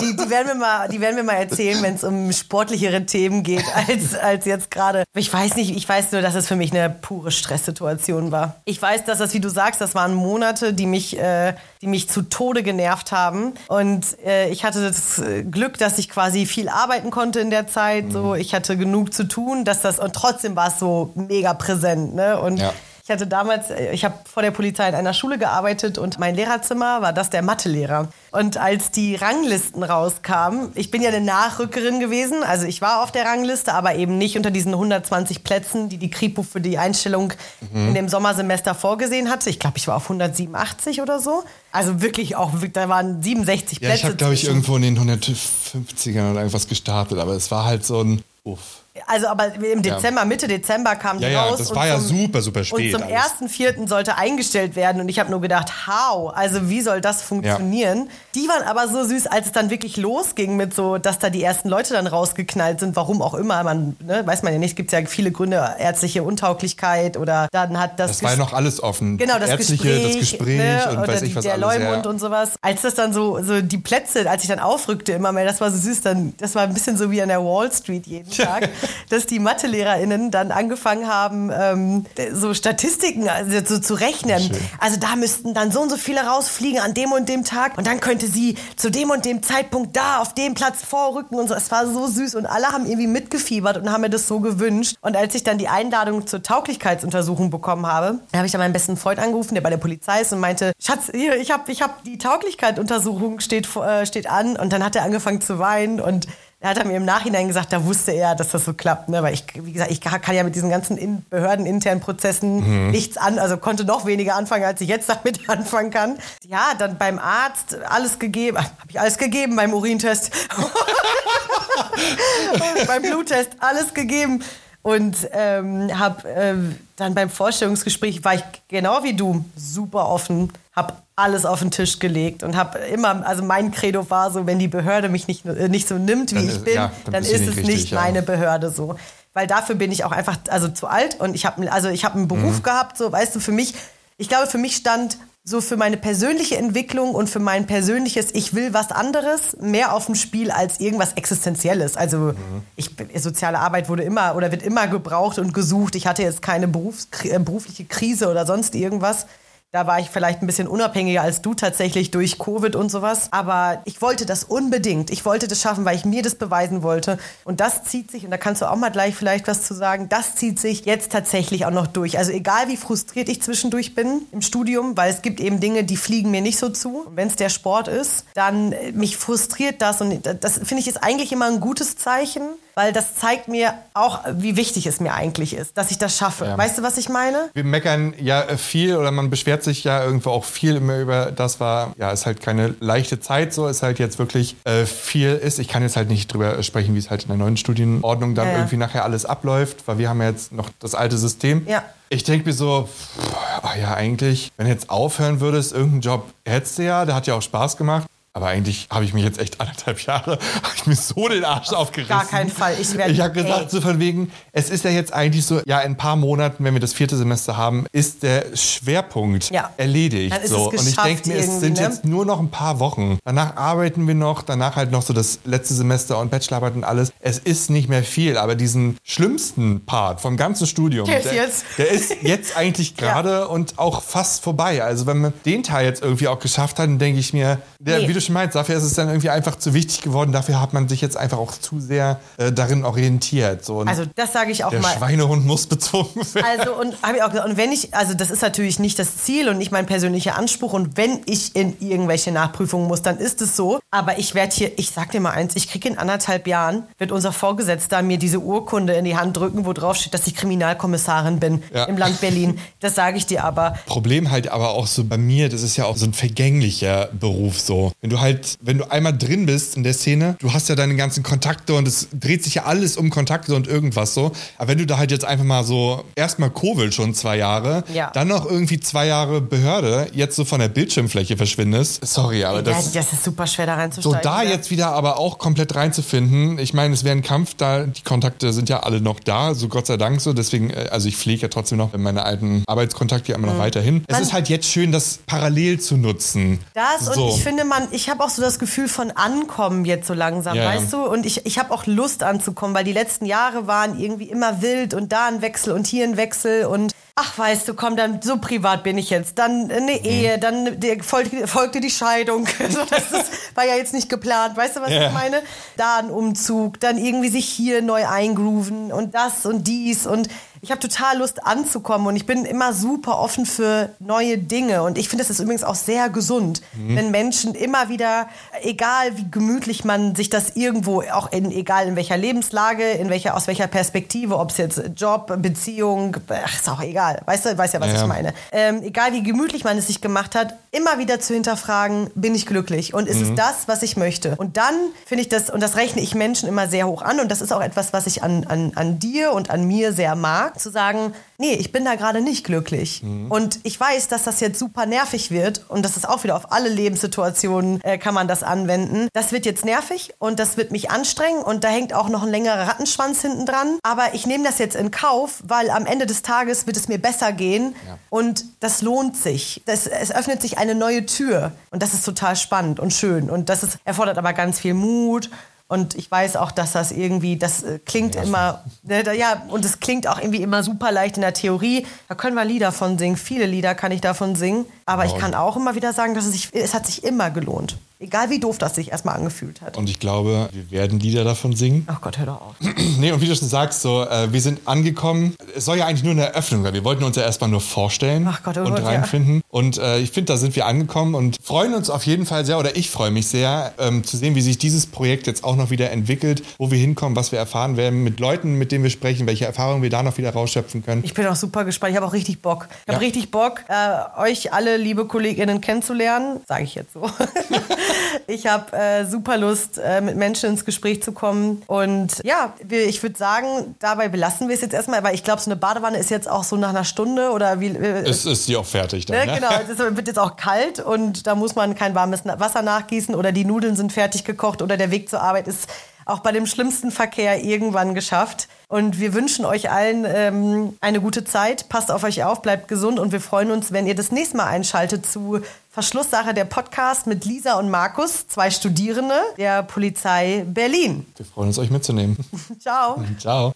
die, 0.01 0.15
die, 0.23 0.29
werden, 0.29 0.47
wir 0.47 0.55
mal, 0.55 0.87
die 0.87 1.01
werden 1.01 1.17
wir 1.17 1.23
mal 1.23 1.33
erzählen, 1.33 1.81
wenn 1.83 1.95
es 1.95 2.03
um 2.03 2.31
sportlichere 2.31 3.05
Themen 3.05 3.43
geht, 3.43 3.63
als, 3.73 4.15
als 4.15 4.45
jetzt 4.45 4.71
gerade. 4.71 5.03
Ich 5.15 5.31
weiß 5.31 5.55
nicht, 5.55 5.75
ich 5.75 5.87
weiß 5.87 6.11
nur, 6.11 6.21
dass 6.21 6.35
es 6.35 6.47
für 6.47 6.55
mich 6.55 6.71
eine 6.71 6.89
pure 6.89 7.31
Stresssituation 7.31 8.31
war. 8.31 8.61
Ich 8.65 8.81
weiß, 8.81 9.05
dass 9.05 9.19
das, 9.19 9.33
wie 9.33 9.39
du 9.39 9.49
sagst, 9.49 9.81
das 9.81 9.95
waren 9.95 10.13
Monate, 10.13 10.73
die 10.73 10.85
mich, 10.85 11.17
äh, 11.19 11.55
die 11.81 11.87
mich 11.87 12.04
zu 12.07 12.23
Tode 12.23 12.63
genervt 12.63 13.11
haben. 13.11 13.53
Und 13.67 14.17
äh, 14.25 14.49
ich 14.49 14.63
hatte 14.63 14.81
das 14.81 15.19
äh, 15.19 15.43
Glück, 15.43 15.77
dass 15.77 15.97
ich 15.97 16.09
quasi 16.09 16.45
viel 16.45 16.69
arbeiten 16.69 17.11
konnte 17.11 17.39
in 17.39 17.49
der 17.49 17.67
Zeit. 17.67 18.11
So, 18.11 18.35
ich 18.35 18.53
hatte 18.53 18.77
genug 18.77 19.13
zu 19.13 19.27
tun, 19.27 19.65
dass 19.65 19.81
das, 19.81 19.99
und 19.99 20.13
trotzdem 20.13 20.55
war 20.55 20.67
es 20.69 20.79
so 20.79 21.11
mega 21.15 21.53
präsent. 21.53 22.15
Ne? 22.15 22.39
Und 22.39 22.57
Ja. 22.57 22.73
Ich 23.07 23.11
hatte 23.11 23.27
damals, 23.27 23.69
äh, 23.69 23.91
ich 23.93 24.03
habe 24.03 24.15
vor 24.27 24.41
der 24.41 24.49
Polizei 24.49 24.89
in 24.89 24.95
einer 24.95 25.13
Schule 25.13 25.37
gearbeitet 25.37 25.99
und 25.99 26.17
mein 26.17 26.33
Lehrerzimmer 26.33 27.03
war 27.03 27.13
das 27.13 27.29
der 27.29 27.43
Mathelehrer. 27.43 28.07
Und 28.31 28.57
als 28.57 28.89
die 28.89 29.13
Ranglisten 29.15 29.83
rauskamen, 29.83 30.71
ich 30.73 30.89
bin 30.89 31.03
ja 31.03 31.09
eine 31.09 31.21
Nachrückerin 31.21 31.99
gewesen, 31.99 32.41
also 32.41 32.65
ich 32.65 32.81
war 32.81 33.03
auf 33.03 33.11
der 33.11 33.25
Rangliste, 33.25 33.75
aber 33.75 33.93
eben 33.93 34.17
nicht 34.17 34.37
unter 34.37 34.49
diesen 34.49 34.73
120 34.73 35.43
Plätzen, 35.43 35.87
die 35.87 35.99
die 35.99 36.09
Kripo 36.09 36.41
für 36.41 36.59
die 36.59 36.79
Einstellung 36.79 37.31
in 37.73 37.93
dem 37.93 38.09
Sommersemester 38.09 38.73
vorgesehen 38.73 39.29
hatte. 39.29 39.51
Ich 39.51 39.59
glaube, 39.59 39.77
ich 39.77 39.87
war 39.87 39.97
auf 39.97 40.03
187 40.05 41.01
oder 41.01 41.19
so. 41.19 41.43
Also 41.71 42.01
wirklich 42.01 42.35
auch, 42.35 42.51
da 42.73 42.89
waren 42.89 43.21
67 43.21 43.79
Ja, 43.81 43.89
Plätze. 43.89 43.95
ich 43.99 44.03
habe, 44.05 44.15
glaube 44.15 44.33
ich, 44.33 44.47
irgendwo 44.47 44.75
in 44.77 44.81
den 44.81 44.97
150ern 44.97 46.31
oder 46.31 46.39
irgendwas 46.39 46.67
gestartet, 46.67 47.19
aber 47.19 47.33
es 47.33 47.51
war 47.51 47.65
halt 47.65 47.85
so 47.85 48.01
ein 48.01 48.23
Uff. 48.43 48.81
Also 49.07 49.27
aber 49.27 49.53
im 49.55 49.81
Dezember, 49.81 50.23
Mitte 50.25 50.47
Dezember 50.47 50.95
kam 50.95 51.17
die 51.17 51.23
Ja, 51.25 51.29
ja, 51.29 51.43
raus. 51.43 51.59
das 51.59 51.69
und 51.71 51.75
war 51.75 51.87
ja 51.87 51.99
zum- 51.99 52.17
super, 52.21 52.41
super 52.41 52.63
spät 52.63 52.93
Und 52.95 53.01
zum 53.01 53.03
alles. 53.03 53.41
1.4. 53.41 53.87
sollte 53.89 54.17
eingestellt 54.17 54.75
werden 54.75 55.01
und 55.01 55.09
ich 55.09 55.19
habe 55.19 55.29
nur 55.29 55.41
gedacht, 55.41 55.87
how? 55.87 56.31
Also 56.33 56.69
wie 56.69 56.81
soll 56.81 57.01
das 57.01 57.21
funktionieren? 57.21 58.09
Die 58.35 58.47
waren 58.47 58.63
aber 58.63 58.87
so 58.87 59.03
süß, 59.03 59.27
als 59.27 59.47
es 59.47 59.51
dann 59.51 59.69
wirklich 59.69 59.97
losging 59.97 60.55
mit 60.55 60.73
so, 60.73 60.97
dass 60.97 61.19
da 61.19 61.29
die 61.29 61.43
ersten 61.43 61.67
Leute 61.69 61.93
dann 61.93 62.07
rausgeknallt 62.07 62.79
sind, 62.79 62.95
warum 62.95 63.21
auch 63.21 63.33
immer. 63.33 63.63
Man, 63.63 63.95
ne, 64.05 64.25
weiß 64.25 64.43
man 64.43 64.53
ja 64.53 64.59
nicht, 64.59 64.75
gibt 64.75 64.91
ja 64.91 65.05
viele 65.05 65.31
Gründe, 65.31 65.75
ärztliche 65.77 66.23
Untauglichkeit 66.23 67.17
oder 67.17 67.47
dann 67.51 67.79
hat 67.79 67.99
das... 67.99 68.11
Das 68.11 68.23
war 68.23 68.31
ja 68.31 68.37
noch 68.37 68.53
alles 68.53 68.81
offen. 68.81 69.17
Genau, 69.17 69.39
das 69.39 69.49
Ärztliche, 69.49 69.83
Gespräch, 69.83 70.03
das 70.13 70.19
Gespräch 70.19 70.57
ne, 70.57 70.87
und 70.91 70.97
oder 70.99 71.07
weiß 71.09 71.21
ich 71.21 71.29
die, 71.29 71.35
was 71.35 71.43
der 71.43 71.53
alles. 71.53 71.65
Leumund 71.65 72.05
ja. 72.05 72.11
und 72.11 72.19
sowas. 72.19 72.51
Als 72.61 72.81
das 72.81 72.95
dann 72.95 73.11
so, 73.13 73.41
so 73.43 73.61
die 73.61 73.77
Plätze, 73.77 74.29
als 74.29 74.43
ich 74.43 74.49
dann 74.49 74.59
aufrückte 74.59 75.11
immer 75.11 75.31
mehr, 75.31 75.45
das 75.45 75.59
war 75.61 75.69
so 75.71 75.77
süß, 75.77 76.01
dann, 76.01 76.33
das 76.37 76.55
war 76.55 76.63
ein 76.63 76.73
bisschen 76.73 76.97
so 76.97 77.11
wie 77.11 77.21
an 77.21 77.29
der 77.29 77.43
Wall 77.43 77.71
Street 77.71 78.07
jeden 78.07 78.29
Tag, 78.31 78.69
dass 79.09 79.25
die 79.25 79.39
MathelehrerInnen 79.39 80.31
dann 80.31 80.51
angefangen 80.51 81.07
haben, 81.07 81.51
ähm, 81.53 82.05
so 82.33 82.53
Statistiken 82.53 83.29
also 83.29 83.51
so 83.65 83.79
zu 83.79 83.93
rechnen. 83.93 84.39
Schön. 84.39 84.57
Also 84.79 84.99
da 84.99 85.15
müssten 85.15 85.53
dann 85.53 85.71
so 85.71 85.81
und 85.81 85.89
so 85.89 85.97
viele 85.97 86.21
rausfliegen 86.21 86.79
an 86.79 86.93
dem 86.93 87.11
und 87.11 87.29
dem 87.29 87.43
Tag 87.43 87.77
und 87.77 87.87
dann 87.87 87.99
könnte 87.99 88.27
sie 88.27 88.57
zu 88.75 88.89
dem 88.89 89.09
und 89.09 89.25
dem 89.25 89.43
Zeitpunkt 89.43 89.95
da 89.95 90.19
auf 90.19 90.33
dem 90.33 90.53
Platz 90.53 90.83
vorrücken 90.83 91.37
und 91.37 91.47
so. 91.47 91.55
Es 91.55 91.71
war 91.71 91.87
so 91.87 92.07
süß 92.07 92.35
und 92.35 92.45
alle 92.45 92.67
haben 92.67 92.85
irgendwie 92.85 93.07
mitgefiebert 93.07 93.77
und 93.77 93.91
haben 93.91 94.01
mir 94.01 94.09
das 94.09 94.27
so 94.27 94.39
gewünscht. 94.39 94.95
Und 95.01 95.15
als 95.15 95.35
ich 95.35 95.43
dann 95.43 95.57
die 95.57 95.67
Einladung 95.67 96.27
zur 96.27 96.43
Tauglichkeitsuntersuchung 96.43 97.49
bekommen 97.49 97.85
habe, 97.85 98.19
da 98.31 98.39
habe 98.39 98.45
ich 98.45 98.51
dann 98.51 98.61
meinen 98.61 98.73
besten 98.73 98.97
Freund 98.97 99.19
angerufen, 99.19 99.55
der 99.55 99.61
bei 99.61 99.69
der 99.69 99.77
Polizei 99.77 100.21
ist 100.21 100.33
und 100.33 100.39
meinte, 100.39 100.73
Schatz, 100.79 101.11
hier, 101.13 101.37
ich 101.37 101.51
habe 101.51 101.71
ich 101.71 101.81
hab 101.81 102.03
die 102.03 102.17
Tauglichkeitsuntersuchung 102.17 103.39
steht, 103.39 103.73
äh, 103.75 104.05
steht 104.05 104.29
an 104.29 104.57
und 104.57 104.71
dann 104.73 104.83
hat 104.83 104.95
er 104.95 105.03
angefangen 105.03 105.41
zu 105.41 105.59
weinen 105.59 105.99
und 105.99 106.27
er 106.65 106.71
hat 106.71 106.79
er 106.79 106.85
mir 106.85 106.97
im 106.97 107.05
Nachhinein 107.05 107.47
gesagt, 107.47 107.71
da 107.73 107.85
wusste 107.85 108.11
er, 108.11 108.33
dass 108.33 108.49
das 108.49 108.65
so 108.65 108.73
klappt, 108.73 109.07
ne? 109.07 109.21
weil 109.21 109.35
ich, 109.35 109.43
wie 109.53 109.71
gesagt, 109.71 109.91
ich 109.91 110.01
kann 110.01 110.35
ja 110.35 110.43
mit 110.43 110.55
diesen 110.55 110.71
ganzen 110.71 110.97
in 110.97 111.23
behördeninternen 111.29 112.01
Prozessen 112.01 112.89
nichts 112.89 113.17
an, 113.17 113.37
also 113.37 113.57
konnte 113.57 113.85
noch 113.85 114.07
weniger 114.07 114.35
anfangen, 114.35 114.63
als 114.63 114.81
ich 114.81 114.89
jetzt 114.89 115.07
damit 115.07 115.41
anfangen 115.47 115.91
kann. 115.91 116.17
Ja, 116.47 116.73
dann 116.75 116.97
beim 116.97 117.19
Arzt 117.19 117.77
alles 117.87 118.17
gegeben, 118.17 118.57
habe 118.57 118.69
ich 118.89 118.99
alles 118.99 119.19
gegeben 119.19 119.55
beim 119.55 119.75
Urintest, 119.75 120.31
beim 122.87 123.03
Bluttest 123.03 123.51
alles 123.59 123.93
gegeben 123.93 124.43
und 124.85 125.15
ähm, 125.31 125.89
habe 125.97 126.29
ähm, 126.29 126.75
dann 126.95 127.15
beim 127.15 127.31
Vorstellungsgespräch 127.31 128.23
war 128.23 128.35
ich 128.35 128.43
genau 128.67 129.01
wie 129.03 129.15
du 129.15 129.43
super 129.57 130.07
offen, 130.07 130.53
habe 130.75 130.93
alles 131.15 131.43
auf 131.43 131.57
den 131.59 131.71
Tisch 131.71 131.97
gelegt 131.97 132.43
und 132.43 132.55
habe 132.55 132.77
immer, 132.77 133.25
also 133.25 133.41
mein 133.43 133.71
Credo 133.71 134.07
war 134.11 134.29
so, 134.29 134.45
wenn 134.45 134.59
die 134.59 134.67
Behörde 134.67 135.09
mich 135.09 135.27
nicht, 135.27 135.43
äh, 135.43 135.69
nicht 135.69 135.87
so 135.87 135.95
nimmt, 135.97 136.31
wie 136.33 136.35
Dann 136.35 136.43
ich 136.45 136.51
ist- 136.57 136.65
bin, 136.65 136.75
ja, 136.75 136.91
dann 137.05 137.13
dann 137.13 137.23
ist 137.23 137.31
nicht 137.31 137.41
es 137.41 137.47
richtig, 137.57 137.65
nicht 137.65 137.89
ja. 137.89 137.99
meine 137.99 138.21
Behörde 138.21 138.69
so. 138.69 138.95
Weil 139.33 139.47
dafür 139.47 139.73
bin 139.73 139.91
ich 139.91 140.03
auch 140.03 140.11
einfach 140.11 140.37
also 140.49 140.67
zu 140.67 140.85
alt 140.85 141.19
und 141.19 141.33
ich 141.33 141.47
habe 141.47 141.71
also 141.71 141.89
ich 141.89 142.05
habe 142.05 142.19
einen 142.19 142.27
Beruf 142.27 142.59
Mhm. 142.59 142.63
gehabt, 142.63 142.95
so 142.97 143.11
weißt 143.11 143.35
du, 143.35 143.39
für 143.39 143.51
mich, 143.51 143.73
ich 144.17 144.29
glaube, 144.29 144.45
für 144.45 144.59
mich 144.59 144.75
stand 144.75 145.17
so 145.47 145.61
für 145.61 145.77
meine 145.77 145.95
persönliche 145.97 146.57
Entwicklung 146.57 147.13
und 147.13 147.29
für 147.29 147.39
mein 147.39 147.67
persönliches, 147.67 148.29
ich 148.33 148.55
will 148.55 148.73
was 148.73 148.91
anderes, 148.91 149.55
mehr 149.61 149.93
auf 149.93 150.07
dem 150.07 150.15
Spiel 150.15 150.49
als 150.49 150.79
irgendwas 150.79 151.13
Existenzielles. 151.13 151.95
Also 151.95 152.17
Mhm. 152.17 152.63
ich, 152.75 152.89
soziale 153.17 153.59
Arbeit 153.59 153.87
wurde 153.87 154.01
immer 154.01 154.35
oder 154.35 154.51
wird 154.51 154.63
immer 154.63 154.87
gebraucht 154.87 155.37
und 155.37 155.53
gesucht. 155.53 155.95
Ich 155.95 156.07
hatte 156.07 156.23
jetzt 156.23 156.41
keine 156.41 156.67
Berufs 156.67 157.07
äh, 157.23 157.37
berufliche 157.37 157.85
Krise 157.85 158.29
oder 158.31 158.47
sonst 158.47 158.73
irgendwas. 158.73 159.27
Da 159.71 159.87
war 159.87 159.99
ich 159.99 160.09
vielleicht 160.09 160.41
ein 160.41 160.47
bisschen 160.47 160.69
unabhängiger 160.69 161.21
als 161.21 161.41
du 161.41 161.53
tatsächlich 161.53 162.09
durch 162.09 162.39
Covid 162.39 162.77
und 162.77 162.89
sowas. 162.89 163.27
Aber 163.31 163.81
ich 163.83 164.01
wollte 164.01 164.25
das 164.25 164.45
unbedingt. 164.45 165.09
Ich 165.09 165.25
wollte 165.25 165.49
das 165.49 165.61
schaffen, 165.61 165.83
weil 165.83 165.97
ich 165.97 166.05
mir 166.05 166.21
das 166.21 166.35
beweisen 166.35 166.81
wollte. 166.81 167.17
Und 167.43 167.59
das 167.59 167.83
zieht 167.83 168.09
sich, 168.09 168.23
und 168.23 168.31
da 168.31 168.37
kannst 168.37 168.61
du 168.61 168.71
auch 168.71 168.77
mal 168.77 168.89
gleich 168.89 169.15
vielleicht 169.15 169.49
was 169.49 169.63
zu 169.63 169.73
sagen, 169.73 170.07
das 170.07 170.35
zieht 170.35 170.61
sich 170.61 170.85
jetzt 170.85 171.11
tatsächlich 171.11 171.65
auch 171.65 171.71
noch 171.71 171.87
durch. 171.87 172.17
Also 172.17 172.31
egal 172.31 172.69
wie 172.69 172.77
frustriert 172.77 173.27
ich 173.27 173.41
zwischendurch 173.41 173.95
bin 173.95 174.21
im 174.31 174.41
Studium, 174.41 174.95
weil 174.95 175.11
es 175.11 175.21
gibt 175.21 175.41
eben 175.41 175.59
Dinge, 175.59 175.83
die 175.83 175.97
fliegen 175.97 176.31
mir 176.31 176.41
nicht 176.41 176.57
so 176.57 176.69
zu. 176.69 177.05
Wenn 177.13 177.27
es 177.27 177.35
der 177.35 177.49
Sport 177.49 177.89
ist, 177.89 178.25
dann 178.33 178.71
äh, 178.71 178.93
mich 178.93 179.17
frustriert 179.17 179.81
das. 179.81 179.99
Und 179.99 180.25
das 180.41 180.53
finde 180.53 180.79
ich 180.79 180.87
ist 180.87 181.03
eigentlich 181.03 181.33
immer 181.33 181.47
ein 181.47 181.59
gutes 181.59 181.97
Zeichen, 181.97 182.43
weil 182.75 182.93
das 182.93 183.15
zeigt 183.15 183.47
mir 183.47 183.73
auch, 183.93 184.19
wie 184.31 184.57
wichtig 184.57 184.85
es 184.85 184.99
mir 184.99 185.13
eigentlich 185.13 185.55
ist, 185.55 185.77
dass 185.77 185.91
ich 185.91 185.97
das 185.97 186.17
schaffe. 186.17 186.45
Ja. 186.45 186.57
Weißt 186.57 186.77
du, 186.77 186.83
was 186.83 186.97
ich 186.97 187.09
meine? 187.09 187.49
Wir 187.53 187.63
meckern 187.63 188.13
ja 188.19 188.43
viel 188.57 188.97
oder 188.97 189.11
man 189.11 189.29
beschwert 189.29 189.63
sich 189.63 189.83
ja 189.83 190.03
irgendwo 190.03 190.29
auch 190.29 190.43
viel 190.45 190.75
immer 190.75 190.99
über 190.99 191.31
das 191.31 191.59
war, 191.59 191.93
ja, 191.97 192.11
ist 192.11 192.25
halt 192.25 192.41
keine 192.41 192.75
leichte 192.79 193.19
Zeit 193.19 193.53
so, 193.53 193.67
ist 193.67 193.81
halt 193.81 193.97
jetzt 193.99 194.19
wirklich 194.19 194.55
äh, 194.65 194.85
viel 194.85 195.33
ist. 195.33 195.59
Ich 195.59 195.67
kann 195.67 195.81
jetzt 195.83 195.95
halt 195.95 196.09
nicht 196.09 196.31
drüber 196.33 196.61
sprechen, 196.63 196.93
wie 196.95 196.99
es 196.99 197.09
halt 197.09 197.23
in 197.23 197.29
der 197.29 197.37
neuen 197.37 197.57
Studienordnung 197.57 198.35
dann 198.35 198.47
Ja, 198.47 198.53
irgendwie 198.55 198.77
nachher 198.77 199.03
alles 199.03 199.25
abläuft, 199.25 199.87
weil 199.87 199.97
wir 199.97 200.09
haben 200.09 200.21
ja 200.21 200.29
jetzt 200.29 200.51
noch 200.51 200.69
das 200.79 200.95
alte 200.95 201.17
System. 201.17 201.65
Ja. 201.67 201.83
Ich 202.09 202.23
denke 202.23 202.45
mir 202.45 202.53
so, 202.53 202.87
pff, 202.91 203.19
ach 203.63 203.75
ja, 203.77 203.93
eigentlich, 203.95 204.51
wenn 204.57 204.67
du 204.67 204.71
jetzt 204.71 204.89
aufhören 204.89 205.39
würdest, 205.39 205.73
irgendeinen 205.73 206.01
Job 206.01 206.33
hättest 206.45 206.77
du 206.77 206.83
ja, 206.83 207.05
der 207.05 207.15
hat 207.15 207.25
ja 207.25 207.33
auch 207.35 207.41
Spaß 207.41 207.77
gemacht. 207.77 208.05
Aber 208.35 208.47
eigentlich 208.47 208.87
habe 208.91 209.05
ich 209.05 209.13
mich 209.13 209.23
jetzt 209.23 209.39
echt 209.39 209.61
anderthalb 209.61 209.97
Jahre, 210.01 210.31
habe 210.61 210.73
ich 210.75 210.85
mir 210.85 210.95
so 210.97 211.29
den 211.29 211.45
Arsch 211.45 211.69
aufgerissen. 211.71 212.09
gar 212.09 212.25
keinen 212.25 212.49
Fall. 212.49 212.75
Ich 212.81 212.93
werd- 212.97 213.09
Ich 213.11 213.21
habe 213.21 213.31
gesagt, 213.33 213.71
so 213.71 213.79
von 213.79 213.97
wegen, 214.01 214.29
es 214.51 214.69
ist 214.69 214.83
ja 214.83 214.91
jetzt 214.91 215.13
eigentlich 215.13 215.45
so, 215.45 215.61
ja, 215.65 215.79
in 215.79 215.93
ein 215.93 215.97
paar 215.97 216.17
Monaten, 216.17 216.61
wenn 216.65 216.73
wir 216.73 216.81
das 216.81 216.91
vierte 216.93 217.15
Semester 217.15 217.55
haben, 217.55 217.85
ist 217.93 218.23
der 218.23 218.47
Schwerpunkt 218.53 219.51
Ja. 219.51 219.69
erledigt. 219.77 220.35
So. 220.47 220.69
Und 220.69 220.85
ich 220.85 220.97
denke 220.97 221.29
mir, 221.29 221.35
es 221.37 221.61
sind 221.61 221.77
ne? 221.77 221.83
jetzt 221.83 222.03
nur 222.03 222.25
noch 222.25 222.39
ein 222.41 222.49
paar 222.51 222.79
Wochen. 222.81 223.19
Danach 223.23 223.55
arbeiten 223.55 224.05
wir 224.05 224.15
noch, 224.15 224.41
danach 224.41 224.75
halt 224.75 224.91
noch 224.91 225.01
so 225.01 225.13
das 225.13 225.39
letzte 225.45 225.73
Semester 225.73 226.19
und 226.19 226.29
Bachelorarbeit 226.29 226.75
und 226.75 226.83
alles. 226.83 227.13
Es 227.21 227.39
ist 227.39 227.69
nicht 227.69 227.87
mehr 227.87 228.03
viel, 228.03 228.37
aber 228.37 228.55
diesen 228.55 228.97
schlimmsten 229.05 229.85
Part 229.85 230.19
vom 230.19 230.35
ganzen 230.35 230.67
Studium, 230.67 231.07
Der 231.07 231.21
ist 231.21 231.31
jetzt. 231.31 231.65
der 231.77 231.89
ist 231.89 232.13
jetzt 232.21 232.57
eigentlich 232.57 232.97
gerade 232.97 233.47
und 233.47 233.79
auch 233.79 234.01
fast 234.03 234.43
vorbei. 234.43 234.83
Also 234.83 235.05
wenn 235.07 235.19
man 235.19 235.33
den 235.45 235.63
Teil 235.63 235.85
jetzt 235.85 236.01
irgendwie 236.03 236.27
auch 236.27 236.39
geschafft 236.39 236.79
hat, 236.79 236.85
dann 236.87 236.99
denke 236.99 237.21
ich 237.21 237.31
mir, 237.31 237.59
der, 237.79 237.99
Nee. 237.99 238.09
wie 238.09 238.13
du 238.13 238.24
schon 238.25 238.33
meinst, 238.33 238.55
dafür 238.55 238.75
ist 238.77 238.83
es 238.83 238.93
dann 238.93 239.07
irgendwie 239.07 239.29
einfach 239.29 239.55
zu 239.57 239.73
wichtig 239.73 240.01
geworden. 240.01 240.31
Dafür 240.31 240.59
hat 240.61 240.73
man 240.73 240.87
sich 240.89 241.01
jetzt 241.01 241.17
einfach 241.17 241.37
auch 241.37 241.51
zu 241.53 241.79
sehr 241.79 242.19
äh, 242.37 242.51
darin 242.51 242.83
orientiert. 242.85 243.63
So. 243.65 243.79
Also 243.81 244.03
das 244.15 244.33
sage 244.33 244.51
ich 244.51 244.63
auch 244.63 244.69
der 244.71 244.81
mal. 244.81 244.93
Schweinehund 244.97 245.45
muss 245.45 245.67
bezogen 245.67 246.21
werden. 246.33 246.45
Also 246.59 246.75
und 246.75 246.95
habe 247.01 247.17
ich 247.17 247.23
auch 247.23 247.29
gesagt, 247.31 247.47
und 247.49 247.57
wenn 247.57 247.71
ich, 247.71 247.93
also 247.93 248.13
das 248.13 248.31
ist 248.31 248.41
natürlich 248.41 248.79
nicht 248.79 248.99
das 248.99 249.17
Ziel 249.17 249.49
und 249.49 249.57
nicht 249.57 249.71
mein 249.71 249.85
persönlicher 249.85 250.37
Anspruch 250.37 250.73
und 250.73 250.97
wenn 250.97 251.21
ich 251.25 251.55
in 251.55 251.75
irgendwelche 251.79 252.31
Nachprüfungen 252.31 252.87
muss, 252.87 253.01
dann 253.01 253.17
ist 253.17 253.41
es 253.41 253.55
so. 253.55 253.79
Aber 253.91 254.17
ich 254.19 254.35
werde 254.35 254.53
hier, 254.55 254.77
ich 254.77 254.91
sag 254.91 255.11
dir 255.11 255.21
mal 255.21 255.31
eins, 255.31 255.55
ich 255.55 255.69
kriege 255.69 255.87
in 255.89 255.97
anderthalb 255.97 256.47
Jahren, 256.47 256.83
wird 256.97 257.11
unser 257.11 257.31
Vorgesetzter 257.31 258.01
mir 258.01 258.17
diese 258.17 258.39
Urkunde 258.39 258.93
in 258.93 259.05
die 259.05 259.15
Hand 259.15 259.37
drücken, 259.37 259.65
wo 259.65 259.73
drauf 259.73 259.95
steht, 259.97 260.13
dass 260.13 260.27
ich 260.27 260.35
Kriminalkommissarin 260.35 261.39
bin 261.39 261.63
Ja. 261.73 261.85
im 261.85 261.97
Land 261.97 262.19
Berlin. 262.21 262.59
Das 262.79 262.93
sage 262.95 263.17
ich 263.17 263.25
dir 263.25 263.43
aber. 263.43 263.75
Problem 263.87 264.29
halt 264.31 264.49
aber 264.49 264.69
auch 264.71 264.85
so 264.85 265.03
bei 265.05 265.17
mir, 265.17 265.49
das 265.49 265.61
ist 265.63 265.75
ja 265.77 265.85
auch 265.85 265.97
so 265.97 266.05
ein 266.05 266.13
vergänglicher 266.13 267.09
Beruf 267.19 267.59
so. 267.59 267.91
Wenn 268.01 268.09
du 268.09 268.14
du 268.15 268.21
halt, 268.21 268.57
wenn 268.61 268.77
du 268.77 268.89
einmal 268.91 269.17
drin 269.17 269.45
bist 269.45 269.75
in 269.77 269.83
der 269.83 269.93
Szene, 269.93 270.35
du 270.39 270.53
hast 270.53 270.69
ja 270.69 270.75
deine 270.75 270.95
ganzen 270.95 271.23
Kontakte 271.23 271.73
und 271.75 271.87
es 271.87 272.07
dreht 272.13 272.43
sich 272.43 272.55
ja 272.55 272.63
alles 272.63 272.97
um 272.97 273.09
Kontakte 273.09 273.55
und 273.55 273.67
irgendwas 273.67 274.13
so. 274.13 274.31
Aber 274.57 274.69
wenn 274.69 274.77
du 274.77 274.85
da 274.85 274.97
halt 274.97 275.11
jetzt 275.11 275.25
einfach 275.25 275.45
mal 275.45 275.63
so, 275.63 276.03
erstmal 276.15 276.49
Covid 276.49 276.93
schon 276.93 277.13
zwei 277.13 277.37
Jahre, 277.37 277.83
Ja. 277.93 278.11
dann 278.13 278.27
noch 278.27 278.45
irgendwie 278.45 278.79
zwei 278.79 279.07
Jahre 279.07 279.41
Behörde, 279.41 280.07
jetzt 280.13 280.35
so 280.35 280.45
von 280.45 280.59
der 280.59 280.69
Bildschirmfläche 280.69 281.37
verschwindest. 281.37 282.05
Sorry, 282.05 282.43
aber 282.43 282.57
Ja, 282.57 282.61
das. 282.63 282.91
das 282.91 283.13
ist 283.13 283.23
super 283.23 283.47
schwer 283.47 283.65
da 283.65 283.73
So, 283.75 283.79
reinzusteigen. 283.81 284.19
da 284.23 284.43
ne? 284.43 284.49
jetzt 284.49 284.71
wieder 284.71 284.87
aber 284.89 285.17
auch 285.19 285.37
komplett 285.37 285.75
reinzufinden. 285.75 286.59
Ich 286.59 286.73
meine, 286.73 286.93
es 286.93 287.03
wäre 287.03 287.15
ein 287.15 287.21
Kampf, 287.23 287.53
da 287.55 287.83
die 287.83 288.01
Kontakte 288.03 288.53
sind 288.53 288.69
ja 288.69 288.81
alle 288.81 289.01
noch 289.01 289.19
da, 289.19 289.53
so 289.53 289.67
Gott 289.67 289.87
sei 289.87 289.97
Dank 289.97 290.21
so. 290.21 290.33
Deswegen, 290.33 290.69
äh, 290.69 290.87
also 290.91 291.07
ich 291.07 291.17
pflege 291.17 291.43
ja 291.43 291.47
trotzdem 291.47 291.77
noch 291.77 291.95
meine 291.97 292.23
alten 292.23 292.63
Arbeitskontakte 292.67 293.33
immer 293.33 293.47
noch 293.47 293.57
weiterhin. 293.59 293.97
Es 293.97 294.01
Mhm. 294.01 294.13
Man- 294.13 294.21
ist 294.23 294.33
halt 294.33 294.49
jetzt 294.49 294.67
schön, 294.67 294.91
das 294.91 295.19
parallel 295.25 295.79
zu 295.79 295.97
nutzen. 295.97 296.59
Das 296.73 297.05
so. 297.13 297.23
und 297.23 297.29
ich 297.35 297.43
finde, 297.43 297.65
man, 297.65 297.87
ich 297.91 298.04
habe 298.09 298.23
auch 298.23 298.29
so 298.29 298.41
das 298.41 298.59
Gefühl 298.59 298.87
von 298.87 299.11
Ankommen 299.11 299.85
jetzt 299.85 300.07
so 300.07 300.13
langsam, 300.13 300.55
Ja, 300.57 300.65
weißt 300.65 300.93
du? 300.93 301.03
Und 301.05 301.25
ich, 301.25 301.45
ich 301.45 301.57
habe 301.59 301.73
auch 301.73 301.85
Lust 301.85 302.23
anzukommen, 302.23 302.75
weil 302.75 302.83
die 302.83 302.93
letzten 302.93 303.25
Jahre 303.25 303.67
waren 303.67 303.99
irgendwie 303.99 304.29
immer 304.29 304.61
wild 304.61 304.93
und 304.93 305.11
da 305.11 305.27
ein 305.27 305.41
Wechsel 305.41 305.73
und 305.73 305.87
hier 305.87 306.03
ein 306.05 306.17
Wechsel 306.17 306.65
und 306.65 306.93
ach, 307.17 307.37
weißt 307.37 307.67
du, 307.69 307.73
komm, 307.75 307.95
dann 307.95 308.21
so 308.21 308.37
privat 308.37 308.83
bin 308.83 308.97
ich 308.97 309.09
jetzt. 309.09 309.39
Dann 309.39 309.71
eine 309.71 309.93
Mhm. 309.93 309.99
Ehe, 310.05 310.37
dann 310.37 310.79
der, 310.81 311.01
folgte, 311.01 311.47
folgte 311.47 311.79
die 311.79 311.89
Scheidung. 311.89 312.45
So, 312.69 312.79
das 312.89 313.11
ist, 313.11 313.55
war 313.55 313.65
ja 313.65 313.75
jetzt 313.75 313.93
nicht 313.93 314.09
geplant, 314.09 314.57
weißt 314.57 314.75
du, 314.77 314.81
was 314.81 314.91
Ja. 314.91 315.07
ich 315.07 315.13
meine? 315.13 315.41
Da 315.77 315.97
ein 315.99 316.09
Umzug, 316.09 316.79
dann 316.81 316.97
irgendwie 316.97 317.29
sich 317.29 317.45
hier 317.47 317.81
neu 317.81 318.05
eingrooven 318.07 318.91
und 318.91 319.15
das 319.15 319.45
und 319.45 319.65
dies 319.67 320.05
und 320.05 320.27
ich 320.65 320.71
habe 320.71 320.79
total 320.79 321.19
Lust 321.19 321.45
anzukommen 321.45 322.07
und 322.07 322.15
ich 322.15 322.25
bin 322.25 322.43
immer 322.43 322.73
super 322.73 323.19
offen 323.19 323.45
für 323.45 323.89
neue 323.99 324.39
Dinge. 324.39 324.81
Und 324.81 324.97
ich 324.97 325.09
finde, 325.09 325.23
das 325.23 325.29
ist 325.29 325.39
übrigens 325.39 325.63
auch 325.63 325.75
sehr 325.75 326.09
gesund, 326.09 326.63
wenn 326.73 327.11
Menschen 327.11 327.53
immer 327.53 327.87
wieder, 327.87 328.27
egal 328.63 329.15
wie 329.15 329.29
gemütlich 329.29 329.85
man 329.85 330.15
sich 330.15 330.31
das 330.31 330.55
irgendwo, 330.55 331.03
auch 331.03 331.31
in, 331.31 331.51
egal 331.51 331.87
in 331.87 331.95
welcher 331.95 332.17
Lebenslage, 332.17 332.83
in 332.93 333.11
welcher, 333.11 333.35
aus 333.37 333.45
welcher 333.45 333.67
Perspektive, 333.67 334.39
ob 334.39 334.49
es 334.49 334.57
jetzt 334.57 334.81
Job, 334.95 335.31
Beziehung, 335.39 336.17
ach, 336.29 336.55
ist 336.55 336.67
auch 336.67 336.81
egal, 336.81 337.21
weißt 337.25 337.45
du, 337.45 337.57
weißt 337.57 337.75
ja, 337.75 337.79
was 337.81 337.89
Ja. 337.93 338.01
ich 338.01 338.07
meine. 338.07 338.33
Ähm, 338.51 338.81
egal 338.81 339.13
wie 339.13 339.21
gemütlich 339.21 339.63
man 339.65 339.77
es 339.77 339.85
sich 339.85 340.01
gemacht 340.01 340.33
hat, 340.33 340.55
immer 340.71 340.97
wieder 340.97 341.19
zu 341.19 341.35
hinterfragen, 341.35 342.09
bin 342.15 342.33
ich 342.33 342.47
glücklich? 342.47 342.95
Und 342.95 343.07
ist 343.07 343.21
es 343.21 343.35
das, 343.35 343.67
was 343.67 343.83
ich 343.83 343.97
möchte? 343.97 344.33
Und 344.37 344.57
dann 344.57 344.73
finde 345.05 345.21
ich 345.21 345.29
das, 345.29 345.51
und 345.51 345.61
das 345.61 345.75
rechne 345.75 346.01
ich 346.01 346.15
Menschen 346.15 346.49
immer 346.49 346.67
sehr 346.67 346.87
hoch 346.87 347.03
an. 347.03 347.19
Und 347.19 347.29
das 347.29 347.41
ist 347.41 347.53
auch 347.53 347.61
etwas, 347.61 347.93
was 347.93 348.07
ich 348.07 348.23
an, 348.23 348.45
an, 348.47 348.71
an 348.73 348.97
dir 348.97 349.31
und 349.31 349.51
an 349.51 349.65
mir 349.65 349.93
sehr 349.93 350.15
mag, 350.15 350.53
zu 350.57 350.69
sagen, 350.69 351.13
nee, 351.37 351.53
ich 351.53 351.71
bin 351.71 351.85
da 351.85 351.95
gerade 351.95 352.21
nicht 352.21 352.45
glücklich. 352.45 353.01
Und 353.29 353.59
ich 353.63 353.79
weiß, 353.79 354.07
dass 354.07 354.23
das 354.23 354.39
jetzt 354.39 354.59
super 354.59 354.85
nervig 354.85 355.31
wird 355.31 355.65
und 355.69 355.83
das 355.83 355.97
ist 355.97 356.07
auch 356.07 356.23
wieder 356.23 356.35
auf 356.35 356.51
alle 356.51 356.69
Lebenssituationen 356.69 357.81
äh, 357.81 357.97
kann 357.97 358.13
man 358.13 358.27
das 358.27 358.43
anwenden. 358.43 359.07
Das 359.13 359.31
wird 359.31 359.45
jetzt 359.45 359.65
nervig 359.65 360.13
und 360.19 360.39
das 360.39 360.57
wird 360.57 360.71
mich 360.71 360.91
anstrengen 360.91 361.41
und 361.43 361.63
da 361.63 361.69
hängt 361.69 361.93
auch 361.93 362.09
noch 362.09 362.23
ein 362.23 362.29
längerer 362.29 362.67
Rattenschwanz 362.67 363.21
hinten 363.21 363.45
dran. 363.45 363.79
Aber 363.83 364.13
ich 364.13 364.25
nehme 364.25 364.43
das 364.43 364.57
jetzt 364.57 364.75
in 364.75 364.91
Kauf, 364.91 365.41
weil 365.45 365.69
am 365.69 365.85
Ende 365.85 366.05
des 366.05 366.21
Tages 366.21 366.67
wird 366.67 366.77
es 366.77 366.87
mir 366.87 366.97
besser 366.97 367.31
gehen 367.31 367.75
und 368.09 368.45
das 368.59 368.81
lohnt 368.81 369.17
sich. 369.17 369.61
Das, 369.65 369.87
es 369.87 370.11
öffnet 370.11 370.41
sich 370.41 370.57
eine 370.57 370.75
neue 370.75 371.05
Tür 371.05 371.51
und 371.71 371.81
das 371.81 371.93
ist 371.93 372.05
total 372.05 372.35
spannend 372.35 372.79
und 372.79 372.93
schön 372.93 373.29
und 373.29 373.49
das 373.49 373.63
ist, 373.63 373.77
erfordert 373.85 374.17
aber 374.17 374.33
ganz 374.33 374.59
viel 374.59 374.73
Mut. 374.73 375.29
Und 375.67 375.95
ich 375.95 376.11
weiß 376.11 376.35
auch, 376.35 376.51
dass 376.51 376.73
das 376.73 376.91
irgendwie, 376.91 377.37
das 377.37 377.63
äh, 377.63 377.79
klingt 377.79 378.15
immer, 378.15 378.63
ne, 378.83 379.03
ja, 379.17 379.43
und 379.49 379.65
es 379.65 379.79
klingt 379.79 380.07
auch 380.07 380.19
irgendwie 380.19 380.43
immer 380.43 380.61
super 380.61 380.91
leicht 380.91 381.17
in 381.17 381.21
der 381.21 381.33
Theorie. 381.33 381.87
Da 382.07 382.13
können 382.13 382.35
wir 382.35 382.45
Lieder 382.45 382.71
von 382.71 382.99
singen. 382.99 383.17
Viele 383.17 383.47
Lieder 383.47 383.73
kann 383.73 383.91
ich 383.91 384.01
davon 384.01 384.35
singen. 384.35 384.65
Aber 384.85 385.05
ich 385.05 385.17
kann 385.17 385.33
auch 385.33 385.55
immer 385.55 385.73
wieder 385.73 385.91
sagen, 385.91 386.13
dass 386.13 386.25
es 386.25 386.33
sich, 386.33 386.49
es 386.53 386.75
hat 386.75 386.85
sich 386.85 387.03
immer 387.03 387.31
gelohnt. 387.31 387.77
Egal 387.99 388.29
wie 388.29 388.39
doof 388.39 388.57
das 388.57 388.75
sich 388.75 388.91
erstmal 388.91 389.15
angefühlt 389.15 389.61
hat. 389.61 389.77
Und 389.77 389.89
ich 389.89 389.99
glaube, 389.99 390.49
wir 390.51 390.69
werden 390.71 390.99
Lieder 390.99 391.23
davon 391.23 391.55
singen. 391.55 391.87
Ach 391.87 392.01
Gott, 392.01 392.17
hör 392.17 392.25
doch 392.25 392.41
auf. 392.41 392.55
Nee, 392.97 393.11
und 393.11 393.19
wie 393.21 393.27
du 393.27 393.35
schon 393.35 393.49
sagst, 393.49 393.81
so, 393.81 394.03
äh, 394.03 394.31
wir 394.31 394.39
sind 394.41 394.61
angekommen. 394.65 395.35
Es 395.55 395.65
soll 395.65 395.77
ja 395.77 395.85
eigentlich 395.85 396.03
nur 396.03 396.13
eine 396.13 396.27
Eröffnung 396.27 396.63
sein. 396.63 396.73
Wir 396.73 396.83
wollten 396.83 397.03
uns 397.03 397.17
ja 397.17 397.23
erstmal 397.23 397.49
nur 397.49 397.59
vorstellen 397.61 398.25
Ach 398.29 398.41
Gott, 398.41 398.57
oh 398.57 398.61
und 398.61 398.69
Gott, 398.69 398.79
ja. 398.79 398.85
reinfinden. 398.85 399.41
Und 399.49 399.77
äh, 399.77 399.99
ich 399.99 400.11
finde, 400.11 400.33
da 400.33 400.37
sind 400.37 400.55
wir 400.55 400.65
angekommen 400.65 401.13
und 401.15 401.37
freuen 401.43 401.73
uns 401.73 401.89
auf 401.89 402.05
jeden 402.05 402.25
Fall 402.25 402.45
sehr, 402.45 402.57
oder 402.57 402.75
ich 402.77 402.89
freue 402.89 403.11
mich 403.11 403.27
sehr, 403.27 403.73
ähm, 403.79 404.03
zu 404.03 404.15
sehen, 404.17 404.35
wie 404.35 404.41
sich 404.41 404.57
dieses 404.57 404.85
Projekt 404.87 405.27
jetzt 405.27 405.43
auch 405.43 405.55
noch 405.55 405.69
wieder 405.71 405.91
entwickelt, 405.91 406.43
wo 406.57 406.71
wir 406.71 406.77
hinkommen, 406.77 407.15
was 407.15 407.31
wir 407.31 407.39
erfahren 407.39 407.75
werden, 407.77 408.03
mit 408.03 408.19
Leuten, 408.19 408.55
mit 408.55 408.71
denen 408.71 408.83
wir 408.83 408.91
sprechen, 408.91 409.27
welche 409.27 409.45
Erfahrungen 409.45 409.81
wir 409.81 409.89
da 409.89 410.03
noch 410.03 410.17
wieder 410.17 410.31
rausschöpfen 410.31 410.83
können. 410.83 411.03
Ich 411.03 411.13
bin 411.13 411.25
auch 411.27 411.35
super 411.35 411.65
gespannt. 411.65 411.91
Ich 411.91 411.97
habe 411.97 412.05
auch 412.07 412.13
richtig 412.13 412.41
Bock. 412.41 412.67
Ich 412.85 412.93
habe 412.93 413.03
Ja. 413.03 413.07
richtig 413.07 413.31
Bock, 413.31 413.63
äh, 413.67 414.19
euch 414.21 414.53
alle 414.53 414.77
liebe 414.77 415.05
KollegInnen 415.05 415.59
kennenzulernen. 415.61 416.39
Sage 416.47 416.63
ich 416.63 416.75
jetzt 416.75 416.93
so. 416.93 417.01
ich 418.27 418.47
habe 418.47 418.75
äh, 418.75 419.05
super 419.05 419.37
Lust, 419.37 419.77
äh, 419.77 420.01
mit 420.01 420.15
Menschen 420.15 420.49
ins 420.51 420.65
Gespräch 420.65 421.01
zu 421.03 421.11
kommen. 421.11 421.61
Und 421.67 422.21
ja, 422.23 422.53
wir, 422.63 422.85
ich 422.87 423.01
würde 423.03 423.17
sagen, 423.17 423.75
dabei 423.79 424.07
belassen 424.09 424.47
wir 424.47 424.55
es 424.55 424.61
jetzt 424.61 424.73
erstmal, 424.73 425.03
weil 425.03 425.15
ich 425.15 425.23
glaube, 425.23 425.41
so 425.41 425.49
eine 425.49 425.55
Badewanne 425.59 425.97
ist 425.97 426.09
jetzt 426.09 426.29
auch 426.29 426.43
so 426.43 426.55
nach 426.55 426.69
einer 426.69 426.83
Stunde 426.83 427.29
oder 427.31 427.59
wie. 427.59 427.67
Äh, 427.67 428.07
Es 428.09 428.25
ist 428.25 428.45
sie 428.45 428.55
auch 428.57 428.65
fertig 428.65 429.05
dann. 429.05 429.17
Ne, 429.17 429.25
Ne? 429.25 429.39
genau, 429.39 429.49
es 429.71 429.77
wird 429.95 430.07
jetzt 430.07 430.19
auch 430.19 430.35
kalt 430.35 430.79
und 430.79 431.25
da 431.27 431.35
muss 431.35 431.55
man 431.55 431.75
kein 431.75 431.95
warmes 431.95 432.21
Wasser 432.25 432.61
nachgießen 432.61 433.15
oder 433.15 433.31
die 433.31 433.45
Nudeln 433.45 433.75
sind 433.75 433.91
fertig 433.93 434.23
gekocht 434.23 434.61
oder 434.61 434.77
der 434.77 434.91
Weg 434.91 435.09
zur 435.09 435.21
Arbeit 435.21 435.47
ist 435.47 435.67
auch 436.05 436.19
bei 436.19 436.31
dem 436.31 436.45
schlimmsten 436.45 436.91
Verkehr 436.91 437.43
irgendwann 437.43 437.95
geschafft. 437.95 438.47
Und 438.67 438.99
wir 438.99 439.13
wünschen 439.13 439.45
euch 439.45 439.69
allen 439.69 440.05
ähm, 440.07 440.77
eine 440.81 441.01
gute 441.01 441.23
Zeit. 441.23 441.69
Passt 441.69 441.91
auf 441.91 442.03
euch 442.03 442.23
auf, 442.23 442.41
bleibt 442.41 442.67
gesund 442.67 442.99
und 442.99 443.11
wir 443.11 443.21
freuen 443.21 443.51
uns, 443.51 443.71
wenn 443.71 443.87
ihr 443.87 443.95
das 443.95 444.11
nächste 444.11 444.37
Mal 444.37 444.45
einschaltet 444.45 445.05
zu 445.05 445.41
Verschlusssache 445.71 446.33
der 446.33 446.45
Podcast 446.45 447.05
mit 447.05 447.25
Lisa 447.25 447.59
und 447.59 447.69
Markus, 447.69 448.27
zwei 448.27 448.49
Studierende 448.49 449.19
der 449.37 449.63
Polizei 449.63 450.45
Berlin. 450.47 451.05
Wir 451.17 451.25
freuen 451.25 451.47
uns, 451.47 451.59
euch 451.59 451.69
mitzunehmen. 451.69 452.17
Ciao. 452.59 453.03
Ciao. 453.19 453.51